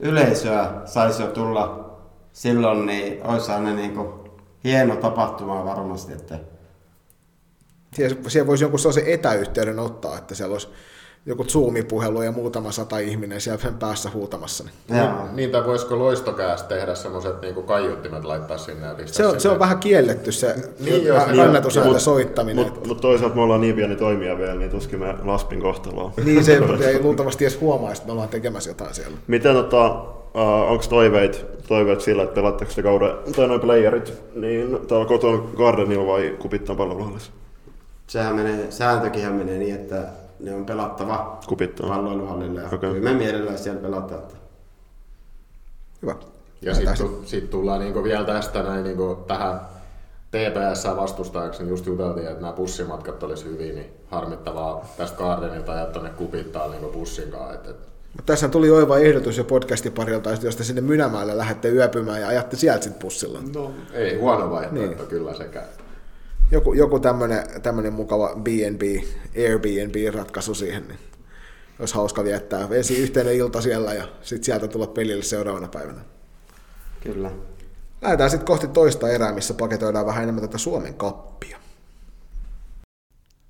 yleisöä 0.00 0.72
saisi 0.84 1.22
jo 1.22 1.28
tulla 1.28 1.96
silloin, 2.32 2.86
niin 2.86 3.26
olisi 3.26 3.52
ne 3.52 3.74
niinku 3.74 4.28
hieno 4.64 4.96
tapahtuma 4.96 5.64
varmasti, 5.64 6.12
että 6.12 6.38
Siellä, 7.94 8.16
siellä 8.28 8.46
voisi 8.46 8.64
jonkun 8.64 8.78
sellaisen 8.78 9.06
etäyhteyden 9.06 9.78
ottaa, 9.78 10.18
että 10.18 10.34
siellä 10.34 10.52
olisi 10.52 10.68
joku 11.26 11.44
Zoom-puhelu 11.44 12.22
ja 12.22 12.32
muutama 12.32 12.72
sata 12.72 12.98
ihminen 12.98 13.40
siellä 13.40 13.62
sen 13.62 13.74
päässä 13.74 14.10
huutamassa. 14.14 14.64
Niin. 14.90 15.02
Niin, 15.32 15.50
tai 15.50 15.64
voisiko 15.66 15.98
loistokääs 15.98 16.62
tehdä 16.62 16.94
semmoiset 16.94 17.40
niinku 17.40 17.62
kaiuttimet 17.62 18.24
laittaa 18.24 18.58
sinne 18.58 18.86
ja 18.86 18.94
Se 19.06 19.26
on, 19.26 19.32
se 19.34 19.40
sinne? 19.40 19.52
on 19.52 19.58
vähän 19.58 19.78
kielletty 19.78 20.32
se 20.32 20.54
Niin, 20.56 21.04
niin, 21.04 21.04
se- 21.04 21.36
kannatusääntä 21.36 21.92
Mut- 21.92 21.98
soittaminen. 22.00 22.64
Mutta 22.64 22.88
mut 22.88 23.00
toisaalta 23.00 23.36
me 23.36 23.42
ollaan 23.42 23.60
niin 23.60 23.74
pieni 23.74 23.96
toimija 23.96 24.38
vielä, 24.38 24.54
niin 24.54 24.70
tuskin 24.70 24.98
me 24.98 25.14
Laspin 25.24 25.60
kohtaloa. 25.60 26.12
Niin 26.24 26.44
se 26.44 26.52
ei 26.88 27.00
luultavasti 27.02 27.44
edes 27.44 27.60
huomaa, 27.60 27.92
että 27.92 28.06
me 28.06 28.12
ollaan 28.12 28.28
tekemässä 28.28 28.70
jotain 28.70 28.94
siellä. 28.94 29.16
Miten 29.26 29.54
tota, 29.54 29.92
uh, 29.92 30.70
onko 30.70 30.84
toiveet, 30.88 31.46
toiveet 31.68 32.00
sillä, 32.00 32.22
että 32.22 32.34
pelatteko 32.34 32.72
te 32.76 32.82
kauden, 32.82 33.10
tai 33.36 33.46
noin 33.48 33.60
playerit, 33.60 34.12
niin 34.34 34.78
täällä 34.88 35.06
kotona 35.06 35.42
Gardenilla 35.56 36.06
vai 36.06 36.36
kupittaan 36.38 36.76
palveluhallissa? 36.78 37.32
Sehän 38.06 38.36
menee, 38.36 38.66
sääntökinhän 38.70 39.34
menee 39.34 39.58
niin, 39.58 39.74
että 39.74 40.02
ne 40.40 40.54
on 40.54 40.66
pelattava 40.66 41.38
Kupittaan. 41.48 41.88
palloiluhallille. 41.90 42.60
Ja 42.60 42.66
Okei. 42.66 42.76
okay. 42.76 42.92
kyllä 42.94 43.10
me 43.10 43.16
mielellään 43.18 43.58
siellä 43.58 43.80
pelataan. 43.80 44.20
että 44.20 44.34
Hyvä. 46.02 46.14
Ja 46.62 46.74
sitten 46.74 46.96
sit 47.24 47.50
tullaan 47.50 47.80
niinku 47.80 48.04
vielä 48.04 48.24
tästä 48.24 48.62
näin 48.62 48.84
niinku 48.84 49.24
tähän 49.26 49.60
TPS 50.30 50.84
vastustajaksi, 50.96 51.62
niin 51.62 51.70
just 51.70 51.86
juteltiin, 51.86 52.26
että 52.26 52.40
nämä 52.40 52.52
bussimatkat 52.52 53.22
olisi 53.22 53.44
hyviä, 53.44 53.72
niin 53.72 53.90
harmittavaa 54.10 54.84
tästä 54.96 55.18
Gardenilta 55.18 55.72
ja 55.74 55.86
tuonne 55.86 56.10
kupittaa 56.10 56.68
niinku 56.68 56.88
bussin 56.92 57.30
kanssa. 57.30 57.54
Et, 57.54 57.66
et, 57.66 57.76
tässä 58.26 58.48
tuli 58.48 58.70
oiva 58.70 58.98
ehdotus 58.98 59.38
jo 59.38 59.44
podcastin 59.44 59.92
parilta, 59.92 60.30
jos 60.42 60.56
te 60.56 60.64
sinne 60.64 60.80
Mynämäelle 60.80 61.36
lähdette 61.38 61.68
yöpymään 61.68 62.20
ja 62.20 62.28
ajatte 62.28 62.56
sieltä 62.56 62.82
sitten 62.84 63.00
bussilla. 63.00 63.38
no, 63.54 63.70
ei 63.92 64.18
huono 64.18 64.50
vaihtoehto 64.50 64.96
Niin. 64.96 65.08
kyllä 65.08 65.34
sekä. 65.34 65.62
Joku, 66.50 66.72
joku 66.72 67.00
tämmönen, 67.00 67.62
tämmönen 67.62 67.92
mukava 67.92 68.34
B&B, 68.42 68.82
Airbnb-ratkaisu 69.36 70.54
siihen, 70.54 70.88
niin 70.88 70.98
olisi 71.78 71.94
hauska 71.94 72.24
viettää. 72.24 72.70
Vesi 72.70 72.98
yhteinen 72.98 73.34
ilta 73.34 73.60
siellä 73.60 73.94
ja 73.94 74.08
sitten 74.22 74.44
sieltä 74.44 74.68
tulla 74.68 74.86
pelille 74.86 75.24
seuraavana 75.24 75.68
päivänä. 75.68 76.00
Kyllä. 77.00 77.30
Lähdetään 78.02 78.30
sitten 78.30 78.46
kohti 78.46 78.68
toista 78.68 79.08
erää, 79.08 79.32
missä 79.32 79.54
paketoidaan 79.54 80.06
vähän 80.06 80.22
enemmän 80.22 80.42
tätä 80.42 80.58
Suomen 80.58 80.94
kappia. 80.94 81.58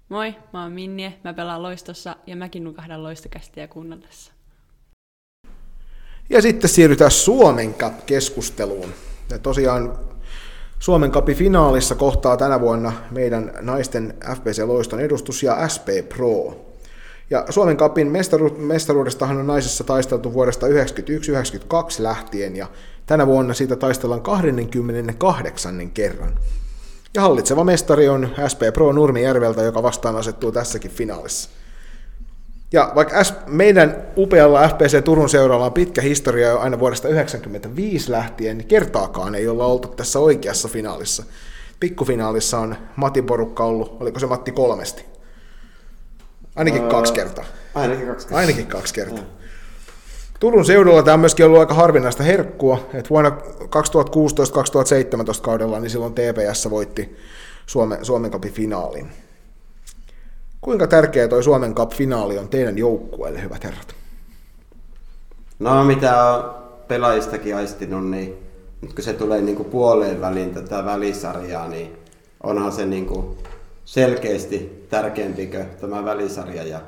Moi, 0.08 0.34
mä 0.52 0.62
oon 0.62 0.72
Minnie, 0.72 1.14
mä 1.24 1.34
pelaan 1.34 1.62
loistossa 1.62 2.16
ja 2.26 2.36
mäkin 2.36 2.64
nukahdan 2.64 3.02
loistokästiä 3.02 3.68
kuunnellessa. 3.68 4.32
Ja 6.30 6.42
sitten 6.42 6.70
siirrytään 6.70 7.10
Suomen 7.10 7.74
Cup-keskusteluun. 7.74 8.92
Ja 9.30 9.38
tosiaan 9.38 9.98
Suomen 10.78 11.12
Cupin 11.12 11.36
finaalissa 11.36 11.94
kohtaa 11.94 12.36
tänä 12.36 12.60
vuonna 12.60 12.92
meidän 13.10 13.52
naisten 13.60 14.14
FPC 14.36 14.62
Loiston 14.66 15.00
edustus 15.00 15.42
ja 15.42 15.68
SP 15.74 15.88
Pro. 16.08 16.56
Ja 17.30 17.44
Suomen 17.50 17.76
Cupin 17.76 18.08
mestaru- 18.08 18.58
mestaruudestahan 18.58 19.36
on 19.36 19.46
naisissa 19.46 19.84
taisteltu 19.84 20.32
vuodesta 20.32 20.66
1991-1992 20.66 20.70
lähtien, 21.98 22.56
ja 22.56 22.66
tänä 23.06 23.26
vuonna 23.26 23.54
siitä 23.54 23.76
taistellaan 23.76 24.22
28. 24.22 25.90
kerran. 25.90 26.38
Ja 27.14 27.22
hallitseva 27.22 27.64
mestari 27.64 28.08
on 28.08 28.28
SP 28.52 28.62
Pro 28.74 28.92
Nurmijärveltä, 28.92 29.62
joka 29.62 29.82
vastaan 29.82 30.16
asettuu 30.16 30.52
tässäkin 30.52 30.90
finaalissa. 30.90 31.50
Ja 32.72 32.92
vaikka 32.94 33.24
S- 33.24 33.34
meidän 33.46 34.06
upealla 34.16 34.68
FPC 34.68 35.04
Turun 35.04 35.28
seuralla 35.28 35.66
on 35.66 35.72
pitkä 35.72 36.00
historia 36.02 36.48
jo 36.48 36.58
aina 36.58 36.78
vuodesta 36.78 37.08
1995 37.08 38.10
lähtien, 38.10 38.58
niin 38.58 38.68
kertaakaan 38.68 39.34
ei 39.34 39.48
olla 39.48 39.66
oltu 39.66 39.88
tässä 39.88 40.18
oikeassa 40.18 40.68
finaalissa. 40.68 41.24
Pikkufinaalissa 41.80 42.58
on 42.58 42.76
Matin 42.96 43.26
porukka 43.26 43.64
ollut, 43.64 43.96
oliko 44.00 44.18
se 44.18 44.26
Matti 44.26 44.52
kolmesti? 44.52 45.04
Ainakin 46.56 46.82
Öö, 46.82 46.88
kaksi 46.90 47.12
kertaa. 47.12 47.44
Ainakin 47.74 48.06
kaksi 48.06 48.26
kertaa. 48.26 48.38
Ainakin 48.40 48.66
kaksi 48.66 48.94
kertaa. 48.94 49.24
Turun 50.40 50.64
seudulla 50.64 51.02
tämä 51.02 51.14
on 51.14 51.20
myöskin 51.20 51.46
ollut 51.46 51.60
aika 51.60 51.74
harvinaista 51.74 52.22
herkkua, 52.22 52.88
että 52.94 53.10
vuonna 53.10 53.30
2016-2017 53.60 55.40
kaudella 55.42 55.80
niin 55.80 55.90
silloin 55.90 56.14
TPS 56.14 56.70
voitti 56.70 57.16
Suomen, 57.66 58.04
Suomen 58.04 58.30
Cupin 58.30 58.52
finaalin. 58.52 59.10
Kuinka 60.60 60.86
tärkeä 60.86 61.28
toi 61.28 61.42
Suomen 61.42 61.74
Cup-finaali 61.74 62.38
on 62.38 62.48
teidän 62.48 62.78
joukkueelle, 62.78 63.42
hyvät 63.42 63.64
herrat? 63.64 63.94
No 65.58 65.84
mitä 65.84 66.24
on 66.24 66.54
pelaajistakin 66.88 67.56
aistinut, 67.56 68.10
niin 68.10 68.34
nyt 68.82 68.92
kun 68.92 69.04
se 69.04 69.12
tulee 69.12 69.40
niinku 69.40 69.64
puoleen 69.64 70.20
väliin 70.20 70.54
tätä 70.54 70.84
välisarjaa, 70.84 71.68
niin 71.68 71.96
onhan 72.42 72.72
se 72.72 72.86
niinku 72.86 73.36
selkeästi 73.84 74.86
tärkeämpikö 74.90 75.64
tämä 75.80 76.04
välisarja. 76.04 76.62
Ja 76.62 76.80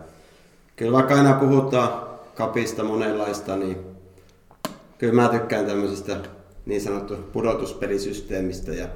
kyllä 0.76 0.92
vaikka 0.92 1.14
aina 1.14 1.32
puhutaan 1.32 2.08
kapista 2.34 2.84
monenlaista, 2.84 3.56
niin 3.56 3.76
kyllä 4.98 5.12
mä 5.12 5.28
tykkään 5.28 5.66
tämmöisestä 5.66 6.16
niin 6.66 6.80
sanottu 6.80 7.16
pudotuspelisysteemistä 7.16 8.72
ja 8.72 8.88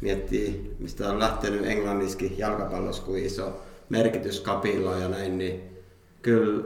miettii, 0.00 0.76
mistä 0.78 1.08
on 1.08 1.18
lähtenyt 1.18 1.66
englanniskin 1.66 2.38
jalkapallossa, 2.38 3.02
kuin 3.02 3.24
iso 3.24 3.60
merkitys 3.88 4.40
kapilla 4.40 4.96
ja 4.96 5.08
näin, 5.08 5.38
niin 5.38 5.82
kyllä 6.22 6.64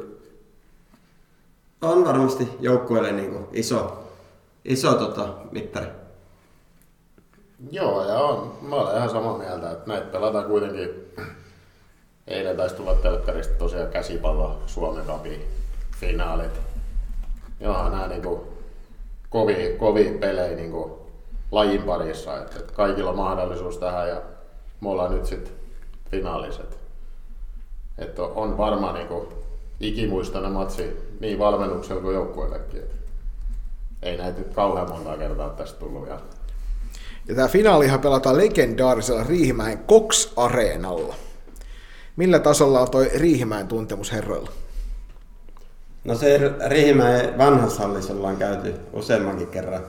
on 1.83 2.05
varmasti 2.05 2.49
joukkueelle 2.61 3.13
niin 3.13 3.47
iso, 3.53 4.05
iso 4.65 4.95
tota, 4.95 5.29
mittari. 5.53 5.87
Joo, 7.71 8.09
ja 8.09 8.19
on. 8.19 8.59
Mä 8.63 8.77
olen 8.77 8.97
ihan 8.97 9.11
samaa 9.11 9.39
mieltä, 9.39 9.71
että 9.71 9.91
näitä 9.91 10.07
pelataan 10.07 10.45
kuitenkin. 10.45 11.15
Eilen 12.27 12.57
taisi 12.57 12.75
tulla 12.75 12.95
telkkarista 12.95 13.55
tosiaan 13.55 13.91
käsipallo 13.91 14.63
Suomen 14.67 15.05
Cupin 15.05 15.45
finaalit. 16.01 16.61
Joo, 17.61 17.89
nämä 17.89 18.09
niinku 18.09 18.53
kovia, 19.31 19.79
kovia 19.79 20.19
pelejä 20.19 20.57
niinku 20.57 21.11
lajin 21.51 21.83
parissa, 21.83 22.39
että, 22.39 22.59
että 22.59 22.73
kaikilla 22.73 23.11
on 23.11 23.17
mahdollisuus 23.17 23.79
tähän 23.79 24.09
ja 24.09 24.23
me 24.81 24.89
ollaan 24.89 25.15
nyt 25.15 25.27
sitten 25.27 25.55
finaaliset. 26.11 26.80
Että 28.01 28.23
on- 28.23 28.33
on 28.35 28.59
varmaan 28.59 28.95
niinku 28.95 29.29
ikimuistainen 29.81 30.53
matsi 30.53 30.97
niin 31.21 31.39
valmennuksella 31.39 32.03
kuin 32.03 32.15
joukkueellekin. 32.15 32.81
että 32.81 32.97
Ei 34.03 34.17
näitä 34.17 34.39
nyt 34.39 34.55
kauhean 34.55 34.89
monta 34.89 35.17
kertaa 35.17 35.49
tästä 35.51 35.79
tullut 35.81 36.05
vielä. 36.05 36.21
Ja 37.29 37.35
tämä 37.35 37.49
finaalihan 37.49 38.01
pelataan 38.01 38.37
legendaarisella 38.37 39.25
Riihimäen 39.25 39.79
Cox-areenalla. 39.79 41.15
Millä 42.17 42.39
tasolla 42.39 42.81
on 42.81 42.91
toi 42.91 43.11
Riihimäen 43.15 43.69
tuntemus 43.69 44.13
herroilla? 44.13 44.51
No 46.05 46.15
se 46.15 46.41
Riihimäen 46.69 47.39
vanhassa 47.39 47.83
hallissa 47.83 48.13
ollaan 48.13 48.37
käyty 48.37 48.75
useammankin 48.93 49.47
kerran 49.49 49.83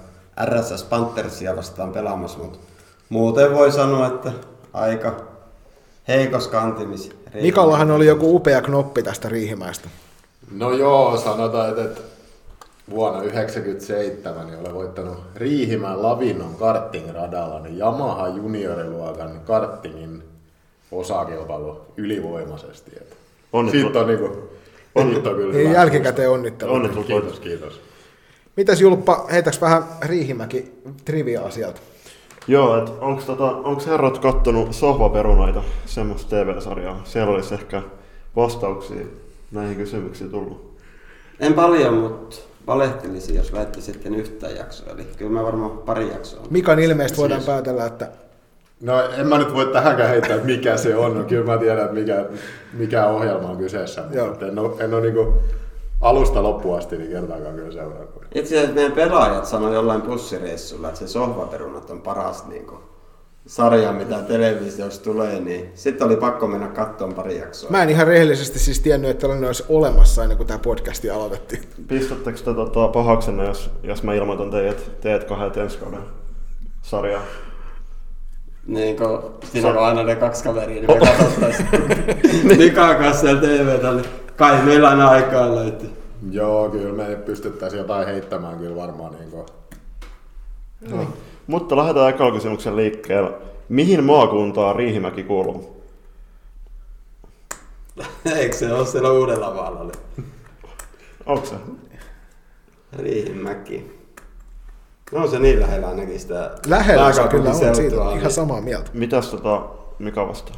RSS 0.46 0.84
Panthersia 0.84 1.56
vastaan 1.56 1.92
pelaamassa, 1.92 2.40
mutta 2.40 2.60
muuten 3.10 3.54
voi 3.54 3.72
sanoa, 3.72 4.08
että 4.08 4.32
aika 4.74 5.16
heikos 6.08 6.48
kantimis. 6.48 7.10
Mikallahan 7.34 7.92
oli 7.92 8.06
joku 8.06 8.36
upea 8.36 8.62
knoppi 8.62 9.04
tästä 9.04 9.30
Riihimäestä. 9.30 9.90
No 10.52 10.72
joo, 10.72 11.18
sanotaan, 11.18 11.70
että, 11.70 11.84
että 11.84 12.02
vuonna 12.90 13.20
1997 13.20 14.48
niin 14.48 14.60
olen 14.60 14.74
voittanut 14.74 15.18
Riihimäen 15.36 16.04
Lavinnon 16.04 16.56
karting-radalla 16.56 17.60
niin 17.60 17.78
Yamaha 17.78 18.28
junioriluokan 18.28 19.42
kartingin 19.46 20.24
osakilpailu 20.92 21.82
ylivoimaisesti. 21.98 22.92
Että 23.02 23.16
Onnittelut. 23.54 23.94
Siitä 23.94 24.00
on, 24.00 24.08
niinku, 24.08 24.50
siitä 25.14 25.30
on 25.30 25.36
kyllä 25.36 25.54
Niin 25.54 25.72
jälkikäteen 25.72 26.30
onnittelut. 26.30 26.76
Onnittelut. 26.76 27.08
Kiitos, 27.08 27.40
kiitos. 27.40 27.82
Mitäs 28.58 28.82
Julppa, 28.82 29.28
heitäks 29.32 29.62
vähän 29.62 29.84
Riihimäki 30.02 30.72
triviaa 31.06 31.52
sieltä? 31.52 31.80
Joo, 32.48 32.78
että 32.78 32.92
onko 33.02 33.22
tota, 33.22 33.46
onks 33.46 33.88
herrat 33.88 34.20
kattonut 34.20 34.74
sohvaperunaita, 34.74 35.64
semmoista 35.86 36.30
TV-sarjaa? 36.30 37.02
Siellä 37.04 37.34
olisi 37.34 37.54
ehkä 37.54 37.82
vastauksia 38.36 39.06
näihin 39.52 39.78
kysymyksiin 39.78 40.32
tullut. 40.32 40.78
En 41.40 41.54
paljon, 41.54 41.94
mutta 41.94 42.36
valehtelisin, 42.68 43.36
jos 43.36 43.54
väitti 43.54 43.82
sitten 43.82 44.16
yhtään 44.16 44.56
jaksoa. 44.56 44.94
Eli 44.94 45.08
kyllä 45.18 45.32
mä 45.32 45.44
varmaan 45.44 45.72
pari 45.72 46.10
jaksoa. 46.10 46.48
Mikan 46.50 46.80
ilmeistä 46.80 47.18
voidaan 47.18 47.44
päätellä, 47.44 47.86
että 47.86 48.08
No 48.82 49.10
en 49.18 49.28
mä 49.28 49.38
nyt 49.38 49.54
voi 49.54 49.66
tähänkään 49.66 50.10
heittää, 50.10 50.36
että 50.36 50.48
mikä 50.48 50.78
se 50.78 50.96
on. 50.96 51.18
No, 51.18 51.24
kyllä 51.24 51.52
mä 51.52 51.58
tiedän, 51.58 51.86
että 51.86 51.94
mikä, 51.94 52.26
mikä 52.74 53.08
ohjelma 53.08 53.50
on 53.50 53.58
kyseessä, 53.58 54.04
Joo. 54.14 54.28
mutta 54.28 54.48
en 54.48 54.60
ole, 54.60 54.84
en 54.84 54.94
ole 54.94 55.02
niinku 55.02 55.34
alusta 56.02 56.44
loppuun 56.44 56.78
asti 56.78 56.98
niin 56.98 57.12
kertaakaan 57.12 57.56
kyllä 57.56 57.72
seurannut. 57.72 58.26
Itse 58.36 58.56
asiassa 58.56 58.76
meidän 58.76 58.92
pelaajat 58.92 59.46
sanoi 59.46 59.74
jollain 59.74 60.02
bussireissulla, 60.02 60.88
että 60.88 61.00
se 61.00 61.08
sohvaperunat 61.08 61.90
on 61.90 62.02
paras 62.02 62.48
niin 62.48 62.66
kuin, 62.66 62.80
sarja, 63.46 63.92
mitä 63.92 64.18
televisiossa 64.18 65.04
tulee, 65.04 65.40
niin 65.40 65.72
sitten 65.76 66.08
oli 66.08 66.16
pakko 66.16 66.48
mennä 66.48 66.68
katsomaan 66.68 67.16
pari 67.16 67.40
jaksoa. 67.40 67.72
mä 67.72 67.84
en 67.84 67.90
ihan 67.90 68.08
rehellisesti 68.08 68.60
siis 68.60 68.80
tiennyt, 68.80 69.10
että 69.10 69.22
tällainen 69.22 69.48
olisi 69.48 69.66
olemassa 69.70 70.24
ennen 70.24 70.38
kuin 70.38 70.48
tämä 70.48 70.60
podcasti 70.60 71.10
aloitettiin. 71.10 71.64
Pistättekö 71.88 72.38
te 72.38 72.54
tota 72.54 72.88
pahaksenne, 72.88 73.46
jos, 73.46 73.70
jos 73.84 74.04
mä 74.04 74.14
ilmoitan 74.14 74.52
teidät, 74.52 75.02
teet 75.02 75.24
kahdet 75.24 75.58
ensi 75.58 75.78
kauden 75.78 76.04
sarjaa? 76.82 77.24
Niin 78.68 78.98
kun, 78.98 79.34
siinä 79.44 79.70
on 79.70 79.78
aina 79.78 80.04
ne 80.04 80.16
kaksi 80.16 80.44
kaveria, 80.44 80.82
niin 80.82 81.00
me 81.00 81.08
katsottaisiin 81.08 81.70
Mikan 82.58 82.96
kanssa 82.96 83.22
siellä 83.22 83.42
TVtä, 83.42 83.92
niin 83.92 84.06
kai 84.36 84.62
meillä 84.62 84.90
aina 84.90 85.08
aikaa 85.10 85.56
löytyy. 85.56 85.90
Joo, 86.32 86.70
kyllä 86.70 86.94
me 86.94 87.16
pystyttäisiin 87.16 87.78
jotain 87.78 88.08
heittämään 88.08 88.58
kyllä 88.58 88.76
varmaan. 88.76 89.14
Niin 89.20 89.32
kuin. 89.32 89.46
No. 90.90 91.08
Mutta 91.48 91.78
lähdetään 91.78 92.10
ekalla 92.10 92.34
kysymyksen 92.34 92.76
liikkeelle. 92.76 93.32
Mihin 93.70 94.04
maakuntaan 94.04 94.76
Riihimäki 94.76 95.24
kuuluu? 95.24 95.84
Eikö 98.36 98.56
se 98.56 98.74
ole 98.74 98.86
siellä 98.86 99.12
uudella 99.12 99.54
maalla? 99.54 99.84
Niin? 99.84 100.26
Onko 101.26 101.46
se? 101.46 101.56
Riihimäki. 102.94 104.01
No 105.12 105.28
se 105.28 105.40
niin 105.40 105.60
lähellä 105.60 105.88
ainakin 105.88 106.20
sitä 106.20 106.52
Lähellä 106.68 107.12
se 107.12 107.28
kyllä 107.28 107.50
on, 107.50 107.76
siitä 107.76 108.02
on 108.02 108.08
ihan 108.08 108.20
niin- 108.20 108.32
samaa 108.32 108.62
mieltä. 108.62 108.92
Mitäs 108.94 109.30
tota 109.32 109.62
Mika 110.00 110.28
vastaa? 110.28 110.56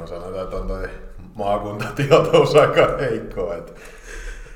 No 0.00 0.06
sanotaan, 0.06 0.44
että 0.44 0.56
on 0.56 0.66
toi 0.66 0.88
maakuntatietous 1.34 2.54
aika 2.56 2.96
heikko. 3.00 3.52
Et, 3.52 3.74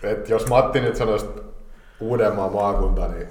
et 0.03 0.29
jos 0.29 0.47
Matti 0.47 0.81
nyt 0.81 0.97
sanoisi 0.97 1.27
Uudenmaan 2.01 2.53
maakunta, 2.53 3.09
niin 3.09 3.27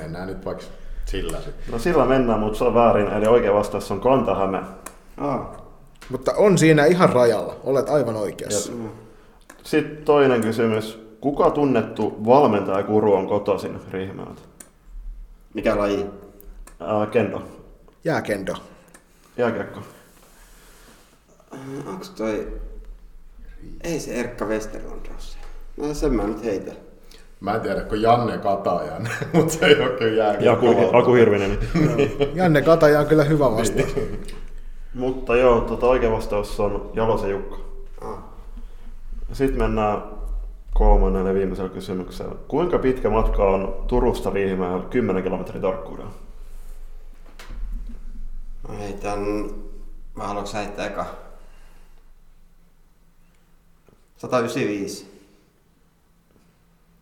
mennään 0.00 0.26
nyt 0.28 0.44
vaikka 0.44 0.64
sillä 1.04 1.36
sitten. 1.36 1.72
No 1.72 1.78
sillä 1.78 2.04
mennään, 2.04 2.40
mutta 2.40 2.58
se 2.58 2.64
on 2.64 2.74
väärin, 2.74 3.06
eli 3.08 3.26
oikea 3.26 3.54
vastaus 3.54 3.90
on 3.90 4.00
Kantahäme. 4.00 4.60
Ah, 5.16 5.40
Mutta 6.10 6.32
on 6.36 6.58
siinä 6.58 6.84
ihan 6.84 7.10
rajalla, 7.12 7.56
olet 7.64 7.88
aivan 7.88 8.16
oikeassa. 8.16 8.72
Sitten 9.62 10.04
toinen 10.04 10.40
kysymys. 10.40 11.08
Kuka 11.20 11.50
tunnettu 11.50 12.16
valmentajakuru 12.26 13.14
on 13.14 13.26
kotoisin 13.26 13.80
Riihimäeltä? 13.92 14.40
Mikä 15.58 15.78
laji? 15.78 16.06
Ää, 16.80 17.06
Kendo. 17.06 17.42
Jääkendo. 18.04 18.54
Jääkiekko. 19.36 19.80
Äh, 21.54 21.88
Onks 21.88 22.10
toi... 22.10 22.60
Ei 23.80 24.00
se 24.00 24.14
Erkka 24.14 24.44
Westerlund 24.44 25.06
ole 25.06 25.16
se. 25.18 25.38
No 25.76 25.94
sen 25.94 26.14
mä 26.14 26.22
nyt 26.22 26.44
heitä. 26.44 26.72
Mä 27.40 27.54
en 27.54 27.60
tiedä, 27.60 27.80
kun 27.80 28.02
Janne 28.02 28.38
Katajan, 28.38 29.08
mutta 29.32 29.54
se 29.54 29.66
ei 29.66 29.82
ole 29.82 29.90
kyllä 29.90 30.12
Ja 30.12 30.24
jääkiekko. 30.24 30.70
Aku, 30.70 30.96
Aku 30.96 31.14
Hirvinen. 31.14 31.58
Janne 32.34 32.62
Kataja 32.62 33.00
on 33.00 33.06
kyllä 33.06 33.24
hyvä 33.24 33.50
vastaus. 33.50 33.96
Mutta 34.94 35.36
joo, 35.36 35.60
tota 35.60 35.86
oikea 35.86 36.10
vastaus 36.10 36.60
on 36.60 36.90
Jalosen 36.94 37.30
Jukka. 37.30 37.56
Ah. 38.00 38.18
Sitten 39.32 39.58
mennään 39.58 40.02
kolmannelle 40.78 41.34
viimeiselle 41.34 41.70
kysymykselle. 41.70 42.34
Kuinka 42.48 42.78
pitkä 42.78 43.10
matka 43.10 43.44
on 43.44 43.84
Turusta 43.86 44.30
Riihimäelle 44.30 44.84
10 44.90 45.22
kilometrin 45.22 45.62
tarkkuudella? 45.62 46.12
Mä 48.68 48.74
heitän... 48.74 49.18
Mä 50.14 50.26
haluanko 50.26 50.50
sä 50.50 50.58
heittää 50.58 50.86
eka? 50.86 51.06
195. 54.16 55.18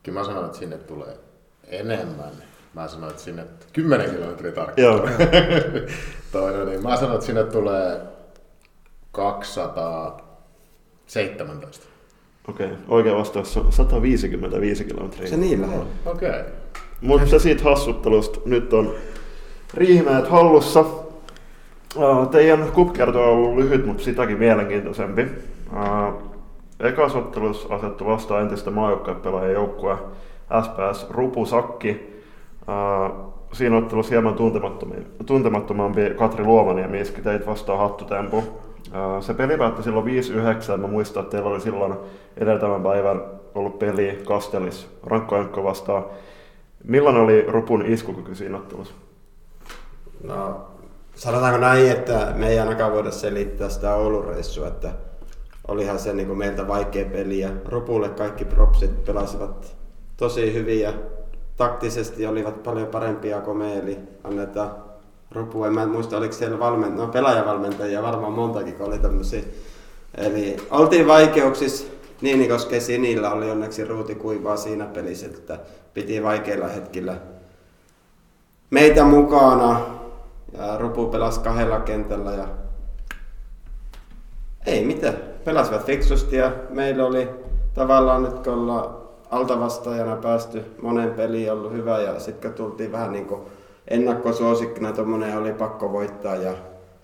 Kyllä 0.03 0.21
mä 0.21 0.27
sanoin, 0.27 0.47
että 0.47 0.59
sinne 0.59 0.79
tulee 0.79 1.19
enemmän. 1.65 2.33
Mä 2.75 2.89
sanoin, 2.89 3.11
että 3.11 3.23
sinne 3.23 3.47
10 3.73 4.11
kilometriä 4.11 4.53
tarkkaan. 4.53 4.85
Joo. 4.85 5.09
Toinen, 6.33 6.67
niin 6.67 6.83
mä 6.83 6.97
sanoin, 6.97 7.15
että 7.15 7.27
sinne 7.27 7.45
tulee 7.45 8.01
217. 9.13 11.96
Okei, 12.49 12.67
okay. 12.67 12.79
oikea 12.89 13.15
vastaus 13.15 13.57
on 13.57 13.73
155 13.73 14.85
kilometriä. 14.85 15.29
Se 15.29 15.37
niin 15.37 15.63
lähellä. 15.63 15.85
Okei. 16.07 16.31
Okay. 16.31 16.43
Mutta 17.01 17.27
se 17.27 17.39
siitä 17.39 17.65
hassuttelusta. 17.65 18.41
Nyt 18.45 18.73
on 18.73 18.95
Riihimäet 19.75 20.29
hallussa. 20.29 20.85
Teidän 22.31 22.73
kupkerto 22.73 23.23
on 23.23 23.29
ollut 23.29 23.57
lyhyt, 23.57 23.87
mutta 23.87 24.05
sitäkin 24.05 24.39
mielenkiintoisempi. 24.39 25.27
Ää, 25.73 26.13
Ekas 26.81 27.15
ottelussa 27.15 27.75
asettu 27.75 28.07
vastaan 28.07 28.43
entistä 28.43 28.71
maajoukkuepelaajien 28.71 29.55
joukkue 29.55 29.97
SPS 30.63 31.11
Rupusakki. 31.11 32.23
Ää, 32.67 33.11
Siinä 33.53 33.77
ottelussa 33.77 34.11
hieman 34.11 34.35
tuntemattomampi, 34.35 35.07
tuntemattomampi 35.27 36.01
Katri 36.17 36.45
Luomaniemi 36.45 37.01
iski 37.01 37.23
teit 37.23 37.47
vastaan 37.47 37.79
hattutempu. 37.79 38.45
Ää, 38.93 39.21
Se 39.21 39.35
peli 39.35 39.59
päättyi 39.59 39.85
silloin 39.85 40.07
5-9. 40.77 40.77
Mä 40.77 40.87
muistan, 40.87 41.23
että 41.23 41.31
teillä 41.31 41.51
oli 41.51 41.61
silloin 41.61 41.95
edeltävän 42.37 42.83
päivän 42.83 43.23
ollut 43.55 43.79
peli 43.79 44.23
Kastelis 44.25 44.89
rankkojankko 45.03 45.65
vastaan. 45.65 46.05
Millainen 46.85 47.23
oli 47.23 47.43
Rupun 47.49 47.87
iskukyky 47.87 48.35
siinä 48.35 48.57
ottelussa? 48.57 48.95
No, 50.25 50.61
sanotaanko 51.15 51.59
näin, 51.59 51.91
että 51.91 52.33
me 52.37 52.49
ei 52.49 52.59
ainakaan 52.59 52.93
voida 52.93 53.11
selittää 53.11 53.69
sitä 53.69 53.95
Oulun 53.95 54.25
reissua, 54.25 54.67
että 54.67 54.93
olihan 55.69 55.99
se 55.99 56.13
niin 56.13 56.27
kuin 56.27 56.39
meiltä 56.39 56.69
vaikea 56.69 57.05
peli 57.05 57.39
ja 57.39 57.49
Rupulle 57.65 58.09
kaikki 58.09 58.45
propsit 58.45 59.05
pelasivat 59.05 59.77
tosi 60.17 60.55
hyvin 60.55 60.81
ja 60.81 60.93
taktisesti 61.57 62.27
olivat 62.27 62.63
paljon 62.63 62.87
parempia 62.87 63.41
kuin 63.41 63.57
me, 63.57 63.79
eli 63.79 63.99
annetaan 64.25 64.86
Rupu, 65.33 65.65
en 65.65 65.73
mä 65.73 65.87
muista 65.87 66.17
oliko 66.17 66.35
siellä 66.35 66.57
valment- 66.57 66.97
no, 66.97 67.07
pelaajavalmentajia 67.07 68.03
varmaan 68.03 68.33
montakin, 68.33 68.75
kun 68.75 68.87
oli 68.87 68.99
tämmöisiä. 68.99 69.43
Eli 70.15 70.57
oltiin 70.71 71.07
vaikeuksissa, 71.07 71.87
niin 72.21 72.49
koska 72.49 72.81
Sinillä 72.81 73.31
oli 73.31 73.51
onneksi 73.51 73.85
ruuti 73.85 74.15
kuivaa 74.15 74.57
siinä 74.57 74.87
pelissä, 74.87 75.27
että 75.27 75.59
piti 75.95 76.23
vaikeilla 76.23 76.69
hetkillä 76.69 77.17
meitä 78.71 79.05
mukana. 79.05 79.81
Ja 80.59 80.79
Rupu 80.79 81.07
pelasi 81.07 81.41
kahdella 81.41 81.81
kentällä 81.81 82.31
ja 82.31 82.49
ei 84.67 84.85
mitään. 84.85 85.15
Pelasivat 85.45 85.87
fiksusti 85.87 86.37
ja 86.37 86.53
meillä 86.71 87.07
oli 87.07 87.29
tavallaan 87.75 88.23
nyt 88.23 88.39
kun 88.39 88.53
ollaan 88.53 88.97
altavastaajana 89.31 90.17
päästy 90.17 90.65
monen 90.83 91.11
peliin 91.11 91.53
ollut 91.53 91.73
hyvä 91.73 92.01
ja 92.01 92.21
sitten 92.21 92.55
tultiin 92.55 92.93
vähän 92.93 93.13
niin 93.13 93.27
kuin 93.27 93.41
ennakkosuosikkina, 93.89 94.93
tuommoinen 94.93 95.39
oli 95.39 95.53
pakko 95.53 95.93
voittaa 95.93 96.37
ja 96.37 96.53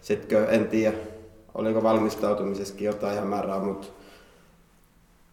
sitten 0.01 0.47
en 0.49 0.69
tiedä, 0.69 0.97
oliko 1.55 1.83
valmistautumisessakin 1.83 2.87
jotain 2.87 3.19
hämärää, 3.19 3.59
mutta 3.59 3.89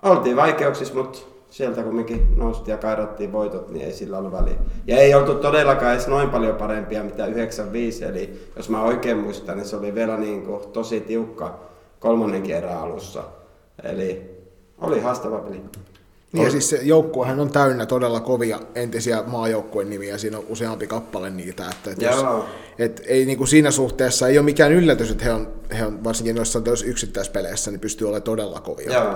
oltiin 0.04 0.36
vaikeuksissa, 0.36 0.94
mutta 0.94 1.20
sieltä 1.50 1.84
kumminkin 1.84 2.38
noustiin 2.38 2.74
ja 2.74 2.78
kairattiin 2.78 3.32
voitot, 3.32 3.70
niin 3.70 3.86
ei 3.86 3.92
sillä 3.92 4.18
ollut 4.18 4.32
väliä. 4.32 4.56
Ja 4.88 4.98
ei 4.98 5.16
oltu 5.16 5.36
todellakaan 5.36 5.94
edes 5.94 6.08
noin 6.08 6.30
paljon 6.30 6.56
parempia 6.56 7.04
mitä 7.04 7.26
95, 7.26 8.06
eli 8.06 8.52
jos 8.56 8.70
mä 8.70 8.84
oikein 8.84 9.18
muistan, 9.18 9.58
niin 9.58 9.68
se 9.68 9.76
oli 9.76 9.96
vielä 9.96 10.18
niin 10.18 10.46
kuin 10.46 10.70
tosi 10.70 11.02
tiukka 11.02 11.60
kolmannen 12.00 12.52
erän 12.52 12.78
alussa. 12.78 13.24
Eli 13.84 14.40
oli 14.82 15.00
haastava 15.00 15.40
peli. 15.40 15.62
Niin 16.32 16.46
ja 16.46 16.52
siis 16.52 16.70
se 16.70 16.80
joukkuehan 16.84 17.40
on 17.40 17.52
täynnä 17.52 17.86
todella 17.86 18.20
kovia 18.20 18.60
entisiä 18.76 19.24
maajoukkueen 19.28 19.90
nimiä, 19.90 20.18
siinä 20.18 20.38
on 20.38 20.46
useampi 20.50 20.88
kappale 20.88 21.30
niitä, 21.30 21.64
että, 21.72 21.92
että 21.92 22.06
jos, 22.06 22.26
et 22.80 23.02
ei 23.06 23.26
niin 23.26 23.38
kuin 23.38 23.48
siinä 23.48 23.72
suhteessa 23.72 24.28
ei 24.28 24.38
ole 24.38 24.46
mikään 24.46 24.72
yllätys, 24.72 25.12
että 25.12 25.24
he 25.24 25.34
on, 25.34 25.48
he 25.78 25.86
on 25.86 26.04
varsinkin 26.04 26.36
noissa 26.36 26.62
tuossa 26.62 26.86
yksittäispeleissä, 26.86 27.72
niin 27.72 27.80
pystyy 27.80 28.08
olemaan 28.08 28.24
todella 28.24 28.60
kovia. 28.60 28.94
Joo. 28.94 29.16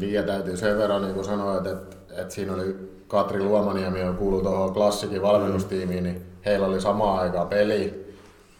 Niin 0.00 0.12
ja 0.12 0.22
täytyy 0.22 0.56
sen 0.56 0.78
verran 0.78 1.02
niin 1.02 1.24
sanoa, 1.24 1.56
että, 1.56 1.70
että, 1.70 1.96
että 2.10 2.34
siinä 2.34 2.54
oli 2.54 2.76
Katri 3.08 3.42
Luomaniemi, 3.42 4.00
joka 4.00 4.12
kuuluu 4.12 4.40
tuohon 4.40 4.74
klassikin 4.74 5.22
valmennustiimiin, 5.22 6.04
niin 6.04 6.22
heillä 6.44 6.66
oli 6.66 6.80
samaan 6.80 7.18
aikaan 7.18 7.48
peli. 7.48 8.08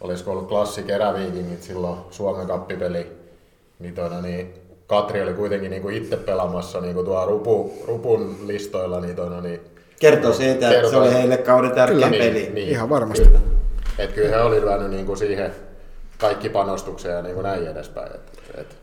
Olisiko 0.01 0.31
ollut 0.31 0.47
klassik 0.47 0.89
eräviikingit 0.89 1.63
silloin 1.63 1.99
Suomen 2.11 2.47
kappipeli. 2.47 3.07
Niin, 3.79 3.95
toina, 3.95 4.21
niin 4.21 4.53
Katri 4.89 5.21
oli 5.21 5.33
kuitenkin 5.33 5.71
niin 5.71 5.81
kuin 5.81 5.95
itse 5.97 6.17
pelaamassa 6.17 6.81
niin 6.81 6.93
kuin 6.93 7.05
tuo 7.05 7.25
rupu, 7.25 7.73
rupun 7.87 8.35
listoilla. 8.45 9.01
Niin, 9.01 9.15
toina, 9.15 9.41
niin 9.41 9.59
Kertoo 9.99 10.33
siitä, 10.33 10.71
että 10.71 10.89
se 10.89 10.97
oli 10.97 11.13
heille 11.13 11.37
kauden 11.37 11.71
tärkein 11.71 12.11
Kyllä. 12.11 12.23
peli. 12.23 12.49
Niin, 12.53 12.69
Ihan 12.69 12.89
varmasti. 12.89 13.25
Kyllä. 13.25 13.39
Et 13.97 14.11
kyllä 14.11 14.29
he 14.29 14.41
oli 14.41 14.61
lyönyt 14.61 14.91
niin 14.91 15.05
kuin 15.05 15.17
siihen 15.17 15.51
kaikki 16.17 16.49
panostuksia 16.49 17.11
ja 17.11 17.21
niin 17.21 17.33
kuin 17.33 17.43
näin 17.43 17.67
edespäin. 17.67 18.11
Et, 18.15 18.21
et, 18.57 18.77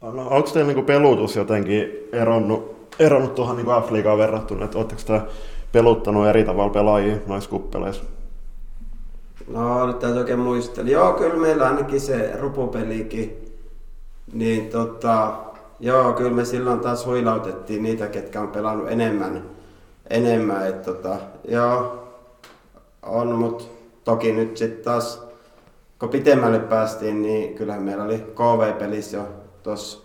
No, 0.00 0.28
onko 0.28 0.50
teillä 0.50 0.66
niinku 0.66 0.82
pelutus 0.82 1.36
jotenkin 1.36 2.08
eronnut, 2.12 2.86
eronnut 2.98 3.34
tuohon 3.34 3.56
niinku 3.56 3.70
F-liigaan 3.72 4.18
verrattuna, 4.18 4.64
että 4.64 4.78
oletteko 4.78 5.00
te 5.06 5.20
peluttanut 5.72 6.26
eri 6.26 6.44
tavalla 6.44 6.72
pelaajia 6.72 7.16
noissa 7.26 7.50
kuppeleissa? 7.50 8.04
No 9.48 9.86
nyt 9.86 9.98
täytyy 9.98 10.20
oikein 10.20 10.38
muistella. 10.38 10.90
Joo, 10.90 11.12
kyllä 11.12 11.36
meillä 11.36 11.66
ainakin 11.66 12.00
se 12.00 12.30
rupupelikin. 12.40 13.49
Niin 14.32 14.68
tota, 14.70 15.32
joo, 15.80 16.12
kyllä 16.12 16.30
me 16.30 16.44
silloin 16.44 16.80
taas 16.80 17.06
huilautettiin 17.06 17.82
niitä, 17.82 18.06
ketkä 18.06 18.40
on 18.40 18.48
pelannut 18.48 18.90
enemmän. 18.90 19.50
enemmän 20.10 20.66
et 20.68 20.82
tota, 20.82 21.16
joo, 21.48 22.08
on, 23.02 23.28
mutta 23.28 23.64
toki 24.04 24.32
nyt 24.32 24.56
sitten 24.56 24.84
taas, 24.84 25.22
kun 25.98 26.08
pitemmälle 26.08 26.58
päästiin, 26.58 27.22
niin 27.22 27.54
kyllähän 27.54 27.82
meillä 27.82 28.04
oli 28.04 28.18
KV-pelissä 28.18 29.16
jo 29.16 29.28
tuossa 29.62 29.98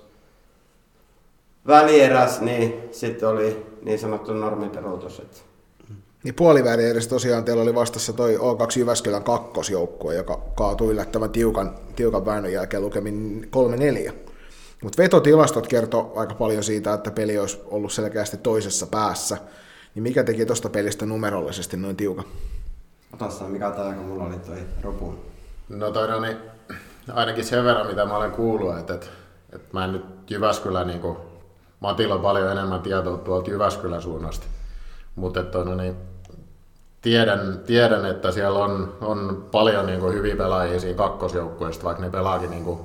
välieräs, 1.67 2.41
niin 2.41 2.73
sitten 2.91 3.29
oli 3.29 3.65
niin 3.81 3.99
sanottu 3.99 4.33
normiperuutus. 4.33 5.19
Että 5.19 5.37
Niin 6.25 6.35
puoliväli 6.35 6.89
edes 6.89 7.07
tosiaan 7.07 7.43
teillä 7.43 7.63
oli 7.63 7.75
vastassa 7.75 8.13
toi 8.13 8.37
O2 8.37 8.79
Jyväskylän 8.79 9.23
kakkosjoukkue, 9.23 10.15
joka 10.15 10.41
kaatui 10.55 10.91
yllättävän 10.91 11.29
tiukan, 11.29 11.75
tiukan 11.95 12.25
väännön 12.25 12.51
jälkeen 12.51 12.83
lukemin 12.83 13.49
3-4. 14.09 14.13
Mutta 14.83 15.03
vetotilastot 15.03 15.67
kertoo 15.67 16.13
aika 16.15 16.35
paljon 16.35 16.63
siitä, 16.63 16.93
että 16.93 17.11
peli 17.11 17.37
olisi 17.37 17.61
ollut 17.65 17.91
selkeästi 17.91 18.37
toisessa 18.37 18.87
päässä. 18.87 19.37
Niin 19.95 20.03
mikä 20.03 20.23
teki 20.23 20.45
tuosta 20.45 20.69
pelistä 20.69 21.05
numerollisesti 21.05 21.77
noin 21.77 21.95
tiukan? 21.95 22.25
Otas 23.13 23.41
mikä 23.47 23.71
tämä, 23.71 23.93
kun 23.93 24.05
mulla 24.05 24.23
oli 24.23 24.39
toi 24.39 24.57
rupu. 24.81 25.15
No 25.69 25.91
toi 25.91 26.07
no 26.07 26.19
niin, 26.19 26.37
ainakin 27.13 27.43
sen 27.45 27.63
verran 27.63 27.87
mitä 27.87 28.05
mä 28.05 28.17
olen 28.17 28.31
kuullut, 28.31 28.77
että, 28.77 28.93
että, 28.93 29.07
että 29.53 29.67
mä 29.71 29.85
en 29.85 29.93
nyt 29.93 30.05
Jyväskylä 30.29 30.83
niin 30.83 30.99
kuin, 30.99 31.17
Matilla 31.79 32.15
on 32.15 32.21
paljon 32.21 32.51
enemmän 32.51 32.81
tietoa 32.81 33.17
tuolta 33.17 33.51
Jyväskylän 33.51 34.01
suunnasta. 34.01 34.45
Mutta 35.15 35.39
että 35.39 35.57
on, 35.57 35.77
niin, 35.77 36.14
tiedän, 37.05 37.59
tiedän, 37.65 38.05
että 38.05 38.31
siellä 38.31 38.59
on, 38.59 38.93
on 39.01 39.45
paljon 39.51 39.85
niin 39.85 39.99
kuin, 39.99 40.13
hyviä 40.13 40.35
pelaajia 40.35 40.79
siinä 40.79 40.97
kakkosjoukkueesta, 40.97 41.83
vaikka 41.83 42.03
ne 42.03 42.09
pelaakin 42.09 42.49
niin 42.49 42.63
kuin, 42.63 42.79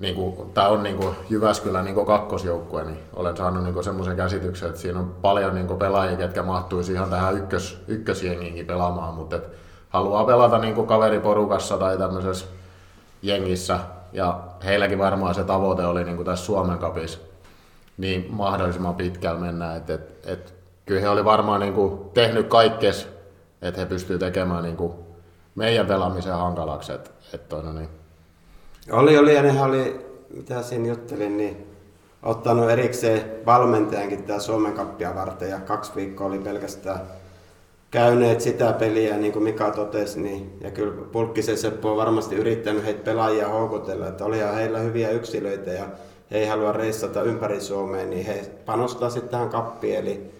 niin 0.00 0.14
kuin, 0.14 0.50
tämä 0.52 0.68
on 0.68 0.82
niin 0.82 0.96
kuin 0.96 1.14
Jyväskylän 1.30 1.84
niin 1.84 1.94
kuin 1.94 2.06
kakkosjoukkue, 2.06 2.84
niin 2.84 2.98
olen 3.14 3.36
saanut 3.36 3.64
niin 3.64 3.84
semmoisen 3.84 4.16
käsityksen, 4.16 4.68
että 4.68 4.80
siinä 4.80 4.98
on 4.98 5.14
paljon 5.22 5.54
niin 5.54 5.66
kuin 5.66 5.78
pelaajia, 5.78 6.16
ketkä 6.16 6.42
mahtuisi 6.42 6.92
ihan 6.92 7.10
tähän 7.10 7.36
ykkös, 7.36 7.82
ykkösjengiinkin 7.88 8.66
pelaamaan, 8.66 9.14
mutta 9.14 9.36
et 9.36 9.48
haluaa 9.88 10.24
pelata 10.24 10.58
niin 10.58 10.74
kuin 10.74 10.86
kaveriporukassa 10.86 11.78
tai 11.78 11.98
tämmöisessä 11.98 12.46
jengissä, 13.22 13.78
ja 14.12 14.40
heilläkin 14.64 14.98
varmaan 14.98 15.34
se 15.34 15.44
tavoite 15.44 15.86
oli 15.86 16.04
niin 16.04 16.16
kuin 16.16 16.26
tässä 16.26 16.44
Suomen 16.44 16.78
kapissa, 16.78 17.18
niin 17.98 18.26
mahdollisimman 18.30 18.94
pitkällä 18.94 19.40
mennä, 19.40 19.76
että 19.76 19.94
et, 19.94 20.26
et, 20.26 20.59
kyllä 20.86 21.00
he 21.00 21.08
oli 21.08 21.24
varmaan 21.24 21.60
niin 21.60 21.74
kuin 21.74 22.10
tehnyt 22.14 22.48
kaikkes, 22.48 23.08
että 23.62 23.80
he 23.80 23.86
pystyvät 23.86 24.20
tekemään 24.20 24.62
niin 24.62 24.76
kuin 24.76 24.92
meidän 25.54 25.86
pelaamisen 25.86 26.32
hankalaksi, 26.32 26.92
et, 26.92 27.12
et, 27.34 27.42
niin. 27.74 27.88
Oli, 28.90 29.18
oli, 29.18 29.34
ja 29.34 29.42
nehän 29.42 29.70
oli, 29.70 30.06
mitä 30.34 30.62
siinä 30.62 30.88
juttelin, 30.88 31.36
niin 31.36 31.66
ottanut 32.22 32.70
erikseen 32.70 33.24
valmentajankin 33.46 34.22
tämä 34.22 34.38
Suomen 34.38 34.72
kappia 34.72 35.14
varten, 35.14 35.50
ja 35.50 35.60
kaksi 35.60 35.92
viikkoa 35.96 36.26
oli 36.26 36.38
pelkästään 36.38 37.00
käyneet 37.90 38.40
sitä 38.40 38.72
peliä, 38.72 39.16
niin 39.16 39.32
kuin 39.32 39.42
Mika 39.42 39.70
totesi, 39.70 40.20
niin, 40.20 40.58
ja 40.60 40.70
kyllä 40.70 41.04
Pulkkisen 41.12 41.58
Seppo 41.58 41.90
on 41.90 41.96
varmasti 41.96 42.34
yrittänyt 42.36 42.84
heitä 42.84 43.04
pelaajia 43.04 43.48
houkutella, 43.48 44.06
että 44.06 44.24
oli 44.24 44.38
heillä 44.54 44.78
hyviä 44.78 45.10
yksilöitä, 45.10 45.70
ja 45.70 45.84
he 46.30 46.38
ei 46.38 46.46
halua 46.46 46.72
reissata 46.72 47.22
ympäri 47.22 47.60
Suomea, 47.60 48.06
niin 48.06 48.26
he 48.26 48.50
panostaa 48.66 49.10
sitten 49.10 49.30
tähän 49.30 49.48
kappiin, 49.48 49.96
eli 49.96 50.30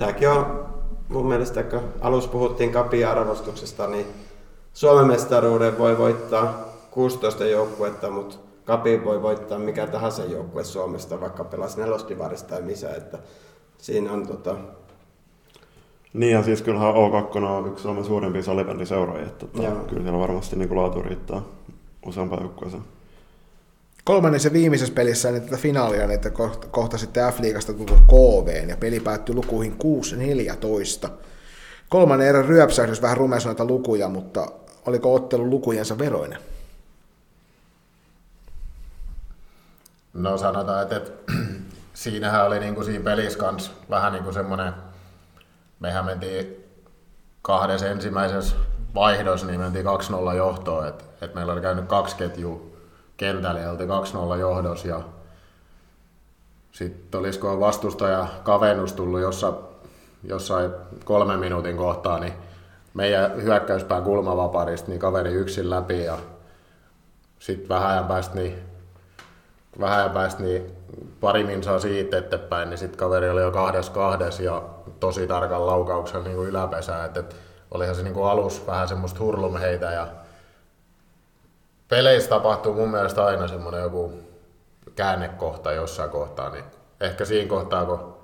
tämäkin 0.00 0.28
on 0.28 0.66
mun 1.08 1.26
mielestä, 1.26 1.62
kun 1.62 1.80
alussa 2.00 2.30
puhuttiin 2.30 2.72
kapin 2.72 3.08
arvostuksesta, 3.08 3.86
niin 3.86 4.06
Suomen 4.74 5.06
mestaruuden 5.06 5.78
voi 5.78 5.98
voittaa 5.98 6.64
16 6.90 7.44
joukkuetta, 7.44 8.10
mutta 8.10 8.36
Kapi 8.64 9.04
voi 9.04 9.22
voittaa 9.22 9.58
mikä 9.58 9.86
tahansa 9.86 10.24
joukkue 10.24 10.64
Suomesta, 10.64 11.20
vaikka 11.20 11.44
pelasi 11.44 11.80
nelostivarista 11.80 12.48
tai 12.48 12.62
missä, 12.62 12.94
että 12.94 13.18
siinä 13.78 14.12
on 14.12 14.26
tota... 14.26 14.56
Niin 16.12 16.32
ja 16.32 16.42
siis 16.42 16.62
kyllähän 16.62 16.94
O2 16.94 17.44
on 17.44 17.66
yksi 17.66 17.82
Suomen 17.82 18.04
suurimpia 18.04 18.42
salibändiseuroja, 18.42 19.26
että 19.26 19.46
tota, 19.46 19.68
kyllä 19.88 20.02
siellä 20.02 20.18
varmasti 20.18 20.56
niin 20.56 20.76
laatu 20.76 21.02
riittää 21.02 21.42
useampaan 22.06 22.42
joukkueeseen. 22.42 22.82
Kolmannessa 24.10 24.48
ja 24.48 24.52
viimeisessä 24.52 24.94
pelissä 24.94 25.30
niin 25.30 25.42
tätä 25.42 25.56
finaalia, 25.56 26.06
niin 26.06 26.10
että 26.10 26.30
kohta, 26.70 26.98
sitten 26.98 27.32
F-liigasta 27.32 27.72
tullut 27.72 28.00
KV, 28.06 28.68
ja 28.68 28.76
peli 28.76 29.00
päättyi 29.00 29.34
lukuihin 29.34 29.76
6-14. 31.06 31.08
Kolmannen 31.88 32.28
erän 32.28 32.44
ryöpsähdys 32.44 33.02
vähän 33.02 33.16
rumesi 33.16 33.46
noita 33.46 33.64
lukuja, 33.64 34.08
mutta 34.08 34.46
oliko 34.86 35.14
ottelu 35.14 35.50
lukujensa 35.50 35.98
veroinen? 35.98 36.38
No 40.14 40.38
sanotaan, 40.38 40.82
että, 40.82 40.96
että 40.96 41.32
siinähän 41.94 42.46
oli 42.46 42.60
niin 42.60 42.74
kuin 42.74 42.84
siinä 42.84 43.04
pelissä 43.04 43.38
kans 43.38 43.72
vähän 43.90 44.12
niin 44.12 44.24
kuin 44.24 44.34
semmoinen, 44.34 44.72
mehän 45.80 46.04
mentiin 46.04 46.64
kahdessa 47.42 47.86
ensimmäisessä 47.86 48.56
vaihdossa, 48.94 49.46
niin 49.46 49.60
mentiin 49.60 49.86
2-0 50.32 50.36
johtoon, 50.36 50.88
että, 50.88 51.04
että 51.20 51.34
meillä 51.34 51.52
oli 51.52 51.60
käynyt 51.60 51.86
kaksi 51.86 52.16
ketjua 52.16 52.69
kentällä 53.20 53.60
ja 53.60 53.70
oltiin 53.70 53.88
2-0 54.36 54.38
johdossa 54.38 54.88
ja 54.88 55.00
sitten 56.72 57.20
olisiko 57.20 57.60
vastustaja 57.60 58.26
kavennus 58.42 58.92
tullut 58.92 59.20
jossain, 59.20 59.54
jossain 60.24 60.70
kolmen 61.04 61.38
minuutin 61.38 61.76
kohtaa, 61.76 62.18
niin 62.18 62.32
meidän 62.94 63.42
hyökkäyspään 63.42 64.02
kulmavaparista 64.02 64.88
niin 64.88 65.00
kaveri 65.00 65.32
yksin 65.32 65.70
läpi 65.70 66.04
ja 66.04 66.18
sitten 67.38 67.68
vähän 67.68 67.90
ajan 67.90 68.06
päästä 68.06 68.34
niin 68.34 68.58
vähän 69.80 69.98
ajan 69.98 70.10
päästä 70.10 70.42
niin 70.42 70.72
pari 71.20 71.44
minsaa 71.44 71.78
siitä 71.78 72.18
eteenpäin, 72.18 72.70
niin 72.70 72.78
sitten 72.78 72.98
kaveri 72.98 73.30
oli 73.30 73.40
jo 73.40 73.50
kahdes 73.50 73.90
kahdes 73.90 74.40
ja 74.40 74.62
tosi 75.00 75.26
tarkan 75.26 75.66
laukauksen 75.66 76.24
niin 76.24 76.38
yläpesää. 76.38 77.04
Et, 77.04 77.16
et 77.16 77.36
olihan 77.70 77.94
se 77.94 78.02
niin 78.02 78.24
alus 78.30 78.66
vähän 78.66 78.88
semmoista 78.88 79.20
hurlumheitä 79.20 79.92
ja 79.92 80.06
peleissä 81.90 82.30
tapahtuu 82.30 82.74
mun 82.74 82.90
mielestä 82.90 83.24
aina 83.24 83.48
semmoinen 83.48 83.82
joku 83.82 84.12
käännekohta 84.96 85.72
jossain 85.72 86.10
kohtaa, 86.10 86.50
niin 86.50 86.64
ehkä 87.00 87.24
siinä 87.24 87.48
kohtaa, 87.48 87.86
kun 87.86 88.14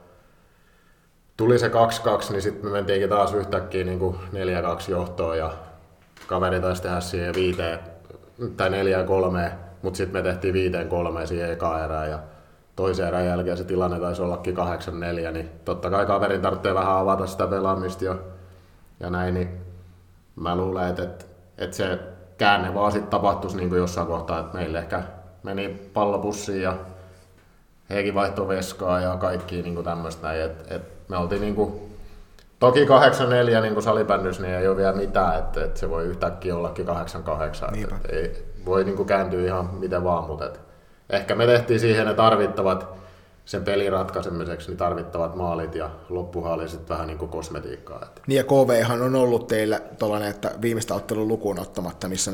tuli 1.37 1.59
se 1.59 1.69
2-2, 1.69 1.71
niin 2.31 2.43
sitten 2.43 2.67
me 2.67 2.73
mentiinkin 2.73 3.09
taas 3.09 3.35
yhtäkkiä 3.35 3.85
niin 3.85 3.99
kuin 3.99 4.17
4-2 4.17 4.91
johtoon 4.91 5.39
ja 5.39 5.53
kaveri 6.27 6.61
taisi 6.61 6.83
tehdä 6.83 7.01
siihen 7.01 7.35
viiteen 7.35 7.79
tai 8.57 8.71
4-3 8.71 8.73
mutta 9.83 9.97
sitten 9.97 10.23
me 10.23 10.23
tehtiin 10.23 10.55
viiteen 10.55 10.89
kolme 10.89 11.27
siihen 11.27 11.53
eka 11.53 11.85
erään 11.85 12.11
ja 12.11 12.19
toisen 12.77 13.09
erän 13.09 13.27
jälkeen 13.27 13.57
se 13.57 13.65
tilanne 13.65 14.01
taisi 14.01 14.23
ollakin 14.23 14.57
8-4, 14.57 15.33
niin 15.33 15.51
totta 15.65 15.91
kai 15.91 16.07
kaverin 16.07 16.43
tarvitsee 16.43 16.75
vähän 16.75 16.97
avata 16.97 17.27
sitä 17.27 17.47
pelaamista 17.47 18.05
jo 18.05 18.21
ja 19.01 19.11
näin, 19.11 19.35
niin 19.35 19.61
mä 20.37 20.57
luulen, 20.57 20.89
että, 20.89 21.25
että 21.59 21.77
se 21.77 21.99
käänne 22.39 22.75
vaan 22.75 22.93
sitten 22.93 23.11
tapahtuisi 23.11 23.57
niin 23.57 23.69
kuin 23.69 23.79
jossain 23.79 24.07
kohtaa, 24.07 24.41
että 24.41 24.59
meille 24.59 24.79
ehkä 24.79 25.03
meni 25.43 25.69
pallopussiin 25.95 26.63
ja 26.63 26.75
heikin 27.91 28.15
vaihtoi 28.15 28.49
veskaa 28.49 29.01
ja 29.01 29.17
kaikki 29.17 29.63
niin 29.63 29.85
tämmöistä 29.85 30.45
että, 30.45 30.75
että 30.75 30.97
me 31.09 31.17
oltiin 31.17 31.41
niin 31.41 31.55
kuin, 31.55 31.97
toki 32.61 32.85
8-4 32.85 33.61
niin 33.61 33.73
kuin 33.73 33.83
salibändys, 33.83 34.41
niin 34.41 34.55
ei 34.55 34.69
ole 34.69 34.77
vielä 34.77 34.93
mitään, 34.93 35.39
että, 35.39 35.65
että 35.65 35.81
se 35.81 35.91
voi 35.91 36.05
yhtäkkiä 36.05 36.57
ollakin 36.57 36.87
8-8, 36.89 36.91
että, 36.91 37.97
että 37.97 38.09
ei, 38.13 38.47
voi 38.67 38.85
niin 38.85 38.97
kuin 38.97 39.09
kääntyä 39.09 39.45
ihan 39.45 39.71
miten 39.75 40.05
vaan, 40.05 40.25
mutta 40.25 40.47
et 40.47 40.61
ehkä 41.11 41.35
me 41.35 41.47
tehtiin 41.47 41.81
siihen 41.81 42.07
ne 42.07 42.15
tarvittavat 42.15 42.97
sen 43.47 43.65
pelin 43.65 43.93
ratkaisemiseksi 43.93 44.69
niin 44.69 44.77
tarvittavat 44.77 45.37
maalit 45.37 45.75
ja 45.75 45.91
loppuhan 46.09 46.53
oli 46.53 46.69
sitten 46.69 46.89
vähän 46.89 47.07
niin 47.07 47.19
kuin 47.19 47.31
kosmetiikkaa. 47.31 48.03
Että. 48.03 48.21
Niin 48.27 48.37
ja 48.37 48.45
KVhan 48.45 49.03
on 49.03 49.15
ollut 49.15 49.47
teillä 49.47 49.81
tuollainen, 49.99 50.31
että 50.31 50.51
viimeistä 50.63 50.95
ottelun 50.95 51.29
lukuun 51.29 51.59
ottamatta, 51.59 52.09
missä 52.09 52.31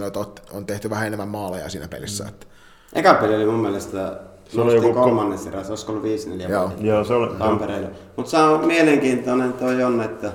on 0.53 0.67
tehty 0.67 0.91
vähän 0.91 1.07
enemmän 1.07 1.29
maaleja 1.29 1.69
siinä 1.69 1.89
pelissä. 1.89 2.25
Mm. 2.25 2.29
Että. 2.29 2.47
Eka 2.93 3.15
peli 3.15 3.35
oli 3.35 3.47
mun 3.47 3.61
mielestä 3.61 4.21
se 4.49 4.61
oli 4.61 4.75
joku 4.75 4.93
kolmannessa 4.93 5.51
erässä, 5.51 5.73
olisiko 5.73 5.93
ollut 5.93 6.05
5 6.05 6.29
4 6.29 6.49
Joo. 6.49 6.73
Joo, 6.81 7.05
se 7.05 7.15
oli. 7.15 7.35
Tampereella. 7.35 7.89
Mutta 8.17 8.31
se 8.31 8.37
on 8.37 8.67
mielenkiintoinen 8.67 9.53
toi 9.53 9.83
on, 9.83 10.03
että 10.03 10.33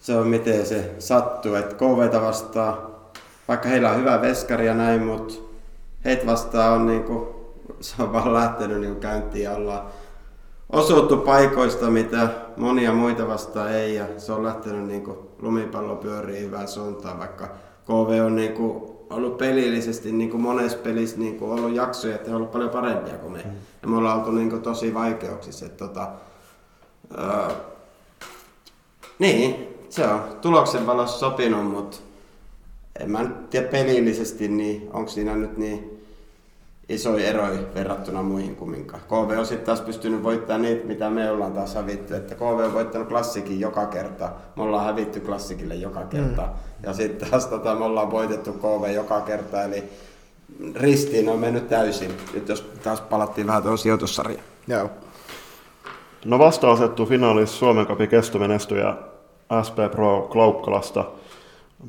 se 0.00 0.14
on 0.14 0.26
miten 0.26 0.66
se 0.66 0.94
sattuu, 0.98 1.54
että 1.54 1.74
KVta 1.74 2.22
vastaa 2.22 2.90
vaikka 3.48 3.68
heillä 3.68 3.90
on 3.90 3.96
hyvä 3.96 4.22
veskari 4.22 4.66
ja 4.66 4.74
näin, 4.74 5.02
mutta 5.02 5.34
heitä 6.04 6.26
vastaan 6.26 6.72
on 6.72 6.86
niinku, 6.86 7.39
se 7.80 8.02
on 8.02 8.12
vaan 8.12 8.34
lähtenyt 8.34 8.80
niinku 8.80 9.00
käyntiin 9.00 9.44
ja 9.44 9.54
ollaan 9.54 9.86
osuttu 10.72 11.16
paikoista, 11.16 11.90
mitä 11.90 12.28
monia 12.56 12.92
muita 12.92 13.28
vastaan 13.28 13.72
ei 13.72 13.94
ja 13.94 14.06
se 14.16 14.32
on 14.32 14.44
lähtenyt 14.44 14.86
niinku 14.86 15.30
lumipallo 15.38 15.96
pyörii 15.96 16.40
hyvään 16.40 16.68
suuntaan, 16.68 17.18
vaikka 17.18 17.48
KV 17.84 18.24
on 18.26 18.36
niinku 18.36 18.90
ollut 19.10 19.38
pelillisesti 19.38 20.12
niin 20.12 20.30
kuin 20.30 20.40
monessa 20.40 20.78
pelissä 20.78 21.18
niin 21.18 21.38
kuin 21.38 21.52
ollut 21.52 21.76
jaksoja, 21.76 22.14
että 22.14 22.30
he 22.30 22.36
ovat 22.36 22.50
paljon 22.50 22.70
parempia 22.70 23.14
kuin 23.14 23.32
me. 23.32 23.42
Ja 23.82 23.88
me 23.88 23.96
ollaan 23.96 24.18
oltu 24.18 24.30
niin 24.30 24.50
kuin 24.50 24.62
tosi 24.62 24.94
vaikeuksissa. 24.94 25.66
Että, 25.66 25.86
tota, 25.86 26.08
ää, 27.16 27.50
niin, 29.18 29.68
se 29.88 30.06
on 30.06 30.20
tuloksen 30.40 30.86
valossa 30.86 31.18
sopinut, 31.18 31.70
mutta 31.70 31.96
en 33.00 33.10
mä 33.10 33.22
nyt 33.22 33.50
tiedä 33.50 33.68
pelillisesti, 33.68 34.48
niin 34.48 34.90
onko 34.92 35.10
siinä 35.10 35.34
nyt 35.34 35.56
niin 35.56 35.99
isoja 36.90 37.28
eroja 37.28 37.60
verrattuna 37.74 38.22
muihin 38.22 38.56
kumminkaan. 38.56 39.02
KV 39.08 39.38
on 39.38 39.46
sitten 39.46 39.66
taas 39.66 39.80
pystynyt 39.80 40.22
voittamaan 40.22 40.62
niitä, 40.62 40.86
mitä 40.86 41.10
me 41.10 41.30
ollaan 41.30 41.52
taas 41.52 41.74
hävitty. 41.74 42.16
Että 42.16 42.34
KV 42.34 42.42
on 42.42 42.74
voittanut 42.74 43.08
klassikin 43.08 43.60
joka 43.60 43.86
kerta. 43.86 44.30
Me 44.56 44.62
ollaan 44.62 44.84
hävitty 44.84 45.20
klassikille 45.20 45.74
joka 45.74 46.02
kerta. 46.04 46.42
Mm. 46.42 46.48
Ja 46.82 46.92
sitten 46.92 47.30
taas 47.30 47.46
tota, 47.46 47.74
me 47.74 47.84
ollaan 47.84 48.10
voitettu 48.10 48.52
KV 48.52 48.94
joka 48.94 49.20
kerta. 49.20 49.62
Eli 49.62 49.84
ristiin 50.74 51.28
on 51.28 51.38
mennyt 51.38 51.68
täysin. 51.68 52.10
Nyt 52.34 52.48
jos 52.48 52.70
taas 52.82 53.00
palattiin 53.00 53.46
vähän 53.46 53.62
tuohon 53.62 53.78
sijoitussarjaan. 53.78 54.44
Joo. 54.66 54.90
No 56.24 56.38
vasta 56.38 56.70
asettu 56.70 57.06
finaalissa 57.06 57.56
Suomen 57.56 57.86
Cupin 57.86 58.08
kestomenestyjä 58.08 58.96
SP 59.66 59.76
Pro 59.90 60.28
Klaukkalasta. 60.32 61.04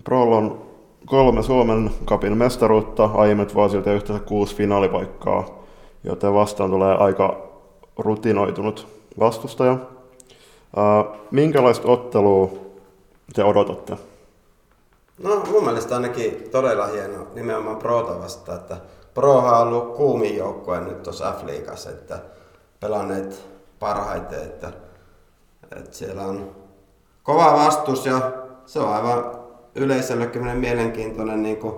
Prolla 0.03 0.37
on 0.37 0.70
kolme 1.11 1.43
Suomen 1.43 1.91
kapin 2.05 2.37
mestaruutta, 2.37 3.09
aiemmat 3.13 3.55
vuosilta 3.55 3.93
yhteensä 3.93 4.25
kuusi 4.25 4.55
finaalipaikkaa, 4.55 5.45
joten 6.03 6.33
vastaan 6.33 6.69
tulee 6.69 6.95
aika 6.95 7.49
rutinoitunut 7.97 8.87
vastustaja. 9.19 9.77
minkälaista 11.31 11.87
ottelua 11.87 12.51
te 13.33 13.43
odotatte? 13.43 13.97
No 15.23 15.43
mun 15.51 15.63
mielestä 15.63 15.95
ainakin 15.95 16.49
todella 16.51 16.87
hieno 16.87 17.27
nimenomaan 17.33 17.77
Prota 17.77 18.19
vastaan, 18.19 18.57
että 18.57 18.77
Prohan 19.13 19.61
on 19.61 19.67
ollut 19.67 19.95
kuumin 19.95 20.37
joukkue 20.37 20.79
nyt 20.79 21.03
tuossa 21.03 21.33
F-liigassa, 21.33 21.89
että 21.89 22.19
pelanneet 22.79 23.45
parhaiten, 23.79 24.43
että 24.43 24.71
Et 25.75 25.93
siellä 25.93 26.21
on 26.21 26.51
kova 27.23 27.53
vastus 27.53 28.05
ja 28.05 28.31
se 28.65 28.79
on 28.79 28.93
aivan 28.93 29.40
yleisöllekin 29.75 30.57
mielenkiintoinen 30.57 31.43
niin 31.43 31.57
kuin 31.57 31.75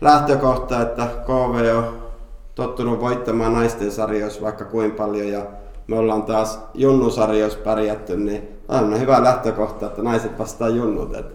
lähtökohta, 0.00 0.82
että 0.82 1.08
KV 1.24 1.76
on 1.76 2.02
tottunut 2.54 3.00
voittamaan 3.00 3.52
naisten 3.52 3.92
sarjoissa 3.92 4.42
vaikka 4.42 4.64
kuin 4.64 4.90
paljon 4.90 5.28
ja 5.28 5.46
me 5.86 5.98
ollaan 5.98 6.22
taas 6.22 6.60
junnusarjoissa 6.74 7.58
pärjätty, 7.58 8.16
niin 8.16 8.48
on 8.68 9.00
hyvä 9.00 9.24
lähtökohta, 9.24 9.86
että 9.86 10.02
naiset 10.02 10.38
vastaa 10.38 10.68
junnut. 10.68 11.14
Et 11.14 11.26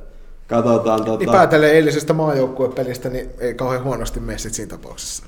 katsotaan, 0.48 1.06
tota... 1.06 1.20
Niin 1.20 1.32
päätellen 1.32 1.72
eilisestä 1.72 2.14
maajoukkuepelistä, 2.14 3.10
niin 3.10 3.30
ei 3.40 3.54
kauhean 3.54 3.84
huonosti 3.84 4.20
mene 4.20 4.38
siinä 4.38 4.70
tapauksessa. 4.70 5.26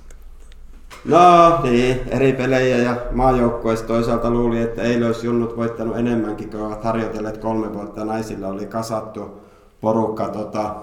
No 1.05 1.59
niin, 1.63 2.01
eri 2.09 2.33
pelejä 2.33 2.77
ja 2.77 2.95
maajoukkueista 3.11 3.87
toisaalta 3.87 4.29
luuli, 4.29 4.61
että 4.61 4.81
ei 4.81 5.03
olisi 5.03 5.25
junnut 5.25 5.57
voittanut 5.57 5.97
enemmänkin, 5.97 6.49
kun 6.49 6.61
ovat 6.61 6.83
harjoitelleet 6.83 7.37
kolme 7.37 7.73
vuotta. 7.73 8.05
Naisilla 8.05 8.47
oli 8.47 8.65
kasattu 8.65 9.41
porukka 9.81 10.27
tota, 10.27 10.75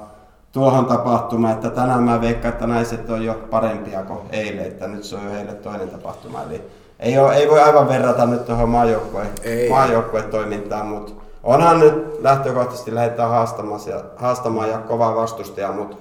tuohon 0.53 0.87
tapahtumaan, 0.87 1.55
että 1.55 1.71
tänään 1.71 2.03
mä 2.03 2.21
veikkaan, 2.21 2.53
että 2.53 2.67
naiset 2.67 3.11
on 3.11 3.25
jo 3.25 3.35
parempia 3.51 4.03
kuin 4.03 4.19
eilen, 4.31 4.67
että 4.67 4.89
nyt 4.89 5.05
se 5.05 5.17
on 5.17 5.25
jo 5.25 5.31
heille 5.31 5.53
toinen 5.53 5.91
tapahtuma. 5.91 6.43
Eli 6.43 6.63
ei, 7.01 7.19
ole, 7.19 7.37
ei 7.37 7.49
voi 7.49 7.61
aivan 7.61 7.89
verrata 7.89 8.27
nyt 8.27 8.47
tuohon 8.47 8.69
maajoukkueen, 8.69 9.29
maajoukkuetoimintaan, 9.71 10.87
mutta 10.87 11.13
onhan 11.43 11.81
nyt 11.81 12.23
lähtökohtaisesti 12.23 12.95
lähdetään 12.95 13.31
haastamaan 13.31 13.81
ja, 13.87 14.05
haastamaan 14.17 14.69
ja 14.69 14.79
kovaa 14.79 15.17
vastustajaa, 15.17 15.73
mutta 15.73 15.97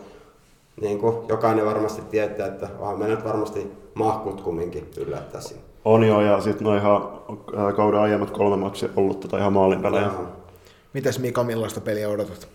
niin 0.81 0.99
kuin 0.99 1.15
jokainen 1.27 1.65
varmasti 1.65 2.01
tietää, 2.01 2.47
että 2.47 2.69
vaan 2.79 2.99
me 2.99 3.07
nyt 3.07 3.25
varmasti 3.25 3.71
mahkut 3.93 4.41
kumminkin 4.41 4.91
yllättäisiin. 4.97 5.61
On 5.85 6.03
jo, 6.03 6.21
ja 6.21 6.41
sitten 6.41 6.65
noin 6.65 6.79
ihan 6.79 7.01
äh, 7.57 7.75
kauden 7.75 7.99
aiemmat 7.99 8.29
kolme 8.29 8.57
matsia 8.57 8.89
ollut 8.95 9.19
tota 9.19 9.37
ihan 9.37 9.53
maalin 9.53 9.81
pelejä. 9.81 10.09
Mitäs 10.93 11.19
Mika, 11.19 11.43
millaista 11.43 11.81
peliä 11.81 12.09
odotat? 12.09 12.47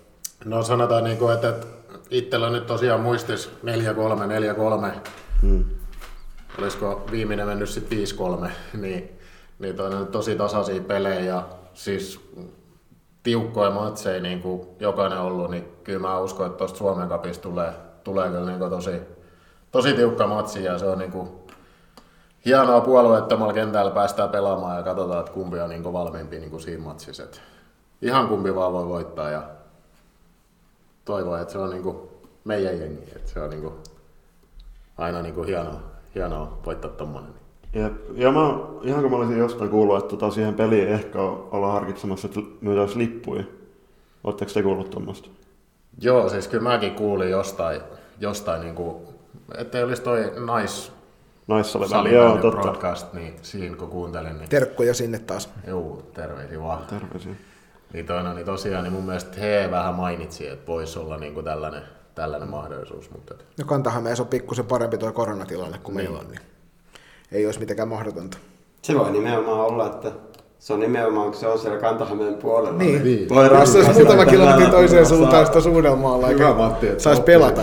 No 0.44 0.62
sanotaan, 0.62 1.04
niin 1.04 1.18
kuin, 1.18 1.34
että, 1.34 1.48
että 1.48 1.66
itsellä 2.10 2.50
nyt 2.50 2.66
tosiaan 2.66 3.00
muistis 3.00 3.50
4-3, 3.64 4.92
4-3. 4.94 4.98
Hmm. 5.42 5.64
Olisiko 6.58 7.04
viimeinen 7.10 7.46
mennyt 7.46 7.68
sitten 7.68 7.98
5-3, 7.98 8.50
niin, 8.82 9.18
niin 9.58 9.76
toi 9.76 9.94
on 9.94 10.06
tosi 10.06 10.36
tasaisia 10.36 10.82
pelejä 10.82 11.20
ja 11.20 11.48
siis 11.74 12.20
tiukkoja 13.22 13.70
matseja 13.70 14.22
niin 14.22 14.42
kuin 14.42 14.68
jokainen 14.80 15.18
ollut, 15.18 15.50
niin 15.50 15.64
kyllä 15.84 15.98
mä 15.98 16.18
uskon, 16.18 16.46
että 16.46 16.58
tuosta 16.58 16.78
Suomen 16.78 17.08
kapista 17.08 17.42
tulee, 17.42 17.72
tulee 18.04 18.28
kyllä 18.28 18.46
niin 18.46 18.70
tosi, 18.70 19.00
tosi 19.70 19.92
tiukka 19.92 20.26
matsi 20.26 20.64
ja 20.64 20.78
se 20.78 20.86
on 20.86 20.98
niin 20.98 21.12
kuin 21.12 21.28
hienoa 22.44 22.80
puolueettomalla 22.80 23.52
kentällä 23.52 23.90
päästään 23.90 24.28
pelaamaan 24.28 24.76
ja 24.76 24.82
katsotaan, 24.82 25.20
että 25.20 25.32
kumpi 25.32 25.60
on 25.60 25.70
niin 25.70 25.92
valmiimpi 25.92 26.38
niin 26.38 26.50
kuin 26.50 26.62
siinä 26.62 26.84
matsissa. 26.84 27.22
Et 27.22 27.42
ihan 28.02 28.28
kumpi 28.28 28.54
vaan 28.54 28.72
voi 28.72 28.88
voittaa 28.88 29.30
ja 29.30 29.42
toivon, 31.04 31.40
että 31.40 31.52
se 31.52 31.58
on 31.58 31.70
niin 31.70 31.82
kuin 31.82 31.96
meidän 32.44 32.80
jengi. 32.80 33.04
Että 33.16 33.30
se 33.30 33.40
on 33.40 33.50
niin 33.50 33.62
kuin 33.62 33.74
aina 34.98 35.22
niin 35.22 35.34
kuin 35.34 35.46
hienoa, 35.46 35.80
hienoa 36.14 36.58
voittaa 36.66 36.90
tommonen. 36.90 37.30
Jep. 37.74 37.92
Ja 38.14 38.32
mä, 38.32 38.40
ihan 38.82 39.02
kun 39.02 39.10
mä 39.10 39.16
olisin 39.16 39.38
jostain 39.38 39.70
kuullut, 39.70 39.98
että 39.98 40.10
tota 40.10 40.30
siihen 40.30 40.54
peliin 40.54 40.88
ehkä 40.88 41.18
ollaan 41.22 41.72
harkitsemassa, 41.72 42.26
että 42.28 42.40
myydään 42.60 42.88
lippuja. 42.94 43.44
Oletteko 44.24 44.50
te 44.54 44.62
kuullut 44.62 44.90
tuommoista? 44.90 45.28
Joo, 46.00 46.28
siis 46.28 46.48
kyllä 46.48 46.62
mäkin 46.62 46.94
kuulin 46.94 47.30
jostain, 47.30 47.80
jostain 48.20 48.60
niin 48.60 48.74
kuin, 48.74 48.96
että 49.58 49.78
ei 49.78 49.84
olisi 49.84 50.02
toi 50.02 50.32
nais, 50.46 50.92
Naissalibändi, 51.46 52.14
joo, 52.14 52.38
totta. 52.38 52.60
broadcast, 52.60 53.12
niin 53.12 53.34
siinä 53.42 53.76
kun 53.76 53.88
kuuntelin. 53.88 54.38
Niin... 54.38 54.48
Terkkuja 54.48 54.94
sinne 54.94 55.18
taas. 55.18 55.50
Joo, 55.66 56.02
terveisiä 56.14 56.60
vaan. 56.60 56.86
Terveisiä. 56.86 57.32
Niin, 57.92 58.06
toina, 58.06 58.34
niin 58.34 58.46
tosiaan 58.46 58.84
niin 58.84 58.92
mun 58.92 59.04
mielestä 59.04 59.40
he 59.40 59.68
vähän 59.70 59.94
mainitsi, 59.94 60.48
että 60.48 60.66
voisi 60.66 60.98
olla 60.98 61.16
niin 61.16 61.34
kuin 61.34 61.44
tällainen, 61.44 61.82
tällainen 62.14 62.48
mahdollisuus. 62.48 63.10
Mutta... 63.10 63.34
No 63.58 63.64
kantahan 63.64 64.02
meissä 64.02 64.22
on 64.22 64.28
pikkusen 64.28 64.64
parempi 64.64 64.98
tuo 64.98 65.12
koronatilanne 65.12 65.78
kuin 65.78 65.96
niin. 65.96 66.04
meillä 66.04 66.18
on, 66.18 66.28
niin 66.28 66.40
ei 67.32 67.46
olisi 67.46 67.60
mitenkään 67.60 67.88
mahdotonta. 67.88 68.38
Se 68.82 68.98
voi 68.98 69.10
nimenomaan 69.10 69.60
olla, 69.60 69.86
että 69.86 70.12
se 70.58 70.72
on 70.72 70.80
nimenomaan, 70.80 71.26
kun 71.26 71.40
se 71.40 71.46
on 71.46 71.58
siellä 71.58 71.78
Kantahameen 71.78 72.34
puolella. 72.34 72.78
Niin, 72.78 73.04
niin. 73.04 73.28
voi 73.28 73.46
Jos 73.46 73.76
olisi 73.76 73.92
muutama 73.92 74.26
kilometri 74.26 74.66
toiseen 74.66 75.06
suuntaan 75.06 75.46
sitä 75.46 75.60
suunnelmaalla, 75.60 76.28
eikä 76.28 76.54
saisi 76.98 77.22
pelata. 77.22 77.62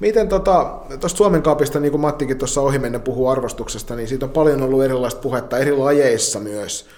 Miten 0.00 0.28
tota, 0.28 0.78
tuosta 1.00 1.16
Suomen 1.16 1.42
kapista, 1.42 1.80
niin 1.80 1.90
kuin 1.90 2.00
Mattikin 2.00 2.38
tuossa 2.38 2.60
ohimennen 2.60 3.00
puhuu 3.00 3.28
arvostuksesta, 3.28 3.96
niin 3.96 4.08
siitä 4.08 4.26
on 4.26 4.32
paljon 4.32 4.62
ollut 4.62 4.82
erilaista 4.82 5.20
puhetta 5.20 5.58
eri 5.58 5.72
lajeissa 5.72 6.40
myös 6.40 6.88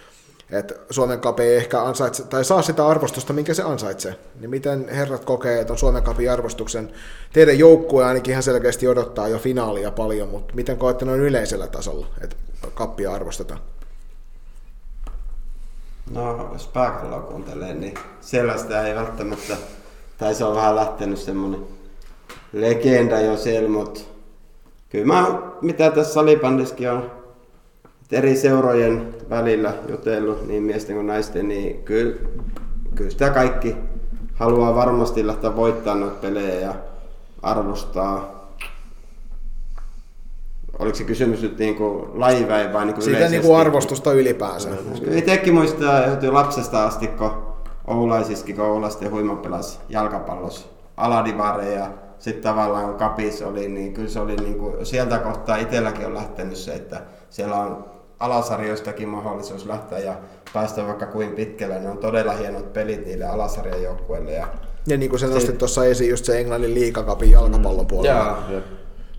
että 0.52 0.74
Suomen 0.90 1.20
Cup 1.20 1.40
ei 1.40 1.56
ehkä 1.56 1.82
ansaitse, 1.82 2.22
tai 2.22 2.44
saa 2.44 2.62
sitä 2.62 2.86
arvostusta, 2.86 3.32
minkä 3.32 3.54
se 3.54 3.62
ansaitsee. 3.62 4.14
Niin 4.40 4.50
miten 4.50 4.88
herrat 4.88 5.24
kokee, 5.24 5.60
että 5.60 5.72
on 5.72 5.78
Suomen 5.78 6.02
Cupin 6.02 6.32
arvostuksen? 6.32 6.92
Teidän 7.32 7.58
joukkue 7.58 8.04
ainakin 8.04 8.30
ihan 8.30 8.42
selkeästi 8.42 8.88
odottaa 8.88 9.28
jo 9.28 9.38
finaalia 9.38 9.90
paljon, 9.90 10.28
mutta 10.28 10.54
miten 10.54 10.76
koette 10.76 11.04
noin 11.04 11.20
yleisellä 11.20 11.66
tasolla, 11.66 12.06
että 12.20 12.36
kappia 12.74 13.12
arvostetaan? 13.12 13.60
No, 16.10 16.50
jos 16.52 16.66
pääkalloa 16.66 17.20
kuuntelee, 17.20 17.74
niin 17.74 17.94
sellaista 18.20 18.86
ei 18.86 18.94
välttämättä, 18.94 19.56
tai 20.18 20.34
se 20.34 20.44
on 20.44 20.56
vähän 20.56 20.76
lähtenyt 20.76 21.18
semmoinen 21.18 21.66
legenda 22.52 23.20
jo 23.20 23.36
siellä, 23.36 23.68
mutta 23.68 24.00
kyllä 24.90 25.06
mä, 25.06 25.42
mitä 25.62 25.90
tässä 25.90 26.12
salibändissäkin 26.12 26.90
on 26.90 27.21
eri 28.12 28.36
seurojen 28.36 29.14
välillä 29.30 29.74
jutellut, 29.88 30.46
niin 30.46 30.62
miesten 30.62 30.96
kuin 30.96 31.06
naisten, 31.06 31.48
niin 31.48 31.82
kyllä, 31.82 32.16
kyllä 32.94 33.10
sitä 33.10 33.30
kaikki 33.30 33.76
haluaa 34.34 34.74
varmasti 34.74 35.26
lähteä 35.26 35.56
voittaa 35.56 35.94
noita 35.94 36.16
pelejä 36.20 36.60
ja 36.60 36.74
arvostaa. 37.42 38.42
Oliko 40.78 40.96
se 40.96 41.04
kysymys 41.04 41.42
nyt 41.42 41.58
niin 41.58 41.74
kuin 41.74 42.20
lajiväin 42.20 42.72
vai 42.72 42.84
niin 42.84 42.94
kuin 42.94 43.04
Siitä 43.04 43.28
niin 43.28 43.42
kuin 43.42 43.56
arvostusta 43.56 44.12
ylipäänsä. 44.12 44.68
Itsekin 45.10 45.54
muistaa 45.54 46.00
jo 46.22 46.32
lapsesta 46.32 46.86
asti, 46.86 47.06
kun 47.06 47.30
Oulaisiskin, 47.86 48.56
kun 48.56 48.64
Oulaisten 48.64 49.10
huima 49.10 49.36
pelasi 49.36 49.78
jalkapallossa 49.88 50.66
aladivareja 50.96 51.90
sitten 52.22 52.42
tavallaan 52.42 52.84
kun 52.84 52.94
kapis 52.94 53.42
oli, 53.42 53.68
niin 53.68 53.92
kyllä 53.92 54.08
se 54.08 54.20
oli 54.20 54.36
niin 54.36 54.58
kuin, 54.58 54.86
sieltä 54.86 55.18
kohtaa 55.18 55.56
itselläkin 55.56 56.06
on 56.06 56.14
lähtenyt 56.14 56.56
se, 56.56 56.74
että 56.74 57.02
siellä 57.30 57.56
on 57.56 57.84
alasarjoistakin 58.22 59.08
mahdollisuus 59.08 59.66
lähteä 59.66 59.98
ja 59.98 60.14
päästä 60.52 60.86
vaikka 60.86 61.06
kuin 61.06 61.32
pitkälle. 61.32 61.80
Ne 61.80 61.90
on 61.90 61.98
todella 61.98 62.32
hienot 62.32 62.72
pelit 62.72 63.06
niille 63.06 63.24
alasarjan 63.24 63.82
joukkueille. 63.82 64.32
Ja, 64.32 64.46
ja 64.86 64.96
niin 64.96 65.10
kuin 65.10 65.20
sä 65.20 65.26
nostit 65.26 65.58
tuossa 65.58 65.84
esiin 65.84 66.10
just 66.10 66.24
se 66.24 66.40
Englannin 66.40 66.74
liikakapin 66.74 67.30
jalkapallon 67.30 67.86
puolella. 67.86 68.36
Joo. 68.50 68.60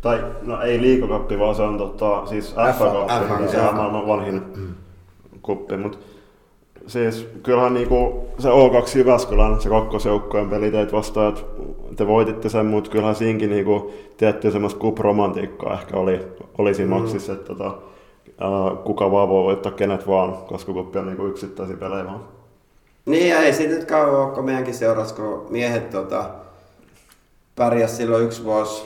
Tai 0.02 0.24
no 0.42 0.62
ei 0.62 0.82
liikakappi, 0.82 1.40
vaan 1.40 1.56
se 1.56 1.62
on 1.62 1.78
tota, 1.78 2.26
siis 2.26 2.56
FA-kappi, 2.78 3.48
se 3.52 3.62
on 3.62 3.76
maailman 3.76 4.08
vanhin 4.08 4.42
kuppi, 5.42 5.78
mutta 5.78 5.98
siis 6.88 7.28
kyllähän 7.44 7.74
niinku 7.74 8.28
se 8.40 8.50
O2 8.50 8.98
Jyväskylän, 8.98 9.62
se 9.62 9.70
kakkosjoukkojen 9.70 10.50
peli 10.50 10.72
teitä 10.72 10.92
vastaan, 10.92 11.30
että 11.30 11.44
te 11.96 12.08
voititte 12.08 12.50
sen, 12.50 12.66
mutta 12.66 12.90
kyllähän 12.90 13.16
siinkin 13.16 13.50
niinku 13.50 13.94
tiettyä 14.18 14.52
semmoista 14.52 14.80
kupromantiikkaa 14.80 15.74
ehkä 15.74 15.98
oli, 15.98 16.20
oli 16.58 16.74
siinä 16.74 16.96
mm. 16.96 17.02
maksissa, 17.02 17.34
että 17.34 17.46
tota, 17.46 17.78
kuka 18.84 19.12
vaan 19.12 19.30
voi 19.30 19.44
voittaa 19.44 19.72
kenet 19.72 20.08
vaan, 20.08 20.34
koska 20.34 20.74
kuppi 20.74 21.00
on 21.00 21.06
niinku 21.06 21.26
yksittäisiä 21.26 21.78
pelejä 21.78 22.06
vaan. 22.06 22.24
Niin 23.06 23.30
ja 23.30 23.40
ei 23.40 23.54
siitä 23.54 23.74
nyt 23.74 23.86
kauan 23.86 24.26
ole, 24.26 24.36
kun 24.36 24.46
meidänkin 24.46 24.74
seurasi, 24.74 25.14
kun 25.14 25.46
miehet 25.50 25.90
tota, 25.90 26.26
pärjäs 27.56 27.98
silloin 27.98 28.24
yksi 28.24 28.44
vuosi 28.44 28.84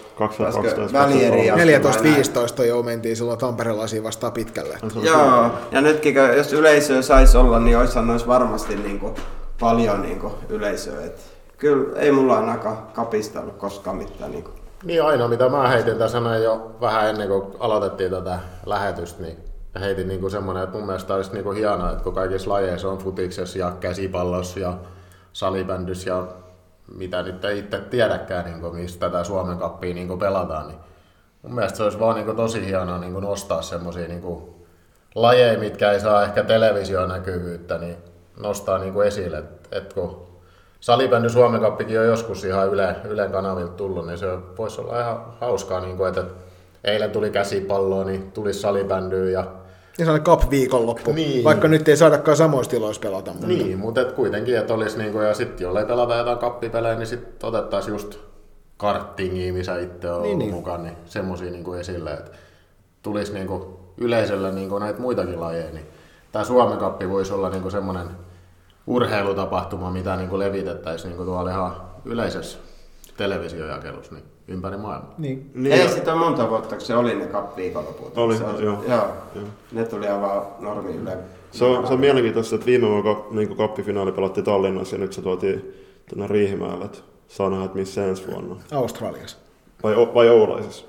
14-15 2.59 2.63
jo 2.63 2.83
mentiin 2.83 3.15
silloin 3.15 3.39
tamperelaisiin 3.39 4.03
vastaan 4.03 4.33
pitkälle. 4.33 4.77
Joo, 5.01 5.51
ja 5.71 5.81
nytkin 5.81 6.15
jos 6.37 6.53
yleisöä 6.53 7.01
saisi 7.01 7.37
olla, 7.37 7.59
niin 7.59 7.77
olisihan 7.77 8.09
olisi 8.09 8.27
varmasti 8.27 8.75
niin 8.75 8.99
kuin, 8.99 9.15
paljon 9.59 10.01
niin 10.01 10.19
kuin, 10.19 10.33
yleisöä. 10.49 11.05
Et, 11.05 11.19
kyllä 11.57 11.99
ei 11.99 12.11
mulla 12.11 12.37
ainakaan 12.37 12.77
kapista 12.93 13.39
ollut 13.39 13.57
koskaan 13.57 13.95
mitään 13.95 14.31
niin 14.31 14.43
kuin, 14.43 14.53
niin 14.83 15.03
aina 15.03 15.27
mitä 15.27 15.49
mä 15.49 15.67
heitin 15.67 15.97
tässä 15.97 16.17
sanoin 16.17 16.43
jo 16.43 16.71
vähän 16.81 17.09
ennen 17.09 17.27
kuin 17.27 17.43
aloitettiin 17.59 18.11
tätä 18.11 18.39
lähetystä, 18.65 19.21
niin 19.21 19.37
heitin 19.81 20.07
niin 20.07 20.31
semmoinen, 20.31 20.63
että 20.63 20.77
mun 20.77 20.85
mielestä 20.85 21.15
olisi 21.15 21.33
niin 21.33 21.55
hienoa, 21.55 21.91
että 21.91 22.03
kun 22.03 22.13
kaikissa 22.13 22.49
lajeissa 22.49 22.89
on 22.89 22.97
futiksessa 22.97 23.59
ja 23.59 23.71
käsipallossa 23.79 24.59
ja 24.59 24.77
salibändyssä 25.33 26.09
ja 26.09 26.27
mitä 26.95 27.23
nyt 27.23 27.45
ei 27.45 27.59
itse 27.59 27.79
tiedäkään, 27.79 28.45
niin 28.45 28.61
kuin, 28.61 28.75
mistä 28.75 29.09
tätä 29.09 29.23
Suomen 29.23 29.57
kappia 29.57 29.93
niin 29.93 30.19
pelataan, 30.19 30.67
niin 30.67 30.79
mun 31.41 31.55
mielestä 31.55 31.77
se 31.77 31.83
olisi 31.83 31.99
vaan 31.99 32.15
niin 32.15 32.25
kuin, 32.25 32.37
tosi 32.37 32.65
hienoa 32.65 32.97
niin 32.97 33.13
kuin 33.13 33.23
nostaa 33.23 33.61
semmoisia 33.61 34.07
niin 34.07 34.57
lajeja, 35.15 35.59
mitkä 35.59 35.91
ei 35.91 35.99
saa 35.99 36.23
ehkä 36.23 36.43
televisionäkyvyyttä, 36.43 37.77
niin 37.77 37.97
nostaa 38.39 38.77
niin 38.77 38.93
kuin 38.93 39.07
esille, 39.07 39.37
että, 39.37 39.77
että 39.77 39.95
kun 39.95 40.27
salibändy 40.79 41.29
Suomen 41.29 41.61
kappikin 41.61 41.99
on 41.99 42.05
joskus 42.05 42.43
ihan 42.43 42.69
Yle, 42.69 42.95
Ylen 43.03 43.31
kanavilta 43.31 43.73
tullut, 43.73 44.07
niin 44.07 44.17
se 44.17 44.27
voisi 44.57 44.81
olla 44.81 44.99
ihan 44.99 45.33
hauskaa, 45.41 45.79
niin 45.79 45.97
kuin, 45.97 46.09
että 46.09 46.23
eilen 46.83 47.11
tuli 47.11 47.29
käsipalloa, 47.29 48.03
niin 48.03 48.31
tuli 48.31 48.53
salibändyä 48.53 49.29
ja 49.29 49.47
Niin 49.97 50.05
sellainen 50.05 50.25
cup 50.25 50.49
viikonloppu, 50.49 51.11
Niin. 51.11 51.43
vaikka 51.43 51.67
nyt 51.67 51.87
ei 51.87 51.97
saadakaan 51.97 52.37
samoissa 52.37 52.69
tiloissa 52.69 52.99
pelata. 52.99 53.31
Mutta... 53.31 53.47
Niin, 53.47 53.79
mutta 53.79 54.01
et 54.01 54.11
kuitenkin, 54.11 54.57
että 54.57 54.73
olisi 54.73 54.97
niinku, 54.97 55.19
ja 55.19 55.33
sitten 55.33 55.63
jollei 55.65 55.85
pelata 55.85 56.15
jotain 56.15 56.37
kappipelejä, 56.37 56.95
niin 56.95 57.07
sitten 57.07 57.47
otettaisiin 57.47 57.93
just 57.93 58.19
karttingia, 58.77 59.53
missä 59.53 59.79
itse 59.79 60.11
on 60.11 60.21
Niin, 60.21 60.29
niin, 60.29 60.39
niin. 60.39 60.47
niin. 60.47 60.55
mukaan, 60.55 60.83
niin 60.83 61.51
niinku 61.51 61.73
esille, 61.73 62.13
että 62.13 62.31
tulisi 63.01 63.33
niinku 63.33 63.79
yleisölle 63.97 64.51
niinku 64.51 64.79
näitä 64.79 64.99
muitakin 64.99 65.41
lajeja, 65.41 65.71
niin 65.71 65.85
tämä 66.31 66.45
Suomen 66.45 66.77
kappi 66.77 67.09
voisi 67.09 67.33
olla 67.33 67.49
niinku 67.49 67.69
semmoinen 67.69 68.07
urheilutapahtuma, 68.87 69.91
mitä 69.91 70.15
niinku 70.15 70.39
levitettäisiin 70.39 71.09
niinku 71.09 71.25
tuolla 71.25 71.51
ihan 71.51 71.81
yleisessä 72.05 72.57
televisiojakelussa 73.17 74.15
niin 74.15 74.25
ympäri 74.47 74.77
maailmaa. 74.77 75.15
Niin. 75.17 75.51
Niin. 75.55 75.73
Ei 75.73 75.89
sitä 75.89 76.13
on 76.13 76.19
monta 76.19 76.49
vuotta, 76.49 76.75
kun 76.75 76.85
se 76.85 76.95
oli 76.95 77.15
ne 77.15 77.25
cup-viikonloput. 77.25 78.17
Oli, 78.17 78.37
se 78.37 78.43
on, 78.43 78.63
joo. 78.63 78.83
joo. 78.89 79.07
Ne 79.71 79.85
tuli 79.85 80.07
aivan 80.07 80.41
normi 80.59 80.91
yle. 80.91 81.17
Se 81.51 81.65
on, 81.65 81.87
se 81.87 81.93
on 81.93 81.99
mielenkiintoista, 81.99 82.55
että 82.55 82.65
viime 82.65 82.87
vuonna 82.87 83.15
niin 83.31 83.57
kappifinaali 83.57 84.11
pelattiin 84.11 84.43
Tallinnassa 84.43 84.95
ja 84.95 84.99
nyt 84.99 85.13
se 85.13 85.21
tuotiin 85.21 85.73
tänne 86.09 86.27
Riihimäelle, 86.27 86.89
saa 87.27 87.49
nähdä, 87.49 87.65
että 87.65 87.77
missä 87.77 88.05
ensi 88.05 88.27
vuonna. 88.27 88.55
Australiassa. 88.71 89.37
Vai, 89.83 89.95
vai 89.95 90.29
Oulaisissa. 90.29 90.85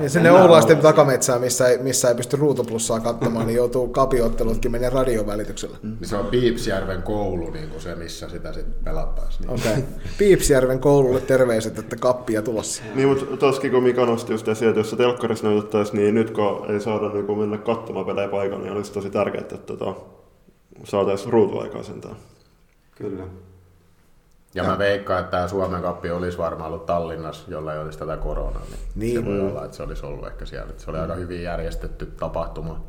Ja 0.00 0.08
sinne 0.08 0.32
Oulaisten 0.32 0.78
takametsään, 0.78 1.40
missä 1.40 1.68
ei, 1.68 1.78
missä 1.78 2.08
ei 2.08 2.14
pysty 2.14 2.36
ruutuplussaa 2.36 3.00
katsomaan, 3.00 3.46
niin 3.46 3.56
joutuu 3.56 3.88
kapiottelutkin 3.88 4.70
menee 4.70 4.90
radion 4.90 5.26
välityksellä. 5.26 5.76
Niin 5.82 5.96
se 6.02 6.16
on 6.16 6.26
Piipsjärven 6.26 7.02
koulu 7.02 7.50
niin 7.50 7.68
kuin 7.68 7.80
se, 7.80 7.94
missä 7.94 8.28
sitä 8.28 8.52
sitten 8.52 8.84
pelattaisiin. 8.84 9.46
Niin. 9.46 9.60
Okei. 9.60 9.72
Okay. 9.72 9.82
Piipsjärven 10.18 10.80
koululle 10.80 11.20
terveiset, 11.20 11.78
että 11.78 11.96
kappia 11.96 12.42
tulossa. 12.42 12.82
Niin, 12.94 13.08
mutta 13.08 13.36
toskin 13.36 13.70
kun 13.70 13.82
Mika 13.82 14.06
nosti 14.06 14.32
just 14.32 14.48
esiin, 14.48 14.68
että 14.68 14.80
jos 14.80 14.90
se 14.90 14.96
telkkarissa 14.96 15.46
näytettäisiin, 15.46 15.96
niin 15.96 16.14
nyt 16.14 16.30
kun 16.30 16.70
ei 16.70 16.80
saada 16.80 17.08
niin 17.08 17.38
mennä 17.38 17.58
katsomaan 17.58 18.06
pelejä 18.06 18.28
paikalle, 18.28 18.64
niin 18.64 18.76
olisi 18.76 18.92
tosi 18.92 19.10
tärkeää, 19.10 19.42
että 19.42 19.56
tota, 19.56 19.94
saataisiin 20.84 21.32
ruutuaikaa 21.32 21.82
sentään. 21.82 22.16
Kyllä. 22.94 23.24
Ja 24.54 24.64
mä 24.64 24.78
veikkaan, 24.78 25.20
että 25.20 25.30
tämä 25.30 25.48
Suomen 25.48 25.82
kappi 25.82 26.10
olisi 26.10 26.38
varmaan 26.38 26.70
ollut 26.72 26.86
Tallinnassa, 26.86 27.50
jolla 27.50 27.72
ei 27.74 27.78
olisi 27.80 27.98
tätä 27.98 28.16
koronaa. 28.16 28.62
Niin, 28.70 28.78
Niin. 28.94 29.18
Se 29.18 29.24
voi 29.24 29.40
olla, 29.40 29.64
että 29.64 29.76
se 29.76 29.82
olisi 29.82 30.06
ollut 30.06 30.26
ehkä 30.26 30.46
siellä. 30.46 30.72
Se 30.76 30.90
oli 30.90 30.98
aika 30.98 31.14
hyvin 31.14 31.42
järjestetty 31.42 32.06
tapahtuma. 32.06 32.84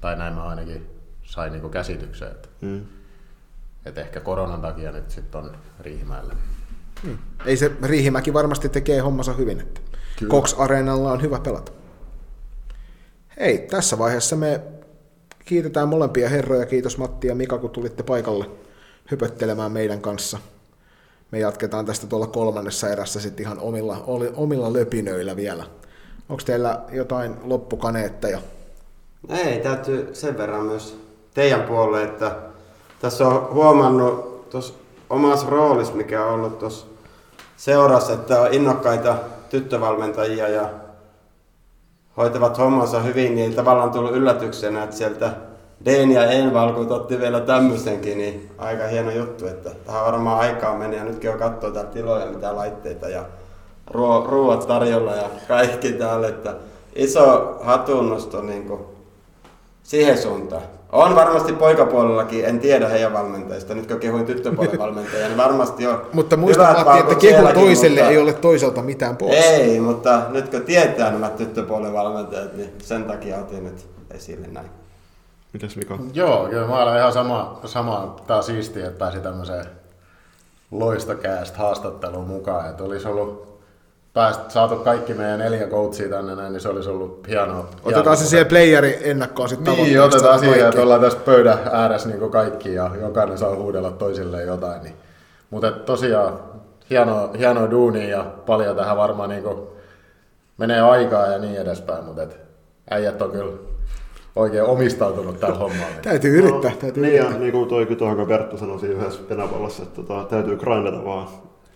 Tai 0.00 0.16
näin 0.16 0.34
mä 0.34 0.42
ainakin 0.42 0.90
sain 1.22 1.52
niinku 1.52 1.68
käsityksen, 1.68 2.28
että, 2.28 2.48
Mm. 2.60 2.84
että 3.84 4.00
ehkä 4.00 4.20
koronan 4.20 4.60
takia 4.60 4.92
nyt 4.92 5.10
sitten 5.10 5.40
on 5.40 5.52
Riihimäellä. 5.80 6.34
Ei 7.46 7.56
se 7.56 7.72
Riihimäki 7.82 8.32
varmasti 8.32 8.68
tekee 8.68 9.00
hommansa 9.00 9.32
hyvin, 9.32 9.60
että 9.60 9.80
Kyllä. 10.18 10.30
Cox 10.30 10.54
Areenalla 10.58 11.12
on 11.12 11.22
hyvä 11.22 11.40
pelata. 11.40 11.72
Hei, 13.40 13.58
tässä 13.58 13.98
vaiheessa 13.98 14.36
me 14.36 14.60
kiitetään 15.44 15.88
molempia 15.88 16.28
herroja. 16.28 16.66
Kiitos 16.66 16.98
Matti 16.98 17.26
ja 17.26 17.34
Mika, 17.34 17.58
kun 17.58 17.70
tulitte 17.70 18.02
paikalle 18.02 18.50
hypöttelemään 19.10 19.72
meidän 19.72 20.00
kanssa. 20.00 20.38
Me 21.30 21.38
jatketaan 21.38 21.86
tästä 21.86 22.06
tuolla 22.06 22.26
kolmannessa 22.26 22.88
erässä 22.88 23.20
sitten 23.20 23.46
ihan 23.46 23.58
omilla, 23.58 24.04
omilla 24.36 24.72
löpinöillä 24.72 25.36
vielä. 25.36 25.64
Onko 26.28 26.42
teillä 26.46 26.80
jotain 26.92 27.36
loppukaneetteja? 27.42 28.38
Ei, 29.28 29.60
täytyy 29.60 30.10
sen 30.12 30.38
verran 30.38 30.64
myös 30.64 31.00
teidän 31.34 31.62
puolelle, 31.62 32.04
että 32.04 32.36
tässä 33.00 33.28
on 33.28 33.48
huomannut 33.52 34.50
tuossa 34.50 34.74
omassa 35.10 35.50
roolissa, 35.50 35.94
mikä 35.94 36.24
on 36.24 36.34
ollut 36.34 36.58
tuossa 36.58 36.86
seurassa, 37.56 38.12
että 38.12 38.40
on 38.40 38.54
innokkaita 38.54 39.16
tyttövalmentajia 39.50 40.48
ja 40.48 40.70
hoitavat 42.16 42.58
hommansa 42.58 43.00
hyvin, 43.00 43.34
niin 43.34 43.54
tavallaan 43.54 43.90
tullut 43.90 44.16
yllätyksenä, 44.16 44.82
että 44.82 44.96
sieltä 44.96 45.32
Dean 45.84 46.10
ja 46.10 46.24
Envalkut 46.30 46.90
otti 46.90 47.18
vielä 47.20 47.40
tämmöisenkin, 47.40 48.18
niin 48.18 48.50
aika 48.58 48.86
hieno 48.86 49.10
juttu, 49.10 49.46
että 49.46 49.70
tähän 49.86 50.04
varmaan 50.04 50.38
aikaa 50.40 50.78
meni 50.78 50.96
ja 50.96 51.04
nytkin 51.04 51.30
on 51.30 51.38
katsoa 51.38 51.70
täällä 51.70 51.90
tiloja, 51.90 52.26
mitä 52.26 52.56
laitteita 52.56 53.08
ja 53.08 53.24
ruo- 53.94 54.26
ruoat 54.30 54.66
tarjolla 54.68 55.14
ja 55.14 55.30
kaikki 55.48 55.92
täällä, 55.92 56.28
että 56.28 56.54
iso 56.94 57.58
hatunnosto 57.62 58.42
niin 58.42 58.64
kuin 58.64 58.80
siihen 59.82 60.18
suuntaan. 60.18 60.62
On 60.92 61.14
varmasti 61.16 61.52
poikapuolellakin, 61.52 62.44
en 62.44 62.60
tiedä 62.60 62.88
heidän 62.88 63.12
valmentajista. 63.12 63.74
Nyt 63.74 63.86
kun 63.86 64.00
kehuin 64.00 64.26
tyttöpuolen 64.26 64.78
valmentajia, 64.78 65.26
niin 65.26 65.36
varmasti 65.36 65.86
on 65.86 66.02
Mutta 66.12 66.36
muista 66.36 66.62
Matti, 66.84 66.98
että 67.00 67.14
kehu 67.14 67.46
toiselle 67.54 68.00
mutta- 68.00 68.10
ei 68.10 68.18
ole 68.18 68.32
toiselta 68.32 68.82
mitään 68.82 69.16
pois. 69.16 69.34
Ei, 69.34 69.80
mutta 69.80 70.22
nyt 70.30 70.48
kun 70.48 70.62
tietää 70.62 71.10
nämä 71.10 71.28
tyttöpuolen 71.30 71.92
valmentajat, 71.92 72.56
niin 72.56 72.72
sen 72.82 73.04
takia 73.04 73.36
otin 73.38 73.64
nyt 73.64 73.86
esille 74.10 74.46
näin. 74.52 74.66
Mitäs 75.52 75.76
Mika? 75.76 75.98
Joo, 76.12 76.46
kyllä 76.50 76.66
mä 76.66 76.82
olen 76.82 76.98
ihan 76.98 77.12
sama, 77.12 77.60
sama 77.64 78.16
tää 78.26 78.36
on 78.36 78.42
siistiä, 78.42 78.86
että 78.86 78.98
pääsi 78.98 79.20
tämmöiseen 79.20 79.64
loistokääst 80.70 81.56
haastatteluun 81.56 82.26
mukaan. 82.26 82.70
Että 82.70 82.84
olisi 82.84 83.08
ollut 83.08 83.60
pääst, 84.12 84.50
saatu 84.50 84.76
kaikki 84.76 85.14
meidän 85.14 85.38
neljä 85.38 85.66
coachia 85.66 86.08
tänne 86.08 86.34
näin, 86.34 86.52
niin 86.52 86.60
se 86.60 86.68
olisi 86.68 86.88
ollut 86.88 87.28
hienoa. 87.28 87.68
Otetaan 87.84 88.16
se 88.16 88.26
siihen 88.26 88.46
playeri 88.46 89.10
ennakkoon 89.10 89.48
sitten 89.48 89.74
Niin, 89.74 90.02
otetaan 90.02 90.38
siihen, 90.38 90.68
että 90.68 90.82
ollaan 90.82 91.00
tässä 91.00 91.18
pöydän 91.18 91.58
ääressä 91.72 92.08
niin 92.08 92.30
kaikki 92.30 92.74
ja 92.74 92.90
jokainen 93.00 93.38
saa 93.38 93.56
huudella 93.56 93.90
toisilleen 93.90 94.46
jotain. 94.46 94.82
Niin. 94.82 94.96
Mutta 95.50 95.70
tosiaan 95.70 96.38
hienoa, 96.90 97.30
hienoa 97.38 97.70
duunia 97.70 98.08
ja 98.08 98.24
paljon 98.46 98.76
tähän 98.76 98.96
varmaan 98.96 99.28
niin 99.28 99.44
menee 100.56 100.80
aikaa 100.80 101.26
ja 101.26 101.38
niin 101.38 101.56
edespäin, 101.56 102.04
mutta 102.04 102.22
et 102.22 102.40
äijät 102.90 103.22
on 103.22 103.30
kyllä 103.30 103.52
oikein 104.38 104.64
omistautunut 104.64 105.40
tällä 105.40 105.58
hommalla. 105.58 105.86
Täytyy 106.02 106.38
yrittää, 106.38 106.72
täytyy 106.80 107.02
Niin, 107.02 107.14
yrittää. 107.14 107.34
ja 107.34 107.40
niin 107.40 107.52
kuin 107.52 107.68
toi 107.68 107.86
tuohon, 107.86 108.16
kun 108.16 108.26
Perttu 108.26 108.58
sanoi 108.58 108.80
siinä 108.80 108.94
yhdessä 108.94 109.20
penapallossa, 109.28 109.82
että 109.82 110.02
tota, 110.02 110.24
täytyy 110.30 110.56
grindata 110.56 111.04
vaan. 111.04 111.28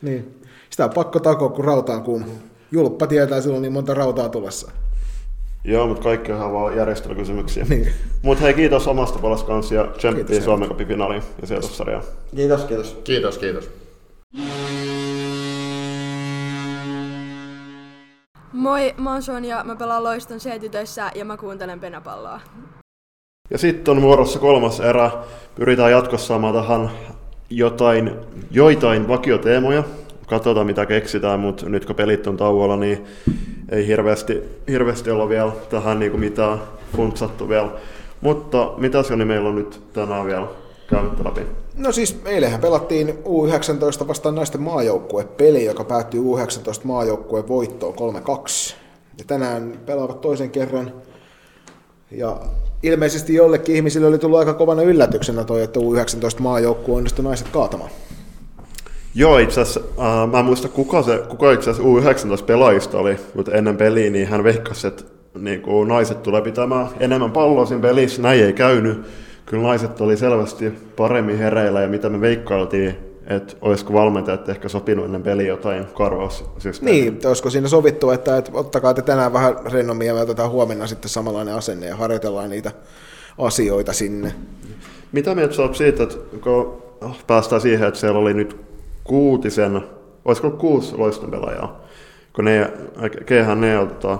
Niin. 0.03 0.41
Sitä 0.71 0.85
on 0.85 0.91
pakko 0.91 1.21
takoa, 1.21 1.49
kun 1.49 1.65
rauta 1.65 1.93
on 1.93 2.03
kuuma. 2.03 2.25
Julppa 2.73 3.07
tietää 3.07 3.41
silloin 3.41 3.63
niin 3.63 3.73
monta 3.73 3.95
rautaa 3.95 4.29
tulessa. 4.29 4.71
Joo, 5.65 5.87
mutta 5.87 6.03
kaikki 6.03 6.33
on 6.33 6.53
vaan 6.53 6.77
järjestelykysymyksiä. 6.77 7.67
Niin. 7.69 7.89
Mutta 8.23 8.45
hei, 8.45 8.55
kiitos 8.55 8.89
omasta 8.89 9.19
puolesta 9.19 9.47
kanssa 9.47 9.75
ja 9.75 9.83
Kiitos, 9.83 9.99
tsemppiä. 9.99 10.41
Suomen 10.41 10.69
Cupin 10.69 10.87
finaaliin 10.89 11.23
ja 11.41 11.47
sijoitussarjaan. 11.47 12.05
Kiitos, 12.37 12.65
kiitos. 12.65 12.99
Kiitos, 13.05 13.39
kiitos. 13.39 13.71
Moi, 18.63 18.95
mä 18.97 19.13
oon 19.13 19.23
Sonja, 19.23 19.65
mä 19.65 19.77
pelaan 19.77 20.05
Loiston 20.05 20.39
C-tytöissä 20.39 21.11
ja 21.15 21.25
mä 21.25 21.37
kuuntelen 21.37 21.81
penapalloa. 21.81 22.41
Ja 23.51 23.59
sitten 23.59 23.97
on 23.97 24.03
vuorossa 24.03 24.39
kolmas 24.39 24.81
erä. 24.81 25.11
Pyritään 25.55 25.91
jatkossa 25.91 26.27
saamaan 26.27 26.55
tähän 26.55 26.91
jotain, 27.51 28.11
joitain 28.51 29.09
vakioteemoja. 29.09 29.85
Katsotaan 30.27 30.67
mitä 30.67 30.87
keksitään, 30.87 31.41
mutta 31.41 31.69
nyt 31.69 31.85
kun 31.85 31.97
pelit 31.97 32.27
on 32.27 32.37
tauolla, 32.37 32.77
niin 32.77 33.05
ei 33.69 33.87
hirveästi, 33.87 34.43
hirveästi 34.69 35.11
olla 35.11 35.29
vielä 35.29 35.53
tähän 35.71 35.99
niin 35.99 36.11
kuin 36.11 36.21
mitään 36.21 36.59
funtsattu 36.97 37.49
vielä. 37.49 37.71
Mutta 38.21 38.73
mitä 38.77 39.03
se 39.03 39.17
meillä 39.17 39.49
on 39.49 39.55
nyt 39.55 39.83
tänään 39.93 40.27
vielä 40.27 40.47
käymättä 40.91 41.25
läpi? 41.25 41.62
No 41.77 41.93
siis 41.93 42.21
eilenhän 42.25 42.61
pelattiin 42.61 43.09
U19 43.09 44.09
vastaan 44.09 44.35
naisten 44.35 44.63
maajoukkuepeli, 44.63 45.65
joka 45.65 45.85
päättyi 45.85 46.21
U19 46.21 46.81
maajoukkueen 46.85 47.49
voittoon 47.49 47.95
3-2. 47.95 48.75
Ja 49.19 49.25
tänään 49.27 49.81
pelaavat 49.87 50.21
toisen 50.21 50.51
kerran. 50.51 50.93
Ja 52.11 52.37
ilmeisesti 52.83 53.35
jollekin 53.35 53.77
ihmisille 53.77 54.07
oli 54.07 54.19
tullut 54.19 54.39
aika 54.39 54.55
kovana 54.55 54.83
yllätyksenä 54.83 55.45
toi, 55.45 55.63
että 55.63 55.81
U19 55.81 56.41
maajoukkue 56.41 56.97
onnistui 56.97 57.25
naiset 57.25 57.49
kaatamaan. 57.49 57.91
Joo, 59.15 59.39
itse 59.39 59.61
asiassa, 59.61 59.81
äh, 59.81 60.31
mä 60.31 60.39
en 60.39 60.45
muista 60.45 60.69
kuka, 60.69 61.03
se, 61.03 61.23
kuka 61.29 61.53
itse 61.53 61.71
asiassa 61.71 61.89
U19 61.89 62.45
pelaajista 62.47 62.99
oli, 62.99 63.17
mutta 63.35 63.53
ennen 63.53 63.77
peliä 63.77 64.11
niin 64.11 64.29
hän 64.29 64.45
veikkasi, 64.45 64.87
että 64.87 65.05
niin 65.39 65.63
naiset 65.87 66.23
tulee 66.23 66.43
pitämään 66.43 66.89
enemmän 67.01 67.33
palloa 67.33 67.67
siinä 67.67 67.83
pelissä. 67.83 68.23
Näin 68.23 68.45
ei 68.45 68.53
käynyt. 68.53 69.07
Kyllä 69.53 69.65
naiset 69.65 70.01
oli 70.01 70.17
selvästi 70.17 70.73
paremmin 70.97 71.39
hereillä 71.39 71.81
ja 71.81 71.89
mitä 71.89 72.09
me 72.09 72.21
veikkailtiin, 72.21 72.97
että 73.27 73.57
olisiko 73.61 73.93
valmentajat 73.93 74.49
ehkä 74.49 74.69
sopinut 74.69 75.05
ennen 75.05 75.23
peliä 75.23 75.47
jotain 75.47 75.87
karvaussysteemiä. 75.87 76.95
Niin, 76.95 77.13
että 77.13 77.29
olisiko 77.29 77.51
siinä 77.51 77.69
sovittu, 77.69 78.11
että, 78.11 78.37
että 78.37 78.51
ottakaa 78.55 78.95
te 78.95 79.03
tänään 79.03 79.33
vähän 79.33 79.57
rennommin 79.73 80.07
ja 80.07 80.15
me 80.15 80.21
otetaan 80.21 80.51
huomenna 80.51 80.87
sitten 80.87 81.09
samanlainen 81.09 81.55
asenne 81.55 81.87
ja 81.87 81.97
harjoitellaan 81.97 82.51
niitä 82.51 82.73
asioita 83.39 83.93
sinne. 83.93 84.35
Mitä 85.13 85.35
mieltä 85.35 85.55
sä 85.55 85.63
oot 85.63 85.77
siitä, 85.77 86.03
että 86.03 86.17
kun 86.41 86.83
päästään 87.27 87.61
siihen, 87.61 87.89
että 87.89 88.01
siellä 88.01 88.19
oli 88.19 88.35
nyt 88.35 88.57
kuutisen, 89.05 89.81
olisiko 90.25 90.47
ollut 90.47 90.61
kuusi 90.61 90.97
loiston 90.97 91.31
pelaajaa, 91.31 91.81
kun 92.33 92.45
ne, 92.45 92.73
keihän 93.27 93.61
ne, 93.61 93.87
tota, 93.87 94.19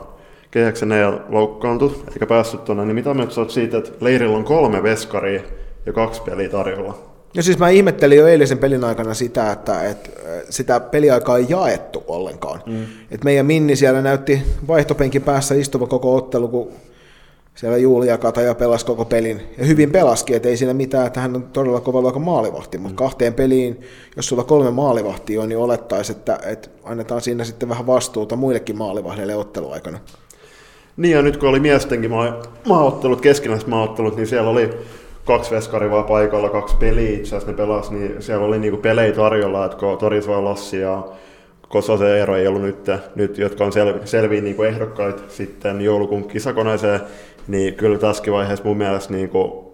ne 0.87 1.07
loukkaantui, 1.29 1.93
eikä 2.13 2.27
päässyt 2.27 2.65
tuonne, 2.65 2.85
niin 2.85 2.95
mitä 2.95 3.15
mieltä 3.15 3.33
siitä, 3.49 3.79
että 3.79 3.91
leirillä 4.01 4.37
on 4.37 4.45
kolme 4.45 4.83
veskaria 4.83 5.43
ja 5.87 5.93
kaksi 5.93 6.23
peliä 6.23 6.49
tarjolla? 6.49 7.13
No 7.37 7.43
siis 7.43 7.59
mä 7.59 7.69
ihmettelin 7.69 8.19
jo 8.19 8.27
eilisen 8.27 8.59
pelin 8.59 8.85
aikana 8.85 9.15
sitä, 9.15 9.53
että, 9.53 9.83
että 9.83 10.11
sitä 10.51 10.81
peliaikaa 10.81 11.39
ei 11.39 11.47
jaettu 11.49 12.05
ollenkaan. 12.07 12.63
Mm. 12.67 12.85
Et 13.11 13.25
meidän 13.25 13.47
Minni 13.47 13.77
siellä 13.77 14.03
näytti 14.03 14.43
vaihtopenkin 14.69 15.23
päässä 15.23 15.55
istuva 15.55 15.87
koko 15.87 16.17
ottelu, 16.17 16.49
kun 16.49 16.73
siellä 17.55 17.77
Julia 17.77 18.19
Kataja 18.19 18.55
pelasi 18.55 18.87
koko 18.87 19.05
pelin, 19.05 19.43
ja 19.59 19.65
hyvin 19.65 19.91
pelaski, 19.91 20.35
että 20.35 20.49
ei 20.49 20.57
siinä 20.57 20.75
mitään, 20.75 21.07
että 21.07 21.21
hän 21.21 21.37
on 21.37 21.43
todella 21.43 21.81
kova 21.81 22.01
luokan 22.01 22.23
maalivahti, 22.23 22.79
mutta 22.79 22.97
kahteen 22.97 23.35
peliin, 23.35 23.81
jos 24.17 24.29
sulla 24.29 24.45
kolme 24.45 24.71
maalivahtia 24.71 25.41
on, 25.41 25.49
niin 25.49 25.59
olettaisiin, 25.59 26.17
että, 26.17 26.39
että 26.47 26.69
annetaan 26.85 27.21
siinä 27.21 27.45
sitten 27.45 27.69
vähän 27.69 27.87
vastuuta 27.87 28.37
muillekin 28.37 28.79
maalivahdeille 28.79 29.37
otteluaikana. 29.37 29.99
Niin 30.97 31.17
ja 31.17 31.23
nyt 31.23 31.37
kun 31.37 31.49
oli 31.49 31.61
miestenkin 31.61 32.11
maa- 32.11 32.43
maaottelut, 32.67 33.21
keskinäiset 33.21 33.69
maaottelut, 33.69 34.17
niin 34.17 34.27
siellä 34.27 34.51
oli 34.51 34.71
kaksi 35.25 35.51
veskaria 35.51 35.91
vaan 35.91 36.05
paikalla, 36.05 36.49
kaksi 36.49 36.77
peliä 36.77 37.11
itse 37.11 37.29
asiassa 37.29 37.51
ne 37.51 37.57
pelasi, 37.57 37.95
niin 37.95 38.23
siellä 38.23 38.47
oli 38.47 38.59
niinku 38.59 38.81
pelejä 38.81 39.13
tarjolla, 39.13 39.65
että 39.65 39.77
kun 39.77 39.99
Torisva 39.99 40.45
Lassi 40.45 40.81
ja 40.81 41.03
Kososen 41.69 42.09
Eero 42.09 42.37
ei 42.37 42.47
ollut 42.47 42.63
nyt, 42.63 42.91
nyt 43.15 43.39
jotka 43.39 43.65
on 43.65 43.73
selvi, 43.73 44.07
selviä 44.07 44.41
niinku 44.41 44.63
ehdokkaita 44.63 45.23
sitten 45.29 45.81
joulukuun 45.81 46.29
kisakoneeseen, 46.29 47.01
niin 47.49 47.75
kyllä 47.75 47.99
tässäkin 47.99 48.33
vaiheessa 48.33 48.65
mun 48.65 48.77
mielestä 48.77 49.13
niinku 49.13 49.73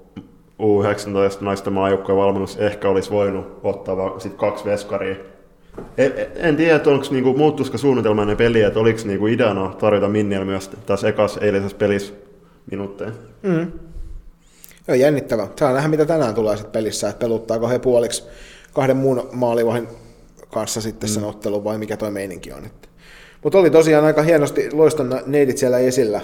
U19 0.63 1.45
naisten 1.45 1.73
maajoukkojen 1.73 2.19
valmennus 2.19 2.57
ehkä 2.57 2.89
olisi 2.89 3.11
voinut 3.11 3.61
ottaa 3.63 4.19
sit 4.19 4.35
kaksi 4.35 4.65
veskaria. 4.65 5.17
En, 5.99 6.13
en 6.35 6.57
tiedä, 6.57 6.77
että 6.77 6.91
onko 6.91 7.07
niinku, 7.11 7.35
muuttuisiko 7.35 7.79
suunnitelmainen 7.79 8.37
peli, 8.37 8.63
että 8.63 8.81
oliko 8.81 9.01
niinku 9.05 9.27
ideana 9.27 9.75
tarjota 9.79 10.09
Minniel 10.09 10.45
myös 10.45 10.71
tässä 10.87 11.09
ekas 11.09 11.39
eilisessä 11.43 11.77
pelissä 11.77 12.13
minuutteja. 12.71 13.11
Mm. 13.43 13.73
Joo, 14.89 14.95
jännittävä. 14.95 15.49
Saa 15.59 15.73
nähdä, 15.73 15.89
mitä 15.89 16.05
tänään 16.05 16.35
tulee 16.35 16.57
sitten 16.57 16.73
pelissä, 16.73 17.09
että 17.09 17.21
peluttaako 17.21 17.69
he 17.69 17.79
puoliksi 17.79 18.25
kahden 18.73 18.97
muun 18.97 19.29
maalivahin 19.33 19.89
kanssa 20.53 20.81
sitten 20.81 21.09
sen 21.09 21.25
ottelun 21.25 21.65
vai 21.65 21.79
mikä 21.79 21.97
toi 21.97 22.11
meininki 22.11 22.53
on. 22.53 22.63
Mutta 23.43 23.59
oli 23.59 23.71
tosiaan 23.71 24.05
aika 24.05 24.23
hienosti 24.23 24.69
loiston 24.73 25.21
neidit 25.27 25.59
siellä 25.59 25.79
esillä. 25.79 26.21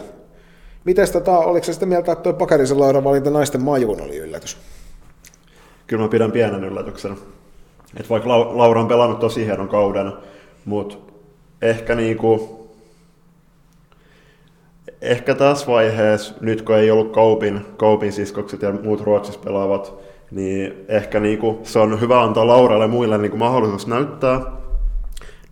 Mites 0.85 1.11
tota, 1.11 1.39
oliko 1.39 1.65
se 1.65 1.73
sitä 1.73 1.87
mieltä, 1.87 2.13
että 2.13 2.23
tuo 2.23 2.33
Pakarisen 2.33 2.81
Laura 2.81 3.05
valinta 3.05 3.31
naisten 3.31 3.63
maajuun 3.63 4.01
oli 4.01 4.17
yllätys? 4.17 4.57
Kyllä 5.87 6.03
mä 6.03 6.09
pidän 6.09 6.33
pienen 6.33 6.65
yllätyksen. 6.65 7.17
Et 7.97 8.11
vaikka 8.11 8.29
Lau- 8.29 8.57
Laura 8.59 8.81
on 8.81 8.89
pelannut 8.89 9.21
tosi 9.21 9.47
hienon 9.47 9.69
kauden, 9.69 10.13
mutta 10.65 10.97
ehkä 11.63 11.95
niinku, 11.95 12.61
ehkä 15.03 15.35
tässä 15.35 15.67
vaiheessa, 15.67 16.35
nyt 16.41 16.63
kun 16.63 16.77
ei 16.77 16.91
ollut 16.91 17.13
Kaupin, 17.13 17.61
Kaupin 17.77 18.13
siskokset 18.13 18.63
ja 18.63 18.73
muut 18.73 19.01
Ruotsissa 19.01 19.41
pelaavat, 19.45 19.95
niin 20.31 20.75
ehkä 20.89 21.21
niinku, 21.21 21.61
se 21.63 21.79
on 21.79 22.01
hyvä 22.01 22.23
antaa 22.23 22.47
Lauralle 22.47 22.87
muille 22.87 23.19
niinku 23.19 23.37
mahdollisuus 23.37 23.87
näyttää, 23.87 24.41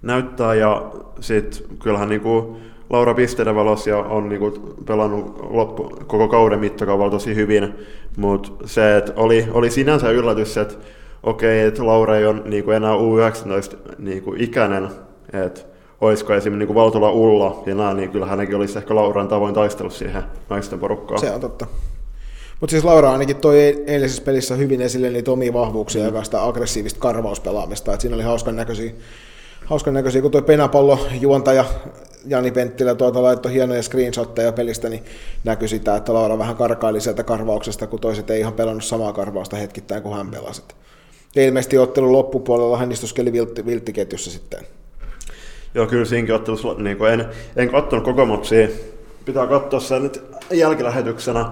näyttää 0.03 0.55
ja 0.55 0.91
sitten 1.21 1.79
kyllähän 1.79 2.09
niinku 2.09 2.57
Laura 2.91 3.15
pisteiden 3.15 3.55
valossa 3.55 3.91
ja 3.91 3.99
on 3.99 4.29
niinku 4.29 4.77
pelannut 4.87 5.37
loppu, 5.51 5.97
koko 6.07 6.29
kauden 6.29 6.61
mittakaavalla 6.61 7.11
tosi 7.11 7.35
hyvin, 7.35 7.75
mutta 8.17 8.51
se, 8.65 8.97
että 8.97 9.13
oli, 9.17 9.47
oli 9.53 9.71
sinänsä 9.71 10.11
yllätys, 10.11 10.57
että 10.57 10.75
okei, 11.23 11.61
että 11.61 11.87
Laura 11.87 12.17
ei 12.17 12.27
ole 12.27 12.41
niinku 12.45 12.71
enää 12.71 12.95
U19 12.95 13.77
niinku 13.99 14.35
ikäinen, 14.39 14.89
että 15.33 15.61
olisiko 16.01 16.35
esimerkiksi 16.35 16.59
niinku 16.59 16.75
Valtola 16.75 17.11
Ulla 17.11 17.63
ja 17.67 17.75
näin, 17.75 17.97
niin 17.97 18.11
kyllä 18.11 18.27
hänenkin 18.27 18.57
olisi 18.57 18.79
ehkä 18.79 18.95
Lauran 18.95 19.29
tavoin 19.29 19.55
taistellut 19.55 19.93
siihen 19.93 20.23
naisten 20.51 20.79
porukkaan. 20.79 21.21
Se 21.21 21.31
on 21.31 21.41
totta. 21.41 21.67
Mutta 22.61 22.71
siis 22.71 22.85
Laura 22.85 23.13
ainakin 23.13 23.37
toi 23.37 23.85
eilisessä 23.87 24.23
pelissä 24.23 24.55
hyvin 24.55 24.81
esille 24.81 25.11
niitä 25.11 25.31
omia 25.31 25.53
vahvuuksia 25.53 26.11
mm. 26.11 26.17
ja 26.17 26.25
sitä 26.25 26.45
aggressiivista 26.45 27.01
karvauspelaamista. 27.01 27.95
Et 27.95 28.01
siinä 28.01 28.15
oli 28.15 28.23
hauskan 28.23 28.57
näköisiä, 28.57 28.93
hauskan 29.65 29.95
näköisiä 29.95 30.23
kun 30.23 30.31
tuo 30.31 30.43
penapallo 30.43 30.99
juontaja 31.21 31.65
Jani 32.27 32.51
Penttilä 32.51 32.95
tuolta 32.95 33.23
laittoi 33.23 33.53
hienoja 33.53 33.83
screenshotteja 33.83 34.53
pelistä, 34.53 34.89
niin 34.89 35.05
näkyi 35.45 35.69
sitä, 35.69 35.97
että 35.97 36.15
Laura 36.15 36.39
vähän 36.39 36.57
karkaili 36.57 37.01
sieltä 37.01 37.25
karvauksesta, 37.25 37.87
kun 37.87 38.01
toiset 38.01 38.31
ei 38.31 38.41
ihan 38.41 38.53
pelannut 38.53 38.85
samaa 38.85 39.13
karvausta 39.13 39.57
hetkittäin 39.57 40.03
kuin 40.03 40.17
hän 40.17 40.31
pelasi. 40.31 40.63
Ja 41.35 41.43
ilmeisesti 41.45 41.79
ottelun 41.79 42.13
loppupuolella 42.13 42.77
hän 42.77 42.93
istuskeli 42.93 43.33
viltti, 43.33 43.67
vilttiketjussa 43.67 44.31
sitten. 44.31 44.61
Joo, 45.75 45.87
kyllä 45.87 46.05
siinäkin 46.05 46.35
ottelussa, 46.35 46.75
niin 46.75 46.97
kuin 46.97 47.13
en, 47.13 47.25
en 47.57 47.71
katsonut 47.71 48.05
koko 48.05 48.27
matsia. 48.27 48.69
Pitää 49.25 49.47
katsoa 49.47 49.81
sen 49.81 50.03
nyt 50.03 50.23
jälkilähetyksenä 50.51 51.47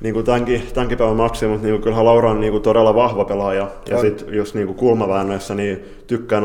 niin 0.00 0.14
kuin 0.14 0.26
tämänkin, 0.26 0.62
tämänkin 0.74 0.98
päivän 0.98 1.16
matsia, 1.16 1.48
mutta 1.48 1.66
niin 1.66 1.74
kuin, 1.74 1.82
kyllähän 1.82 2.04
Laura 2.04 2.30
on 2.30 2.40
niin 2.40 2.52
kuin 2.52 2.62
todella 2.62 2.94
vahva 2.94 3.24
pelaaja. 3.24 3.70
Ja 3.90 4.00
sitten 4.00 4.34
just 4.34 4.54
niin 4.54 4.66
kuin 4.66 4.76
kulmaväännöissä 4.76 5.54
niin 5.54 5.84
tykkää 6.06 6.42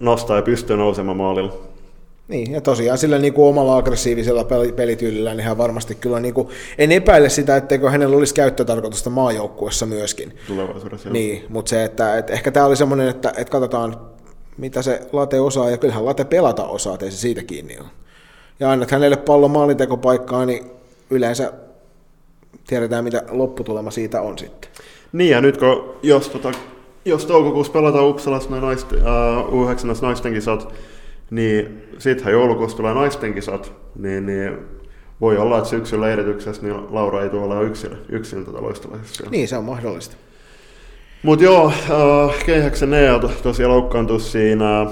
nostaa 0.00 0.36
ja 0.36 0.42
pystyy 0.42 0.76
nousemaan 0.76 1.16
maalilla. 1.16 1.75
Niin, 2.28 2.52
ja 2.52 2.60
tosiaan 2.60 2.98
sillä 2.98 3.18
niin 3.18 3.32
kuin 3.32 3.48
omalla 3.48 3.76
aggressiivisella 3.76 4.46
pelityylillä, 4.76 5.34
niin 5.34 5.44
hän 5.44 5.58
varmasti 5.58 5.94
kyllä, 5.94 6.20
niin 6.20 6.34
kuin, 6.34 6.48
en 6.78 6.92
epäile 6.92 7.28
sitä, 7.28 7.56
etteikö 7.56 7.90
hänellä 7.90 8.16
olisi 8.16 8.34
käyttötarkoitusta 8.34 9.10
maajoukkuessa 9.10 9.86
myöskin. 9.86 10.36
Tulevaisuudessa. 10.46 11.10
Niin, 11.10 11.44
mutta 11.48 11.70
se, 11.70 11.84
että, 11.84 12.18
että 12.18 12.32
ehkä 12.32 12.50
tämä 12.50 12.66
oli 12.66 12.76
semmoinen, 12.76 13.08
että, 13.08 13.28
että 13.28 13.52
katsotaan, 13.52 13.96
mitä 14.58 14.82
se 14.82 15.02
Late 15.12 15.40
osaa, 15.40 15.70
ja 15.70 15.76
kyllähän 15.76 16.04
Late 16.04 16.24
pelata 16.24 16.66
osaa, 16.66 16.94
ettei 16.94 17.10
se 17.10 17.16
siitä 17.16 17.42
kiinni 17.42 17.78
ole. 17.78 17.88
Ja 18.60 18.70
annat 18.70 18.90
hänelle 18.90 19.16
pallon 19.16 19.50
maalintekopaikkaa, 19.50 20.46
niin 20.46 20.70
yleensä 21.10 21.52
tiedetään, 22.66 23.04
mitä 23.04 23.22
lopputulema 23.30 23.90
siitä 23.90 24.20
on 24.20 24.38
sitten. 24.38 24.70
Niin, 25.12 25.30
ja 25.30 25.40
nyt 25.40 25.56
kun, 25.56 25.94
jos, 26.02 26.28
tota, 26.28 26.52
jos 27.04 27.26
toukokuussa 27.26 27.72
pelataan 27.72 28.06
Uppsalassa 28.06 28.50
noin 28.50 28.62
naist, 28.62 28.92
uh, 28.92 28.98
U19 28.98 30.02
naisten 30.02 30.32
kisat, 30.32 30.72
niin 31.30 31.82
sittenhän 31.98 32.32
joulukuussa 32.32 32.76
tulee 32.76 32.94
naisten 32.94 33.34
kisat, 33.34 33.72
niin, 33.98 34.26
niin 34.26 34.58
voi 35.20 35.38
olla, 35.38 35.58
että 35.58 35.70
syksyllä 35.70 36.08
erityksessä 36.08 36.62
niin 36.62 36.76
Laura 36.90 37.22
ei 37.22 37.30
tule 37.30 37.42
olemaan 37.42 37.66
yksin, 37.66 37.90
yksin 38.08 38.44
tätä 38.44 38.62
loistolaisessa. 38.62 39.24
Niin, 39.30 39.48
se 39.48 39.56
on 39.56 39.64
mahdollista. 39.64 40.16
Mutta 41.22 41.44
joo, 41.44 41.68
äh, 41.68 42.44
Keihäksen 42.46 42.90
Nea 42.90 43.18
to, 43.18 43.30
tosiaan 43.42 43.72
loukkaantui 43.72 44.20
siinä 44.20 44.86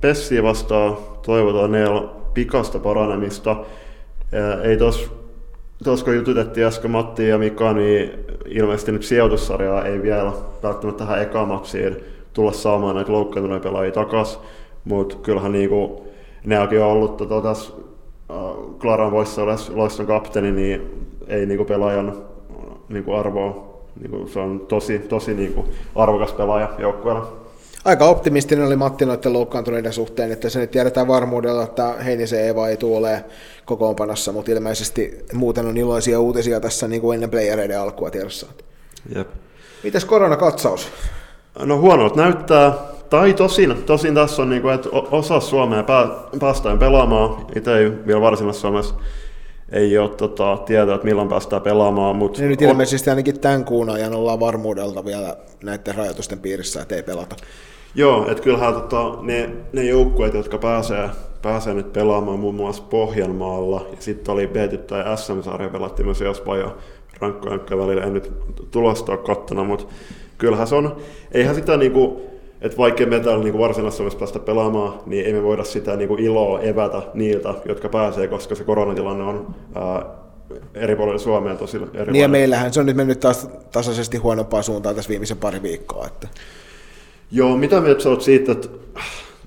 Pessiä 0.00 0.42
vastaan. 0.42 0.96
Toivotaan 1.26 1.72
Neel 1.72 2.08
pikasta 2.34 2.78
paranemista. 2.78 3.50
Äh, 3.50 4.60
ei 4.62 4.76
tos, 4.76 5.12
tos 5.84 6.04
kun 6.04 6.16
jututettiin 6.16 6.66
äsken 6.66 6.90
Matti 6.90 7.28
ja 7.28 7.38
Mika, 7.38 7.72
niin 7.72 8.10
ilmeisesti 8.46 8.92
nyt 8.92 9.02
sijoitussarjaa 9.02 9.84
ei 9.84 10.02
vielä 10.02 10.32
välttämättä 10.62 11.04
tähän 11.04 11.22
ekamatsiin 11.22 11.96
tulla 12.32 12.52
saamaan 12.52 12.96
näitä 12.96 13.12
loukkaantuneita 13.12 13.68
pelaajia 13.68 13.92
takaisin. 13.92 14.40
Mutta 14.84 15.16
kyllähän 15.16 15.52
niinku, 15.52 16.06
Neakin 16.44 16.80
on 16.80 16.88
ollut 16.88 17.16
tota, 17.16 17.40
tässä 17.42 17.72
äh, 18.30 18.36
Klaran 18.80 19.12
voissa 19.12 19.42
loiston 19.74 20.06
kapteeni, 20.06 20.52
niin 20.52 21.06
ei 21.26 21.46
niinku 21.46 21.64
pelaajan 21.64 22.22
niinku 22.88 23.14
arvoa 23.14 23.70
niin 24.00 24.10
kuin, 24.10 24.28
se 24.28 24.40
on 24.40 24.60
tosi, 24.68 24.98
tosi 24.98 25.34
niin 25.34 25.54
kuin, 25.54 25.66
arvokas 25.94 26.32
pelaaja 26.32 26.68
joukkueella. 26.78 27.40
Aika 27.84 28.04
optimistinen 28.04 28.66
oli 28.66 28.76
Matti 28.76 29.06
noiden 29.06 29.32
loukkaantuneiden 29.32 29.92
suhteen, 29.92 30.32
että 30.32 30.48
se 30.48 30.58
nyt 30.58 30.70
tiedetään 30.70 31.08
varmuudella, 31.08 31.62
että 31.62 31.92
Heinisen 31.92 32.48
Eva 32.48 32.68
ei 32.68 32.76
tule 32.76 32.96
ole 32.96 33.24
kokoonpanossa, 33.64 34.32
mutta 34.32 34.52
ilmeisesti 34.52 35.24
muuten 35.32 35.66
on 35.66 35.76
iloisia 35.76 36.20
uutisia 36.20 36.60
tässä 36.60 36.88
niin 36.88 37.02
kuin 37.02 37.14
ennen 37.14 37.30
playereiden 37.30 37.80
alkua 37.80 38.10
tiedossa. 38.10 38.46
Jep. 39.14 39.28
Mites 39.82 40.04
koronakatsaus? 40.04 40.88
No 41.58 41.78
huonolta 41.78 42.16
näyttää, 42.16 42.72
tai 43.10 43.34
tosin, 43.34 43.82
tosin 43.86 44.14
tässä 44.14 44.42
on, 44.42 44.50
niin 44.50 44.62
kuin, 44.62 44.74
että 44.74 44.88
osa 44.92 45.40
Suomea 45.40 45.84
päästään 46.40 46.78
pelaamaan, 46.78 47.46
itse 47.56 47.78
ei 47.78 47.92
vielä 48.06 48.20
varsinaisessa 48.20 48.68
Suomessa 48.68 48.94
ei 49.72 49.98
ole 49.98 50.08
tota, 50.08 50.58
tietoa, 50.66 50.94
että 50.94 51.04
milloin 51.04 51.28
päästään 51.28 51.62
pelaamaan. 51.62 52.16
Mutta 52.16 52.40
niin 52.40 52.50
nyt 52.50 52.62
ilmeisesti 52.62 53.10
ainakin 53.10 53.40
tämän 53.40 53.64
kuun 53.64 53.90
ajan 53.90 54.14
ollaan 54.14 54.40
varmuudelta 54.40 55.04
vielä 55.04 55.36
näiden 55.64 55.94
rajoitusten 55.94 56.38
piirissä, 56.38 56.82
että 56.82 56.94
ei 56.94 57.02
pelata. 57.02 57.36
Joo, 57.94 58.30
että 58.30 58.42
kyllähän 58.42 58.74
tota, 58.74 59.18
ne, 59.22 59.50
ne 59.72 59.84
joukkueet, 59.84 60.34
jotka 60.34 60.58
pääsee, 60.58 61.10
pääsee 61.42 61.74
nyt 61.74 61.92
pelaamaan 61.92 62.38
muun 62.38 62.54
muassa 62.54 62.82
Pohjanmaalla, 62.82 63.86
ja 63.90 63.96
sitten 63.98 64.32
oli 64.32 64.46
b 64.46 64.56
tai 64.86 65.18
SM-sarja 65.18 65.68
pelattiin 65.68 66.06
myös 66.06 66.20
Jaspa 66.20 66.56
ja 66.56 66.70
rankkojen 67.20 67.78
välillä, 67.78 68.02
en 68.02 68.14
nyt 68.14 68.32
tulosta 68.70 69.12
ole 69.12 69.20
kattona, 69.20 69.64
mutta 69.64 69.84
kyllähän 70.38 70.66
se 70.66 70.74
on, 70.74 70.96
eihän 71.32 71.54
sitä 71.54 71.76
niinku, 71.76 72.30
että 72.60 72.78
vaikka 72.78 73.06
me 73.06 73.20
täällä 73.20 73.44
niin 73.44 73.58
varsinaisessa 73.58 74.18
päästä 74.18 74.38
pelaamaan, 74.38 75.00
niin 75.06 75.26
ei 75.26 75.32
me 75.32 75.42
voida 75.42 75.64
sitä 75.64 75.96
niin 75.96 76.08
kuin 76.08 76.20
iloa 76.20 76.60
evätä 76.60 77.02
niiltä, 77.14 77.54
jotka 77.64 77.88
pääsee, 77.88 78.28
koska 78.28 78.54
se 78.54 78.64
koronatilanne 78.64 79.24
on 79.24 79.54
ää, 79.74 80.06
eri 80.74 80.96
puolilla 80.96 81.18
Suomea 81.18 81.56
tosi 81.56 81.80
eri 81.94 82.12
Niin 82.12 82.22
ja 82.22 82.28
meillähän 82.28 82.72
se 82.72 82.80
on 82.80 82.86
nyt 82.86 82.96
mennyt 82.96 83.20
taas 83.20 83.48
tasaisesti 83.72 84.16
huonompaan 84.18 84.64
suuntaan 84.64 84.94
tässä 84.94 85.08
viimeisen 85.08 85.36
pari 85.36 85.62
viikkoa. 85.62 86.06
Että... 86.06 86.28
Joo, 87.30 87.56
mitä 87.56 87.80
mieltä 87.80 88.08
olet 88.08 88.20
siitä, 88.20 88.52
että 88.52 88.68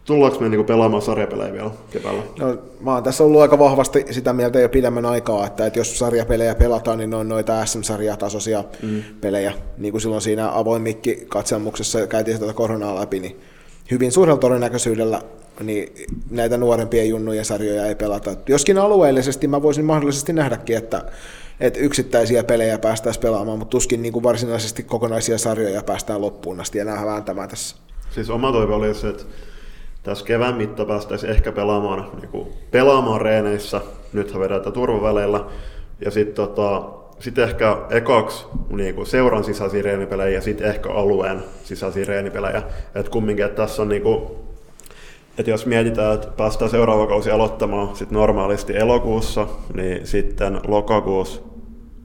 Tullaanko 0.06 0.39
me 0.39 0.49
niinku 0.49 0.64
pelaamaan 0.64 1.01
sarjapelejä 1.01 1.54
vielä 1.54 1.72
keväällä? 1.91 2.24
No, 2.39 2.58
mä 2.80 2.93
oon 2.93 3.04
tässä 3.04 3.24
ollut 3.24 3.41
aika 3.41 3.60
vahvasti 3.60 4.06
sitä 4.12 4.34
mieltä 4.34 4.60
jo 4.60 4.70
pidemmän 4.70 5.06
aikaa, 5.06 5.47
että, 5.47 5.66
että 5.66 5.80
jos 5.80 5.99
sarjapelejä 5.99 6.56
pelataan, 6.56 6.97
niin 6.97 7.10
ne 7.10 7.16
on 7.16 7.30
noita 7.30 7.66
SM-sarjatasoisia 7.66 8.64
mm. 8.82 9.04
pelejä. 9.22 9.54
Niin 9.78 9.91
kuin 9.91 10.01
silloin 10.01 10.22
siinä 10.22 10.58
avoin 10.58 10.82
mikki 10.82 11.26
katselmuksessa 11.30 12.08
käytiin 12.08 12.39
tätä 12.39 12.54
koronaa 12.54 12.95
läpi, 12.95 13.20
niin 13.20 13.39
hyvin 13.91 14.12
suurella 14.12 14.39
todennäköisyydellä 14.39 15.22
niin 15.62 15.93
näitä 16.30 16.58
nuorempien 16.58 17.10
junnujen 17.10 17.45
sarjoja 17.45 17.86
ei 17.86 17.95
pelata. 17.95 18.36
Joskin 18.47 18.78
alueellisesti 18.78 19.47
mä 19.47 19.62
voisin 19.62 19.86
mahdollisesti 19.86 20.34
nähdäkin, 20.34 20.78
että, 20.78 21.06
että 21.60 21.80
yksittäisiä 21.80 22.43
pelejä 22.43 22.80
päästäisiin 22.80 23.22
pelaamaan, 23.22 23.60
mutta 23.60 23.72
tuskin 23.72 24.01
niin 24.01 24.14
kuin 24.14 24.24
varsinaisesti 24.24 24.84
kokonaisia 24.84 25.38
sarjoja 25.38 25.84
päästään 25.84 26.22
loppuun 26.22 26.60
asti 26.60 26.80
enää 26.80 27.06
vääntämään 27.06 27.49
tässä. 27.49 27.76
Siis 28.12 28.30
oma 28.30 28.51
toive 28.51 28.74
oli 28.74 28.93
se, 28.93 29.10
että 29.10 29.24
tässä 30.04 30.26
kevään 30.26 30.56
mitta 30.56 30.86
päästäisiin 30.86 31.32
ehkä 31.32 31.51
pelaamaan, 31.51 32.10
niin 32.20 32.30
kuin, 32.30 32.47
pelaamaan 32.72 33.22
reeneissä, 33.22 33.82
nythän 34.14 34.41
vedetään 34.41 34.74
turvaväleillä, 34.74 35.45
ja 36.06 36.12
sitten 36.12 36.36
tota, 36.36 36.84
sit 37.20 37.38
ehkä 37.38 37.78
ekaksi 37.89 38.45
niin 38.70 38.95
kuin 38.95 39.08
seuran 39.08 39.43
sisäisiä 39.43 39.82
reenipelejä 39.82 40.30
ja 40.30 40.41
sitten 40.41 40.68
ehkä 40.68 40.89
alueen 40.89 41.43
sisäisiä 41.64 42.06
reenipelejä. 42.06 42.62
Että 42.95 43.12
kumminkin, 43.12 43.45
että 43.45 43.62
tässä 43.62 43.82
on 43.82 43.89
niin 43.89 44.01
kuin, 44.01 44.22
että 45.38 45.51
jos 45.51 45.66
mietitään, 45.66 46.16
että 46.16 46.28
päästään 46.28 46.72
seuraava 46.72 47.08
kausi 47.08 47.32
aloittamaan 47.32 47.95
sit 47.95 48.12
normaalisti 48.12 48.78
elokuussa, 48.78 49.47
niin 49.74 50.08
sitten 50.08 50.60
lokakuussa, 50.68 51.41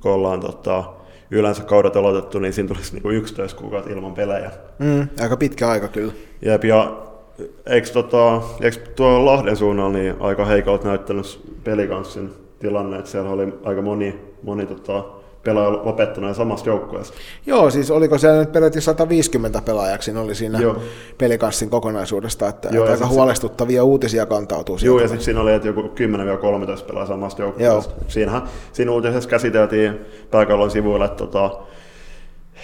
kun 0.00 0.12
ollaan 0.12 0.40
tota, 0.40 0.84
yleensä 1.30 1.64
kaudet 1.64 1.96
aloitettu, 1.96 2.38
niin 2.38 2.52
siinä 2.52 2.68
tulisi 2.68 2.92
niinku 2.92 3.10
11 3.10 3.60
kuukautta 3.60 3.90
ilman 3.90 4.14
pelejä. 4.14 4.50
Mm, 4.78 5.08
aika 5.20 5.36
pitkä 5.36 5.68
aika 5.68 5.88
kyllä. 5.88 6.12
Jep, 6.42 6.64
ja 6.64 7.07
eikö, 7.66 7.88
tota, 7.92 8.42
eikö 8.60 8.76
tuo 8.96 9.24
Lahden 9.24 9.56
suunnalla 9.56 9.92
niin 9.92 10.14
aika 10.20 10.44
heikolta 10.44 10.88
näyttänyt 10.88 11.40
pelikanssin 11.64 12.32
tilanne, 12.58 12.98
että 12.98 13.10
siellä 13.10 13.30
oli 13.30 13.54
aika 13.64 13.82
moni, 13.82 14.20
moni 14.42 14.66
tota, 14.66 15.04
pelaaja 15.44 15.72
lopettanut 15.72 16.36
samasta 16.36 16.68
joukkueesta. 16.68 17.16
Joo, 17.46 17.70
siis 17.70 17.90
oliko 17.90 18.18
siellä 18.18 18.40
nyt 18.40 18.52
peräti 18.52 18.80
150 18.80 19.62
pelaajaksi 19.64 20.16
oli 20.16 20.34
siinä 20.34 20.58
Joo. 20.58 20.76
pelikanssin 21.18 21.70
kokonaisuudesta, 21.70 22.48
että, 22.48 22.68
Joo, 22.72 22.84
että 22.84 22.92
aika 22.92 23.06
huolestuttavia 23.06 23.84
uutisia 23.84 24.26
kantautuu 24.26 24.78
Joo, 24.82 25.00
ja 25.00 25.08
sitten 25.08 25.24
siinä 25.24 25.40
oli, 25.40 25.52
että 25.52 25.68
joku 25.68 25.82
10-13 25.82 26.84
pelaa 26.86 27.06
samasta 27.06 27.42
joukkueesta. 27.42 27.94
Siinähän, 28.08 28.42
siinä 28.72 28.92
uutisessa 28.92 29.30
käsiteltiin 29.30 30.00
pääkallon 30.30 30.70
sivuilla, 30.70 31.04
että, 31.04 31.16
tota, 31.16 31.50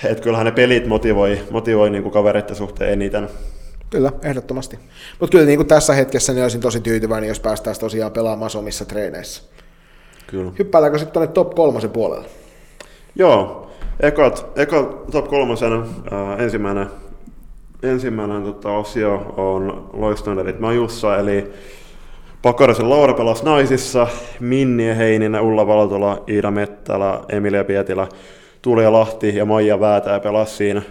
että 0.05 0.23
kyllähän 0.23 0.47
ne 0.47 0.53
pelit 0.53 0.87
motivoi, 0.87 1.39
motivoi 1.51 1.91
niin 1.91 2.03
kuin 2.03 2.13
kavereiden 2.13 2.57
suhteen 2.57 2.93
eniten. 2.93 3.29
Kyllä, 3.95 4.13
ehdottomasti. 4.23 4.79
Mutta 5.21 5.33
kyllä 5.33 5.47
niin 5.47 5.59
kuin 5.59 5.67
tässä 5.67 5.93
hetkessä 5.93 6.33
niin 6.33 6.43
olisin 6.43 6.61
tosi 6.61 6.81
tyytyväinen, 6.81 7.29
jos 7.29 7.41
päästäisiin 7.41 7.81
tosiaan 7.81 8.13
pelaamaan 8.13 8.51
omissa 8.59 8.85
treeneissä. 8.85 9.43
Kyllä. 10.27 10.53
Hyppäätäänkö 10.59 10.99
sitten 10.99 11.13
tuonne 11.13 11.33
top 11.33 11.55
kolmosen 11.55 11.91
puolelle? 11.91 12.29
Joo, 13.17 13.71
ekat, 14.01 14.47
eka 14.57 15.05
top 15.11 15.29
kolmosen 15.29 15.73
ää, 15.73 16.37
ensimmäinen, 16.37 16.87
ensimmäinen 17.83 18.43
tota, 18.43 18.71
osio 18.71 19.35
on 19.37 19.91
Loistonerit 19.93 20.61
Majussa, 20.61 21.17
eli 21.19 21.53
Pakarisen 22.43 22.91
Laura 22.91 23.15
pelasi 23.15 23.45
naisissa, 23.45 24.07
Minni 24.41 24.97
Heininen, 24.97 25.41
Ulla 25.41 25.67
Valtola, 25.67 26.23
Iida 26.29 26.51
Mettälä, 26.51 27.21
Emilia 27.29 27.65
Pietilä, 27.65 28.09
Tulia 28.63 28.93
Lahti 28.93 29.37
ja 29.37 29.45
Maija 29.45 29.81
Väätää 29.81 30.21
pelasi 30.21 30.57
siinä 30.57 30.83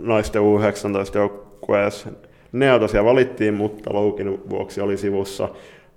naisten 0.00 0.42
U19 0.42 1.14
joukkueessa. 1.14 2.08
Ne 2.52 2.78
tosiaan 2.78 3.06
valittiin, 3.06 3.54
mutta 3.54 3.92
Loukin 3.92 4.50
vuoksi 4.50 4.80
oli 4.80 4.96
sivussa. 4.96 5.48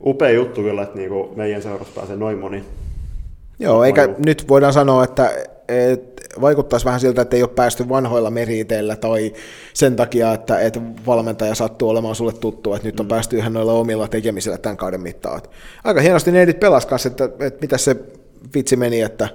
Upea 0.05 0.29
juttu 0.29 0.61
kyllä, 0.61 0.83
että 0.83 0.97
niinku 0.97 1.33
meidän 1.35 1.61
seurassa 1.61 1.93
pääsee 1.95 2.15
noin 2.15 2.37
moni. 2.37 2.63
Joo, 3.59 3.83
eikä 3.83 4.07
Maju. 4.07 4.15
nyt 4.25 4.47
voidaan 4.49 4.73
sanoa, 4.73 5.03
että, 5.03 5.31
että 5.67 6.41
vaikuttaisi 6.41 6.85
vähän 6.85 6.99
siltä, 6.99 7.21
että 7.21 7.35
ei 7.35 7.43
ole 7.43 7.49
päästy 7.55 7.89
vanhoilla 7.89 8.31
meriteillä 8.31 8.95
tai 8.95 9.33
sen 9.73 9.95
takia, 9.95 10.33
että, 10.33 10.59
että 10.59 10.81
valmentaja 11.05 11.55
sattuu 11.55 11.89
olemaan 11.89 12.15
sulle 12.15 12.33
tuttu, 12.33 12.73
että 12.73 12.87
nyt 12.87 12.99
on 12.99 13.07
päästy 13.07 13.37
ihan 13.37 13.53
noilla 13.53 13.73
omilla 13.73 14.07
tekemisillä 14.07 14.57
tämän 14.57 14.77
kauden 14.77 15.01
mittaan. 15.01 15.41
Aika 15.83 16.01
hienosti 16.01 16.31
neidit 16.31 16.59
pelas 16.59 16.85
kanssa, 16.85 17.09
että, 17.09 17.29
että 17.39 17.61
mitä 17.61 17.77
se 17.77 17.95
vitsi 18.55 18.75
meni, 18.75 19.01
että 19.01 19.29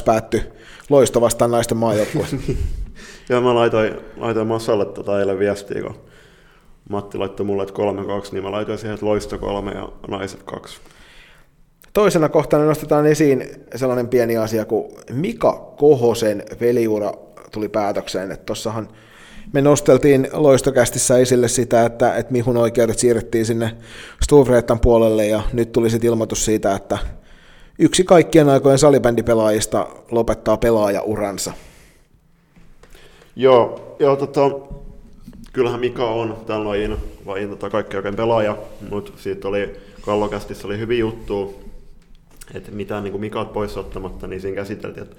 3-2 0.00 0.02
päättyi 0.04 0.42
loisto 0.90 1.20
vastaan 1.20 1.50
naisten 1.50 1.78
maajoukkueessa. 1.78 2.36
Joo, 3.28 3.40
mä 3.40 3.54
laitoin, 3.54 3.94
laitoin 4.16 4.46
Massalle 4.46 4.86
tota 4.86 5.20
eilen 5.20 5.38
viestiä, 5.38 5.82
kun 5.82 5.96
Matti 6.88 7.18
laittoi 7.18 7.46
mulle, 7.46 7.62
että 7.62 7.74
3-2, 8.28 8.32
niin 8.32 8.44
mä 8.44 8.50
laitoin 8.50 8.78
siihen, 8.78 8.94
että 8.94 9.06
loisto 9.06 9.38
3 9.38 9.72
ja 9.72 9.88
naiset 10.08 10.42
2. 10.42 10.80
Toisena 11.92 12.28
kohtana 12.28 12.64
nostetaan 12.64 13.06
esiin 13.06 13.44
sellainen 13.74 14.08
pieni 14.08 14.36
asia, 14.36 14.64
kun 14.64 14.92
Mika 15.12 15.74
Kohosen 15.76 16.42
veliura 16.60 17.12
tuli 17.52 17.68
päätökseen. 17.68 18.32
Että 18.32 18.44
tossahan 18.46 18.88
me 19.52 19.60
nosteltiin 19.60 20.28
loistokästissä 20.32 21.18
esille 21.18 21.48
sitä, 21.48 21.84
että, 21.84 22.16
että 22.16 22.32
Mihun 22.32 22.56
oikeudet 22.56 22.98
siirrettiin 22.98 23.46
sinne 23.46 23.76
Stuvreetan 24.22 24.80
puolelle 24.80 25.26
ja 25.26 25.42
nyt 25.52 25.72
tuli 25.72 25.90
sitten 25.90 26.08
ilmoitus 26.08 26.44
siitä, 26.44 26.74
että 26.74 26.98
yksi 27.78 28.04
kaikkien 28.04 28.48
aikojen 28.48 28.78
salibändipelaajista 28.78 29.86
lopettaa 30.10 30.56
pelaajauransa. 30.56 31.52
Joo, 33.36 33.96
joo 33.98 34.16
tota, 34.16 34.40
kyllähän 35.56 35.80
Mika 35.80 36.10
on 36.10 36.36
tämän 36.46 36.68
lajin, 36.68 36.96
lajin 37.26 37.50
tota, 37.50 37.70
kaikki 37.70 37.96
oikein 37.96 38.16
pelaaja, 38.16 38.56
mutta 38.90 39.12
siitä 39.16 39.48
oli 39.48 39.76
Kallokästissä 40.00 40.68
oli 40.68 40.78
hyvin 40.78 40.98
juttu, 40.98 41.54
että 42.54 42.70
mitään 42.70 43.04
niin 43.04 43.20
Mikat 43.20 43.52
pois 43.52 43.76
ottamatta, 43.76 44.26
niin 44.26 44.40
siinä 44.40 44.54
käsiteltiin, 44.54 45.02
että 45.02 45.16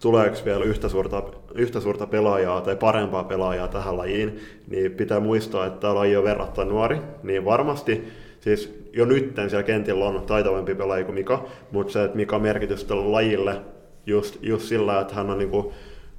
tuleeko 0.00 0.36
vielä 0.44 0.64
yhtä 0.64 0.88
suurta, 0.88 1.22
yhtä 1.54 1.80
suurta 1.80 2.06
pelaajaa 2.06 2.60
tai 2.60 2.76
parempaa 2.76 3.24
pelaajaa 3.24 3.68
tähän 3.68 3.98
lajiin, 3.98 4.40
niin 4.68 4.92
pitää 4.92 5.20
muistaa, 5.20 5.66
että 5.66 5.80
tämä 5.80 5.94
laji 5.94 6.16
on 6.16 6.24
verrattain 6.24 6.68
nuori, 6.68 6.98
niin 7.22 7.44
varmasti 7.44 8.04
siis 8.40 8.88
jo 8.92 9.04
nytten 9.04 9.50
siellä 9.50 9.62
kentillä 9.62 10.04
on 10.04 10.22
taitavampi 10.26 10.74
pelaaja 10.74 11.04
kuin 11.04 11.14
Mika, 11.14 11.44
mutta 11.70 11.92
se, 11.92 12.04
että 12.04 12.16
Mika 12.16 12.38
merkitys 12.38 12.84
tälle 12.84 13.04
lajille 13.04 13.60
just, 14.06 14.38
just 14.42 14.64
sillä, 14.64 15.00
että 15.00 15.14
hän 15.14 15.30
on 15.30 15.38
niin 15.38 15.64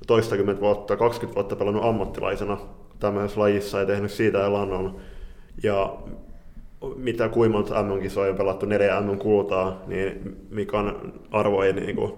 toistakymmentä 0.07 0.61
vuotta, 0.61 0.97
20 0.97 1.35
vuotta 1.35 1.55
pelannut 1.55 1.85
ammattilaisena 1.85 2.57
tämmöisessä 2.99 3.41
lajissa 3.41 3.79
ja 3.79 3.85
tehnyt 3.85 4.11
siitä 4.11 4.45
elannon. 4.45 4.95
Ja 5.63 5.97
mitä 6.95 7.29
kuinka 7.29 7.57
monta 7.57 7.83
MM-kisoja 7.83 8.31
on 8.31 8.37
pelattu, 8.37 8.65
neljä 8.65 9.01
MM-kultaa, 9.01 9.83
niin 9.87 10.37
Mikan 10.49 11.13
arvo 11.31 11.63
ei 11.63 11.73
niin 11.73 11.95
kuin, 11.95 12.13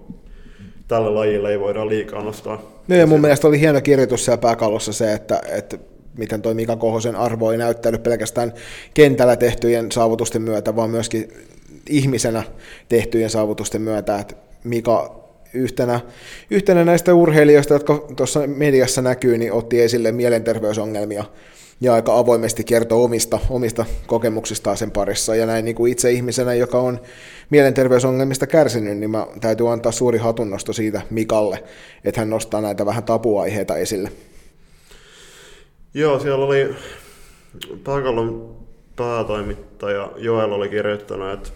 tälle 0.88 1.10
lajille 1.10 1.50
ei 1.50 1.60
voida 1.60 1.88
liikaa 1.88 2.22
nostaa. 2.22 2.62
No 2.88 2.96
ja 2.96 3.06
mun 3.06 3.20
mielestä 3.20 3.48
oli 3.48 3.60
hieno 3.60 3.80
kirjoitus 3.80 4.24
siellä 4.24 4.40
pääkallossa 4.40 4.92
se, 4.92 5.12
että, 5.12 5.40
että 5.48 5.78
miten 6.18 6.42
toi 6.42 6.54
Mika 6.54 6.76
Kohosen 6.76 7.16
arvo 7.16 7.52
ei 7.52 7.58
näyttänyt 7.58 8.02
pelkästään 8.02 8.52
kentällä 8.94 9.36
tehtyjen 9.36 9.92
saavutusten 9.92 10.42
myötä, 10.42 10.76
vaan 10.76 10.90
myöskin 10.90 11.32
ihmisenä 11.88 12.42
tehtyjen 12.88 13.30
saavutusten 13.30 13.82
myötä, 13.82 14.18
että 14.18 14.34
Mika 14.64 15.27
yhtenä, 15.54 16.00
yhtenä 16.50 16.84
näistä 16.84 17.14
urheilijoista, 17.14 17.74
jotka 17.74 18.06
tuossa 18.16 18.46
mediassa 18.46 19.02
näkyy, 19.02 19.38
niin 19.38 19.52
otti 19.52 19.80
esille 19.80 20.12
mielenterveysongelmia 20.12 21.24
ja 21.80 21.94
aika 21.94 22.18
avoimesti 22.18 22.64
kertoo 22.64 23.04
omista, 23.04 23.38
omista 23.50 23.84
kokemuksistaan 24.06 24.76
sen 24.76 24.90
parissa. 24.90 25.34
Ja 25.36 25.46
näin 25.46 25.64
niin 25.64 25.74
kuin 25.74 25.92
itse 25.92 26.10
ihmisenä, 26.10 26.54
joka 26.54 26.80
on 26.80 27.00
mielenterveysongelmista 27.50 28.46
kärsinyt, 28.46 28.98
niin 28.98 29.10
mä 29.10 29.26
täytyy 29.40 29.72
antaa 29.72 29.92
suuri 29.92 30.18
hatunnosto 30.18 30.72
siitä 30.72 31.02
Mikalle, 31.10 31.64
että 32.04 32.20
hän 32.20 32.30
nostaa 32.30 32.60
näitä 32.60 32.86
vähän 32.86 33.04
tabuaiheita 33.04 33.76
esille. 33.76 34.10
Joo, 35.94 36.18
siellä 36.18 36.44
oli 36.44 36.74
Pääkallon 37.84 38.56
päätoimittaja 38.96 40.12
Joel 40.16 40.52
oli 40.52 40.68
kirjoittanut, 40.68 41.32
että 41.32 41.50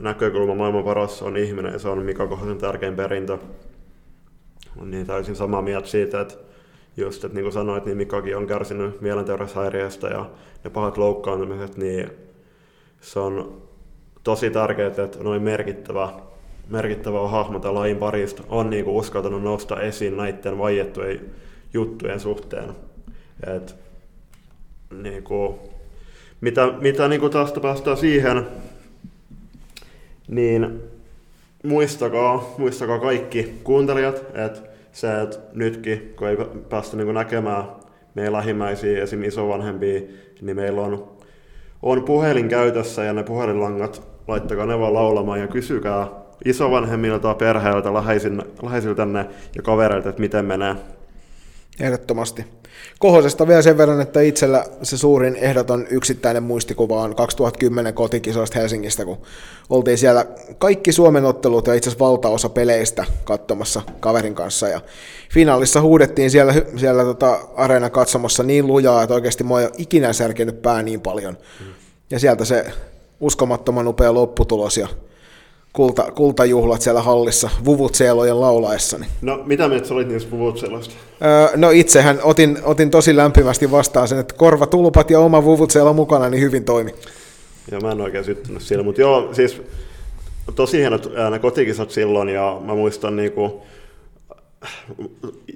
näkökulma 0.00 0.54
maailman 0.54 0.84
paras 0.84 1.22
on 1.22 1.36
ihminen 1.36 1.72
ja 1.72 1.78
se 1.78 1.88
on 1.88 2.02
Mika 2.02 2.26
Kohosen 2.26 2.58
tärkein 2.58 2.96
perintö. 2.96 3.38
On 4.80 4.90
niin 4.90 5.06
täysin 5.06 5.36
samaa 5.36 5.62
mieltä 5.62 5.88
siitä, 5.88 6.20
että 6.20 6.34
just, 6.96 7.24
että 7.24 7.34
niin 7.34 7.44
kuin 7.44 7.52
sanoit, 7.52 7.84
niin 7.84 7.96
Mikakin 7.96 8.36
on 8.36 8.46
kärsinyt 8.46 9.00
mielenterveyshäiriöstä 9.00 10.08
ja 10.08 10.30
ne 10.64 10.70
pahat 10.70 10.98
loukkaantumiset, 10.98 11.76
niin 11.76 12.10
se 13.00 13.20
on 13.20 13.62
tosi 14.24 14.50
tärkeää, 14.50 14.88
että 14.88 15.22
noin 15.22 15.42
merkittävä, 15.42 16.12
merkittävä 16.68 17.28
hahmo 17.28 17.58
tämän 17.58 17.74
lajin 17.74 17.96
parista 17.96 18.42
on 18.48 18.70
niin 18.70 18.84
kuin 18.84 18.96
uskaltanut 18.96 19.42
nostaa 19.42 19.80
esiin 19.80 20.16
näiden 20.16 20.58
vaiettujen 20.58 21.20
juttujen 21.74 22.20
suhteen. 22.20 22.70
Et, 23.56 23.76
niin 25.02 25.22
kuin, 25.22 25.54
mitä, 26.40 26.72
mitä 26.80 27.08
niin 27.08 27.20
kuin 27.20 27.32
tästä 27.32 27.60
päästään 27.60 27.96
siihen, 27.96 28.46
niin 30.30 30.82
muistakaa, 31.64 32.54
muistakaa 32.58 32.98
kaikki 32.98 33.54
kuuntelijat, 33.64 34.24
että 34.34 34.60
se, 34.92 35.22
että 35.22 35.38
nytkin, 35.52 36.14
kun 36.16 36.28
ei 36.28 36.36
päästä 36.68 36.96
niin 36.96 37.14
näkemään 37.14 37.64
meidän 38.14 38.32
lähimmäisiä, 38.32 39.02
esim. 39.02 39.24
isovanhempia, 39.24 40.00
niin 40.40 40.56
meillä 40.56 40.82
on, 40.82 41.08
on 41.82 42.04
puhelin 42.04 42.48
käytössä 42.48 43.04
ja 43.04 43.12
ne 43.12 43.22
puhelinlangat, 43.22 44.02
laittakaa 44.28 44.66
ne 44.66 44.78
vaan 44.78 44.94
laulamaan 44.94 45.40
ja 45.40 45.48
kysykää 45.48 46.08
isovanhemmilta, 46.44 47.34
perheiltä, 47.34 47.92
läheisiltänne 48.62 49.26
ja 49.56 49.62
kavereilta, 49.62 50.08
että 50.08 50.20
miten 50.20 50.44
menee. 50.44 50.76
Ehdottomasti. 51.80 52.44
Kohosesta 52.98 53.48
vielä 53.48 53.62
sen 53.62 53.78
verran, 53.78 54.00
että 54.00 54.20
itsellä 54.20 54.64
se 54.82 54.98
suurin 54.98 55.36
ehdoton 55.36 55.86
yksittäinen 55.90 56.42
muistikuva 56.42 57.02
on 57.02 57.16
2010 57.16 57.94
kotikisoista 57.94 58.58
Helsingistä, 58.58 59.04
kun 59.04 59.18
oltiin 59.70 59.98
siellä 59.98 60.26
kaikki 60.58 60.92
Suomen 60.92 61.24
ottelut 61.24 61.66
ja 61.66 61.74
itse 61.74 61.90
asiassa 61.90 62.04
valtaosa 62.04 62.48
peleistä 62.48 63.04
katsomassa 63.24 63.82
kaverin 64.00 64.34
kanssa. 64.34 64.68
Ja 64.68 64.80
finaalissa 65.32 65.80
huudettiin 65.80 66.30
siellä, 66.30 66.54
siellä 66.76 67.04
tota 67.04 67.40
areena 67.56 67.90
katsomassa 67.90 68.42
niin 68.42 68.66
lujaa, 68.66 69.02
että 69.02 69.14
oikeasti 69.14 69.44
mua 69.44 69.60
ei 69.60 69.66
ole 69.66 69.74
ikinä 69.78 70.12
särkenyt 70.12 70.62
pää 70.62 70.82
niin 70.82 71.00
paljon. 71.00 71.38
Ja 72.10 72.18
sieltä 72.18 72.44
se 72.44 72.66
uskomattoman 73.20 73.88
upea 73.88 74.14
lopputulos 74.14 74.76
ja 74.76 74.88
kulta, 75.72 76.12
kultajuhlat 76.12 76.82
siellä 76.82 77.02
hallissa 77.02 77.50
vuvutseelojen 77.64 78.40
laulaessani. 78.40 79.06
No, 79.22 79.40
mitä 79.46 79.68
mieltä 79.68 79.88
sä 79.88 79.94
olit 79.94 80.08
niistä 80.08 80.30
vuvutseloista? 80.30 80.94
Öö, 81.24 81.56
no 81.56 81.70
itsehän 81.70 82.18
otin, 82.22 82.58
otin 82.62 82.90
tosi 82.90 83.16
lämpimästi 83.16 83.70
vastaan 83.70 84.08
sen, 84.08 84.18
että 84.18 84.34
korvatulpat 84.34 85.10
ja 85.10 85.20
oma 85.20 85.44
vuvutseelo 85.44 85.92
mukana 85.92 86.28
niin 86.28 86.42
hyvin 86.42 86.64
toimi. 86.64 86.94
Ja 87.70 87.80
mä 87.80 87.92
en 87.92 88.00
oikein 88.00 88.24
syttynyt 88.24 88.62
siellä, 88.62 88.84
mutta 88.84 89.00
joo, 89.00 89.34
siis 89.34 89.62
tosi 90.54 90.78
hienot 90.78 91.12
ne 91.30 91.38
kotikisat 91.38 91.90
silloin, 91.90 92.28
ja 92.28 92.60
mä 92.64 92.74
muistan 92.74 93.16
niinku, 93.16 93.62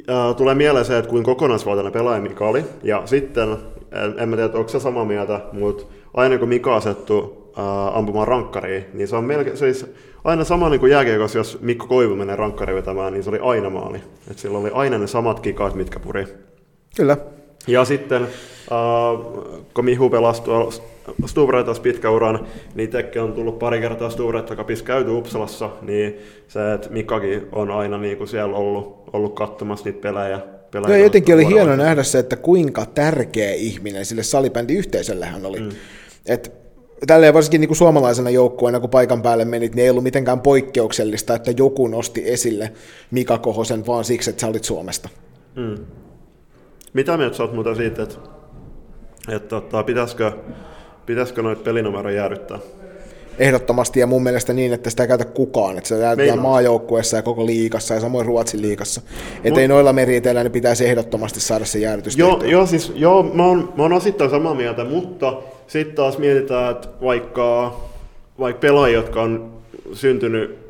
ää, 0.09 0.35
tulee 0.35 0.55
mieleen 0.55 0.85
se, 0.85 0.99
että 0.99 1.11
kuin 1.11 1.25
kokonaisvaltainen 1.25 1.93
pelaaja 1.93 2.21
Mika 2.21 2.49
oli, 2.49 2.65
ja 2.83 3.03
sitten, 3.05 3.51
en, 3.93 4.15
en 4.19 4.29
mä 4.29 4.37
tiedä, 4.37 4.51
onko 4.55 4.69
se 4.69 4.81
samaa 4.81 5.05
mieltä, 5.05 5.41
mutta 5.53 5.85
aina 6.15 6.39
kun 6.39 6.49
Mika 6.49 6.77
asettu 6.77 7.44
ää, 7.57 7.99
ampumaan 7.99 8.29
rankkariin, 8.29 8.85
niin 8.93 9.09
se 9.09 9.17
on 9.17 9.25
melkein, 9.25 9.57
siis 9.57 9.87
aina 10.25 10.45
sama 10.45 10.69
niin 10.69 10.81
kuin 10.81 10.93
jääkiekossa, 10.93 11.39
jos 11.39 11.59
Mikko 11.61 11.87
Koivu 11.87 12.17
menee 12.17 12.37
rankkariin 12.37 12.77
vetämään, 12.77 13.13
niin 13.13 13.25
se 13.25 13.31
oli 13.31 13.39
aina 13.43 13.71
maali. 13.71 14.01
Et 14.31 14.39
sillä 14.39 14.59
oli 14.59 14.71
aina 14.75 14.99
ne 14.99 15.07
samat 15.07 15.41
kikaat, 15.41 15.75
mitkä 15.75 16.01
puri. 16.01 16.27
Kyllä. 16.97 17.17
Ja 17.67 17.85
sitten, 17.85 18.23
äh, 18.23 18.29
kun 19.75 19.85
Mihu 19.85 20.11
pelasi 20.11 20.43
Stuvretas 21.27 21.81
pitkä 21.81 22.11
uran, 22.11 22.47
niin 22.75 22.91
Tekke 22.91 23.21
on 23.21 23.33
tullut 23.33 23.59
pari 23.59 23.81
kertaa 23.81 24.11
Stuvretta 24.11 24.57
kapissa 24.57 24.85
käyty 24.85 25.11
Uppsalassa, 25.11 25.71
niin 25.83 26.17
se, 26.49 26.73
että 26.73 26.91
Mikakin 26.91 27.49
on 27.53 27.71
aina 27.71 27.99
niin 27.99 28.17
kuin 28.17 28.29
siellä 28.29 28.57
ollut, 28.57 29.05
ollut 29.13 29.35
katsomassa 29.35 29.85
niitä 29.85 30.01
pelejä. 30.01 30.41
pelejä 30.71 30.97
Joo, 30.97 31.05
jotenkin 31.05 31.35
oli 31.35 31.47
hieno 31.47 31.77
nähdä 31.77 32.03
se, 32.03 32.19
että 32.19 32.37
kuinka 32.37 32.87
tärkeä 32.87 33.53
ihminen 33.53 34.07
sille 34.07 34.23
salibändiyhteisölle 34.23 35.27
hän 35.27 35.47
oli. 35.47 35.61
Mm. 35.61 35.69
Et 36.27 36.64
tälleen 37.07 37.35
varsinkin 37.35 37.61
niin 37.61 37.69
kuin 37.69 37.77
suomalaisena 37.77 38.31
joukkueena, 38.31 38.81
kun 38.81 38.91
paikan 38.91 39.23
päälle 39.23 39.45
menit, 39.45 39.75
niin 39.75 39.85
ei 39.85 39.91
ollut 39.91 40.05
mitenkään 40.05 40.41
poikkeuksellista, 40.41 41.35
että 41.35 41.51
joku 41.57 41.89
nosti 41.89 42.23
esille 42.31 42.73
Mika 43.11 43.39
Kohosen 43.39 43.87
vaan 43.87 44.05
siksi, 44.05 44.31
että 44.31 44.41
sä 44.41 44.47
olit 44.47 44.65
Suomesta. 44.65 45.09
Mm. 45.57 45.79
Mitä 46.93 47.17
mieltä 47.17 47.37
sä 47.37 47.43
oot 47.43 47.55
muuten 47.55 47.77
siitä, 47.77 48.03
että, 48.03 48.15
että 49.29 49.49
tota, 49.49 49.83
pitäisikö, 49.83 50.33
pitäisikö 51.07 51.43
noita 51.43 51.63
pelinumeroja 51.63 52.17
jäädyttää? 52.17 52.59
Ehdottomasti 53.39 54.01
ja 54.01 54.07
mun 54.07 54.23
mielestä 54.23 54.53
niin, 54.53 54.73
että 54.73 54.91
sitä 54.91 55.03
ei 55.03 55.09
käytä 55.09 55.25
kukaan, 55.25 55.79
että 55.79 55.89
se 55.89 56.17
Meinaat? 56.17 56.41
maajoukkueessa 56.41 57.17
ja 57.17 57.23
koko 57.23 57.47
liigassa 57.47 57.95
ja 57.95 58.01
samoin 58.01 58.27
Ruotsin 58.27 58.63
liigassa. 58.63 59.01
Että 59.45 59.61
ei 59.61 59.69
noilla 59.69 59.93
meriteillä 59.93 60.43
niin 60.43 60.53
pitäisi 60.53 60.87
ehdottomasti 60.87 61.41
saada 61.41 61.65
se 61.65 61.79
jäädytys 61.79 62.17
Joo, 62.17 62.43
joo, 62.45 62.67
siis, 62.67 62.93
joo 62.95 63.23
mä, 63.23 63.47
oon, 63.47 63.73
mä 63.77 63.83
oon 63.83 63.93
osittain 63.93 64.31
samaa 64.31 64.55
mieltä, 64.55 64.85
mutta 64.85 65.37
sitten 65.67 65.97
taas 65.97 66.19
mietitään, 66.19 66.71
että 66.71 66.89
vaikka, 67.03 67.77
vaikka 68.39 68.61
pelaajia, 68.61 68.99
jotka 68.99 69.23
on 69.23 69.53
syntynyt 69.93 70.65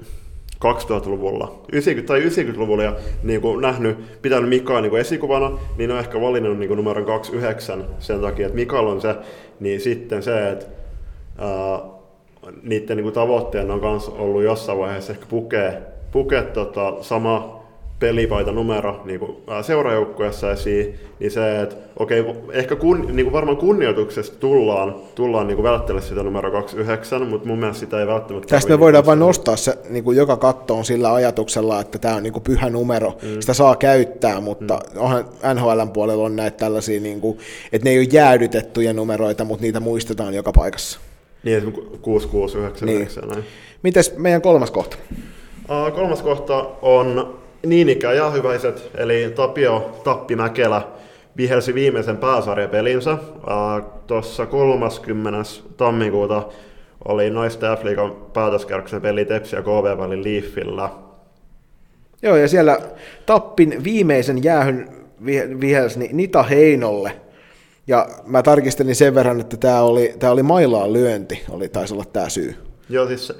2000-luvulla 0.64 1.62
90, 1.72 2.06
tai 2.06 2.20
90-luvulla 2.20 2.82
ja 2.82 2.96
niin 3.22 3.40
kuin 3.40 3.60
nähnyt, 3.60 4.22
pitänyt 4.22 4.48
Mikaa 4.48 4.80
niin 4.80 4.90
kuin 4.90 5.00
esikuvana, 5.00 5.58
niin 5.78 5.90
on 5.90 5.98
ehkä 5.98 6.20
valinnut 6.20 6.58
niin 6.58 6.68
kuin 6.68 6.76
numeron 6.76 7.04
29 7.04 7.84
sen 7.98 8.20
takia, 8.20 8.46
että 8.46 8.56
Mikael 8.56 8.86
on 8.86 9.00
se, 9.00 9.14
niin 9.60 9.80
sitten 9.80 10.22
se, 10.22 10.50
että 10.50 10.66
ää, 11.38 11.93
niiden 12.62 12.96
niin 12.96 13.04
kuin 13.04 13.14
tavoitteena 13.14 13.74
on 13.74 13.80
myös 13.80 14.08
ollut 14.08 14.42
jossain 14.42 14.78
vaiheessa 14.78 15.12
ehkä 15.12 15.26
pukea, 15.28 15.72
pukea 16.12 16.42
tota, 16.42 16.94
sama 17.00 17.64
pelipaita 17.98 18.52
numero 18.52 19.02
niin 19.04 19.20
kuin, 19.20 19.36
seurajoukkueessa 19.62 20.52
esiin, 20.52 20.94
niin 21.20 21.30
se, 21.30 21.60
että 21.60 21.76
okei, 21.98 22.24
ehkä 22.52 22.76
kun, 22.76 23.06
niin 23.12 23.26
kuin 23.26 23.32
varmaan 23.32 23.56
kunnioituksesta 23.56 24.36
tullaan, 24.40 24.94
tullaan 25.14 25.46
niin 25.46 25.56
kuin 25.56 25.64
välttelemään 25.64 26.08
sitä 26.08 26.22
numero 26.22 26.50
29, 26.50 27.28
mutta 27.28 27.48
mun 27.48 27.58
mielestä 27.58 27.80
sitä 27.80 28.00
ei 28.00 28.06
välttämättä 28.06 28.48
Tästä 28.48 28.70
me 28.70 28.80
voidaan 28.80 29.06
vain 29.06 29.18
nostaa. 29.18 29.52
nostaa 29.52 29.74
se 29.74 29.92
niin 29.92 30.04
kuin 30.04 30.16
joka 30.16 30.36
kattoon 30.36 30.84
sillä 30.84 31.14
ajatuksella, 31.14 31.80
että 31.80 31.98
tämä 31.98 32.14
on 32.14 32.22
niin 32.22 32.32
kuin 32.32 32.42
pyhä 32.42 32.70
numero. 32.70 33.16
Mm. 33.22 33.40
Sitä 33.40 33.54
saa 33.54 33.76
käyttää, 33.76 34.40
mutta 34.40 34.74
mm. 34.94 35.00
onhan 35.00 35.24
NHLn 35.54 35.90
puolella 35.92 36.24
on 36.24 36.36
näitä 36.36 36.56
tällaisia, 36.56 37.00
niin 37.00 37.20
kuin, 37.20 37.38
että 37.72 37.84
ne 37.84 37.90
ei 37.90 37.98
ole 37.98 38.08
jäädytettyjä 38.12 38.92
numeroita, 38.92 39.44
mutta 39.44 39.62
niitä 39.62 39.80
muistetaan 39.80 40.34
joka 40.34 40.52
paikassa. 40.52 41.00
Niin, 41.44 41.56
esimerkiksi 41.56 41.98
6699 42.02 43.22
Niin. 43.24 43.32
näin. 43.32 43.44
Mites 43.82 44.16
meidän 44.16 44.42
kolmas 44.42 44.70
kohta? 44.70 44.96
Uh, 45.70 45.92
kolmas 45.94 46.22
kohta 46.22 46.66
on 46.82 47.38
niin 47.66 47.88
ikään 47.88 48.16
ja 48.16 48.30
hyväiset, 48.30 48.90
eli 48.96 49.32
Tapio 49.34 50.00
Tappi 50.04 50.36
Mäkelä 50.36 50.82
vihelsi 51.36 51.74
viimeisen 51.74 52.16
pääsarjapelinsä. 52.16 53.12
Uh, 53.12 53.84
Tuossa 54.06 54.46
30. 54.46 55.50
tammikuuta 55.76 56.42
oli 57.04 57.30
naisten 57.30 57.70
F-liigan 57.78 58.12
päätöskärksen 58.32 59.00
peli 59.00 59.24
Tepsi 59.24 59.56
ja 59.56 59.62
KV 59.62 59.98
välin 59.98 60.24
Leafillä. 60.24 60.88
Joo, 62.22 62.36
ja 62.36 62.48
siellä 62.48 62.78
Tappin 63.26 63.84
viimeisen 63.84 64.44
jäähyn 64.44 64.88
vi- 65.26 65.60
vihelsi 65.60 66.08
Nita 66.12 66.42
Heinolle. 66.42 67.12
Ja 67.86 68.08
mä 68.26 68.42
tarkistelin 68.42 68.96
sen 68.96 69.14
verran, 69.14 69.40
että 69.40 69.56
tämä 69.56 69.80
oli, 69.80 70.14
tää 70.18 70.30
oli 70.30 70.42
mailaan 70.42 70.92
lyönti, 70.92 71.44
oli, 71.50 71.68
taisi 71.68 71.94
olla 71.94 72.04
tämä 72.12 72.28
syy. 72.28 72.54
Joo, 72.88 73.06
siis 73.06 73.32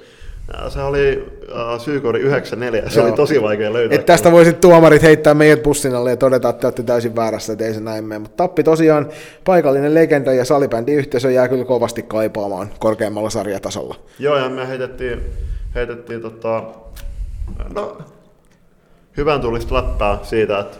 äh, 0.55 0.71
se 0.71 0.81
oli 0.81 1.17
uh, 1.41 1.81
syykoodi 1.81 2.19
94, 2.19 2.89
se 2.89 2.99
Joo. 2.99 3.07
oli 3.07 3.15
tosi 3.15 3.41
vaikea 3.41 3.73
löytää. 3.73 3.95
Et 3.95 4.05
tästä 4.05 4.31
voisit 4.31 4.61
tuomarit 4.61 5.01
heittää 5.01 5.33
meidät 5.33 5.63
bussin 5.63 5.95
alle 5.95 6.09
ja 6.09 6.17
todeta, 6.17 6.49
että 6.49 6.59
te 6.59 6.67
olette 6.67 6.83
täysin 6.83 7.15
väärässä, 7.15 7.53
että 7.53 7.65
ei 7.65 7.73
se 7.73 7.79
näin 7.79 8.03
mene. 8.03 8.19
Mutta 8.19 8.37
Tappi 8.37 8.63
tosiaan 8.63 9.09
paikallinen 9.45 9.93
legenda 9.93 10.33
ja 10.33 10.45
salibändiyhteisö 10.45 11.31
jää 11.31 11.47
kyllä 11.47 11.65
kovasti 11.65 12.03
kaipaamaan 12.03 12.69
korkeammalla 12.79 13.29
sarjatasolla. 13.29 13.95
Joo, 14.19 14.37
ja 14.37 14.49
me 14.49 14.67
heitettiin, 14.67 15.21
heitettiin 15.75 16.21
tota, 16.21 16.63
no, 17.73 17.97
hyvän 19.17 19.41
tulista 19.41 19.75
läppää 19.75 20.19
siitä, 20.23 20.59
että 20.59 20.77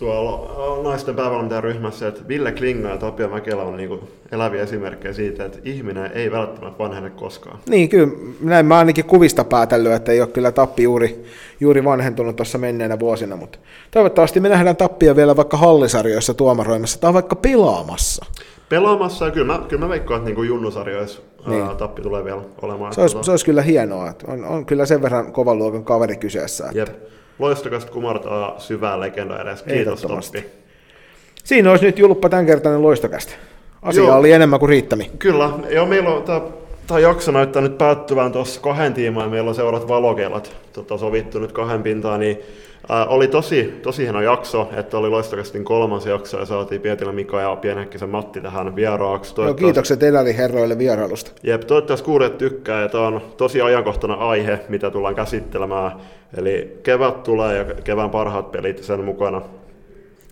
tuolla 0.00 0.82
naisten 0.82 1.14
päävalmentajaryhmässä, 1.14 2.08
että 2.08 2.28
Ville 2.28 2.52
Klinga 2.52 2.88
ja 2.88 2.96
Tapio 2.96 3.28
Mäkelä 3.28 3.62
on 3.62 3.76
niinku 3.76 4.08
eläviä 4.32 4.62
esimerkkejä 4.62 5.14
siitä, 5.14 5.44
että 5.44 5.58
ihminen 5.64 6.10
ei 6.14 6.30
välttämättä 6.32 6.78
vanhene 6.78 7.10
koskaan. 7.10 7.58
Niin, 7.68 7.88
kyllä 7.88 8.08
näin 8.40 8.66
mä 8.66 8.78
ainakin 8.78 9.04
kuvista 9.04 9.44
päätellyt, 9.44 9.92
että 9.92 10.12
ei 10.12 10.20
ole 10.20 10.28
kyllä 10.28 10.52
Tappi 10.52 10.82
juuri, 10.82 11.24
juuri 11.60 11.84
vanhentunut 11.84 12.36
tuossa 12.36 12.58
menneenä 12.58 12.98
vuosina, 12.98 13.36
mutta 13.36 13.58
toivottavasti 13.90 14.40
me 14.40 14.48
nähdään 14.48 14.76
Tappia 14.76 15.16
vielä 15.16 15.36
vaikka 15.36 15.56
hallisarjoissa 15.56 16.34
tuomaroimassa 16.34 17.00
tai 17.00 17.14
vaikka 17.14 17.36
pelaamassa. 17.36 18.24
Pelaamassa, 18.68 19.24
ja 19.24 19.30
kyllä 19.30 19.46
mä, 19.46 19.64
kyllä 19.68 19.84
mä 19.84 19.88
veikkaan, 19.88 20.18
että 20.18 20.26
niinku 20.28 20.42
junnusarjoissa 20.42 21.20
Niin. 21.46 21.66
niin. 21.66 21.76
Tappi 21.76 22.02
tulee 22.02 22.24
vielä 22.24 22.42
olemaan. 22.62 22.94
Se 22.94 23.00
olisi, 23.00 23.14
Tota, 23.14 23.24
se 23.24 23.30
olisi 23.30 23.44
kyllä 23.44 23.62
hienoa, 23.62 24.10
että 24.10 24.32
on, 24.32 24.44
on 24.44 24.66
kyllä 24.66 24.86
sen 24.86 25.02
verran 25.02 25.32
kovan 25.32 25.58
luokan 25.58 25.84
kaveri 25.84 26.16
kyseessä. 26.16 26.64
Että 26.66 26.78
Jep. 26.78 26.88
Loistokasta 27.40 27.92
kumartaa 27.92 28.54
syvää 28.58 29.00
legendaa 29.00 29.42
edes. 29.42 29.62
Kiitos. 29.62 30.02
Tappi. 30.02 30.46
Siinä 31.44 31.70
olisi 31.70 31.84
nyt 31.84 31.98
julppa 31.98 32.28
tämänkertainen 32.28 32.82
loistokästä. 32.82 33.32
Asia 33.82 34.02
Joo. 34.02 34.16
oli 34.16 34.32
enemmän 34.32 34.58
kuin 34.58 34.68
riittämi. 34.68 35.10
Kyllä, 35.18 35.50
joo, 35.70 35.86
meillä 35.86 36.10
on 36.10 36.22
tämä, 36.22 36.40
tämä 36.90 37.00
jakso 37.00 37.32
näyttää 37.32 37.62
nyt 37.62 37.78
päättyvän 37.78 38.32
tuossa 38.32 38.60
kahden 38.60 38.94
tiimaan, 38.94 39.26
ja 39.26 39.30
meillä 39.30 39.48
on 39.48 39.54
seurat 39.54 39.88
valokelat 39.88 40.56
tota, 40.72 40.98
sovittu 40.98 41.38
nyt 41.38 41.52
kahden 41.52 41.82
pintaan, 41.82 42.20
niin 42.20 42.38
ää, 42.88 43.06
oli 43.06 43.28
tosi, 43.28 43.74
tosi 43.82 44.02
hieno 44.02 44.20
jakso, 44.20 44.68
että 44.76 44.98
oli 44.98 45.08
loistokastin 45.08 45.64
kolmas 45.64 46.06
jakso, 46.06 46.38
ja 46.38 46.44
saatiin 46.44 46.80
Pietilä 46.80 47.12
Mika 47.12 47.40
ja 47.40 47.56
Pienhäkkisen 47.56 48.08
Matti 48.08 48.40
tähän 48.40 48.76
vieraaksi. 48.76 49.30
Joo, 49.30 49.34
Toivottavasti- 49.34 49.64
kiitokset 49.64 50.02
Eläri 50.02 50.36
herroille 50.36 50.78
vierailusta. 50.78 51.30
Jep, 51.42 51.60
toivottavasti 51.60 52.04
kuulijat 52.04 52.38
tykkää, 52.38 52.82
ja 52.82 52.88
tämä 52.88 53.06
on 53.06 53.20
tosi 53.36 53.60
ajankohtainen 53.60 54.18
aihe, 54.18 54.60
mitä 54.68 54.90
tullaan 54.90 55.14
käsittelemään. 55.14 55.92
Eli 56.36 56.78
kevät 56.82 57.22
tulee 57.22 57.56
ja 57.56 57.64
kevään 57.84 58.10
parhaat 58.10 58.52
pelit 58.52 58.82
sen 58.82 59.04
mukana. 59.04 59.42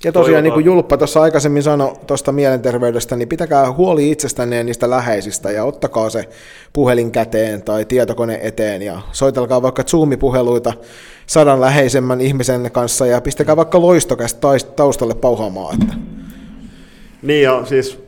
Ja 0.04 0.12
tosiaan, 0.12 0.44
niin 0.44 0.54
kuin 0.54 0.64
Julppa 0.64 0.96
tuossa 0.96 1.22
aikaisemmin 1.22 1.62
sanoi 1.62 1.92
tuosta 2.06 2.32
mielenterveydestä, 2.32 3.16
niin 3.16 3.28
pitäkää 3.28 3.72
huoli 3.72 4.10
itsestänne 4.10 4.56
ja 4.56 4.64
niistä 4.64 4.90
läheisistä 4.90 5.50
ja 5.50 5.64
ottakaa 5.64 6.10
se 6.10 6.24
puhelin 6.72 7.10
käteen 7.10 7.62
tai 7.62 7.84
tietokone 7.84 8.38
eteen 8.42 8.82
ja 8.82 9.00
soitelkaa 9.12 9.62
vaikka 9.62 9.82
Zoom-puheluita 9.82 10.72
sadan 11.26 11.60
läheisemmän 11.60 12.20
ihmisen 12.20 12.70
kanssa 12.72 13.06
ja 13.06 13.20
pistäkää 13.20 13.56
vaikka 13.56 13.80
loistokästä 13.80 14.48
taustalle 14.76 15.14
pauhaamaan. 15.14 15.82
Että. 15.82 15.94
Niin 17.22 17.42
ja 17.42 17.64
siis 17.64 17.98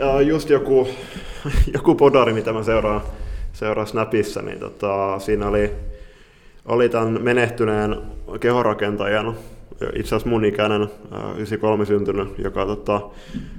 ja 0.00 0.20
just 0.20 0.50
joku, 0.50 0.88
joku 1.74 1.94
podari, 1.94 2.32
mitä 2.32 2.52
mä 2.52 2.62
seuraan, 2.62 3.00
seuraan 3.52 3.86
Snapissa, 3.86 4.42
niin 4.42 4.58
tota, 4.58 5.18
siinä 5.18 5.48
oli, 5.48 5.72
oli 6.64 6.88
tämän 6.88 7.22
menehtyneen 7.22 7.96
kehorakentajan 8.40 9.36
itse 9.94 10.08
asiassa 10.08 10.28
mun 10.28 10.44
ikäinen, 10.44 10.80
ää, 10.80 11.20
93 11.20 11.86
syntynyt, 11.86 12.38
joka 12.38 12.66
tota, 12.66 13.00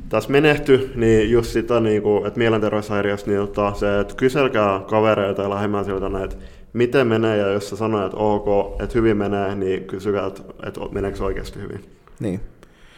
tässä 0.09 0.29
menehtyi, 0.29 0.91
niin 0.95 1.31
just 1.31 1.51
sitä, 1.51 1.79
niin 1.79 2.01
kuin, 2.01 2.27
että 2.27 2.39
mielenterveyshäiriöstä, 2.39 3.31
niin 3.31 3.39
tota, 3.39 3.73
se, 3.73 3.99
että 3.99 4.15
kyselkää 4.15 4.81
kavereita 4.87 5.41
ja 5.41 5.49
lähimmäisiltä, 5.49 6.23
että 6.23 6.35
miten 6.73 7.07
menee, 7.07 7.37
ja 7.37 7.47
jos 7.47 7.69
sä 7.69 7.75
sanoo, 7.75 8.05
että 8.05 8.17
ok, 8.17 8.81
että 8.81 8.93
hyvin 8.93 9.17
menee, 9.17 9.55
niin 9.55 9.83
kysykää, 9.83 10.27
että, 10.27 10.41
että 10.67 10.79
meneekö 10.91 11.23
oikeasti 11.23 11.59
hyvin. 11.59 11.85
Niin. 12.19 12.39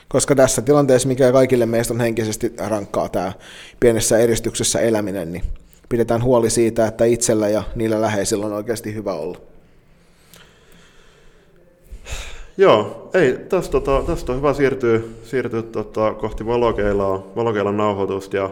Koska 0.07 0.35
tässä 0.35 0.61
tilanteessa, 0.61 1.07
mikä 1.07 1.31
kaikille 1.31 1.65
meistä 1.65 1.93
on 1.93 1.99
henkisesti 1.99 2.53
rankkaa 2.67 3.09
tämä 3.09 3.33
pienessä 3.79 4.17
eristyksessä 4.17 4.79
eläminen, 4.79 5.31
niin 5.31 5.43
pidetään 5.89 6.23
huoli 6.23 6.49
siitä, 6.49 6.87
että 6.87 7.05
itsellä 7.05 7.49
ja 7.49 7.63
niillä 7.75 8.01
läheisillä 8.01 8.45
on 8.45 8.53
oikeasti 8.53 8.93
hyvä 8.93 9.13
olla. 9.13 9.50
Joo, 12.61 13.09
ei, 13.13 13.37
tästä, 13.49 13.71
tota, 13.71 14.03
tästä 14.07 14.31
on 14.31 14.37
hyvä 14.37 14.53
siirtyä, 14.53 14.99
siirtyä 15.23 15.61
tota, 15.61 16.13
kohti 16.13 16.45
valokeilaa, 16.45 17.23
valokeilan 17.35 17.77
nauhoitusta 17.77 18.37
ja 18.37 18.49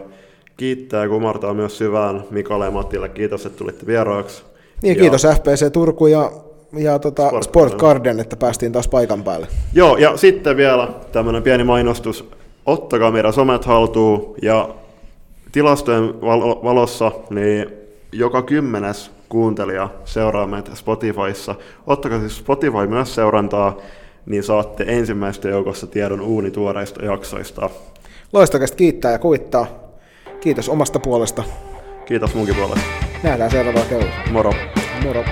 kiittää 0.56 1.02
ja 1.02 1.08
kumartaa 1.08 1.54
myös 1.54 1.78
syvään 1.78 2.24
Mikalle 2.30 2.64
ja 2.64 2.70
Matille. 2.70 3.08
Kiitos, 3.08 3.46
että 3.46 3.58
tulitte 3.58 3.86
vieraaksi. 3.86 4.42
Niin, 4.82 4.96
ja, 4.96 5.00
kiitos 5.00 5.22
FPC 5.22 5.72
Turku 5.72 6.06
ja, 6.06 6.32
ja 6.72 6.98
tota 6.98 7.28
Sport 7.28 7.44
Sport 7.44 7.74
Garden, 7.74 8.20
että 8.20 8.36
päästiin 8.36 8.72
taas 8.72 8.88
paikan 8.88 9.24
päälle. 9.24 9.46
Joo, 9.72 9.96
ja 9.96 10.16
sitten 10.16 10.56
vielä 10.56 10.88
tämmöinen 11.12 11.42
pieni 11.42 11.64
mainostus. 11.64 12.28
Ottakaa 12.66 13.10
meidän 13.10 13.32
somet 13.32 13.64
haltuun 13.64 14.34
ja 14.42 14.68
tilastojen 15.52 16.20
val- 16.20 16.64
valossa 16.64 17.12
niin 17.30 17.66
joka 18.12 18.42
kymmenes 18.42 19.10
kuuntelija 19.28 19.88
seuraa 20.04 20.46
meitä 20.46 20.74
Spotifyssa. 20.74 21.54
Ottakaa 21.86 22.20
siis 22.20 22.36
Spotify 22.36 22.86
myös 22.88 23.14
seurantaa, 23.14 23.76
niin 24.26 24.42
saatte 24.42 24.84
ensimmäistä 24.88 25.48
joukossa 25.48 25.86
tiedon 25.86 26.20
uunituoreista 26.20 27.04
jaksoista. 27.04 27.70
Loistakas 28.32 28.72
kiittää 28.72 29.12
ja 29.12 29.18
kuvittaa. 29.18 29.66
Kiitos 30.40 30.68
omasta 30.68 30.98
puolesta. 30.98 31.44
Kiitos 32.06 32.34
munkin 32.34 32.54
puolesta. 32.54 32.86
Nähdään 33.22 33.50
seuraavalla 33.50 33.86
kerralla. 33.86 34.14
Moro! 34.32 34.52
Moro. 35.02 35.24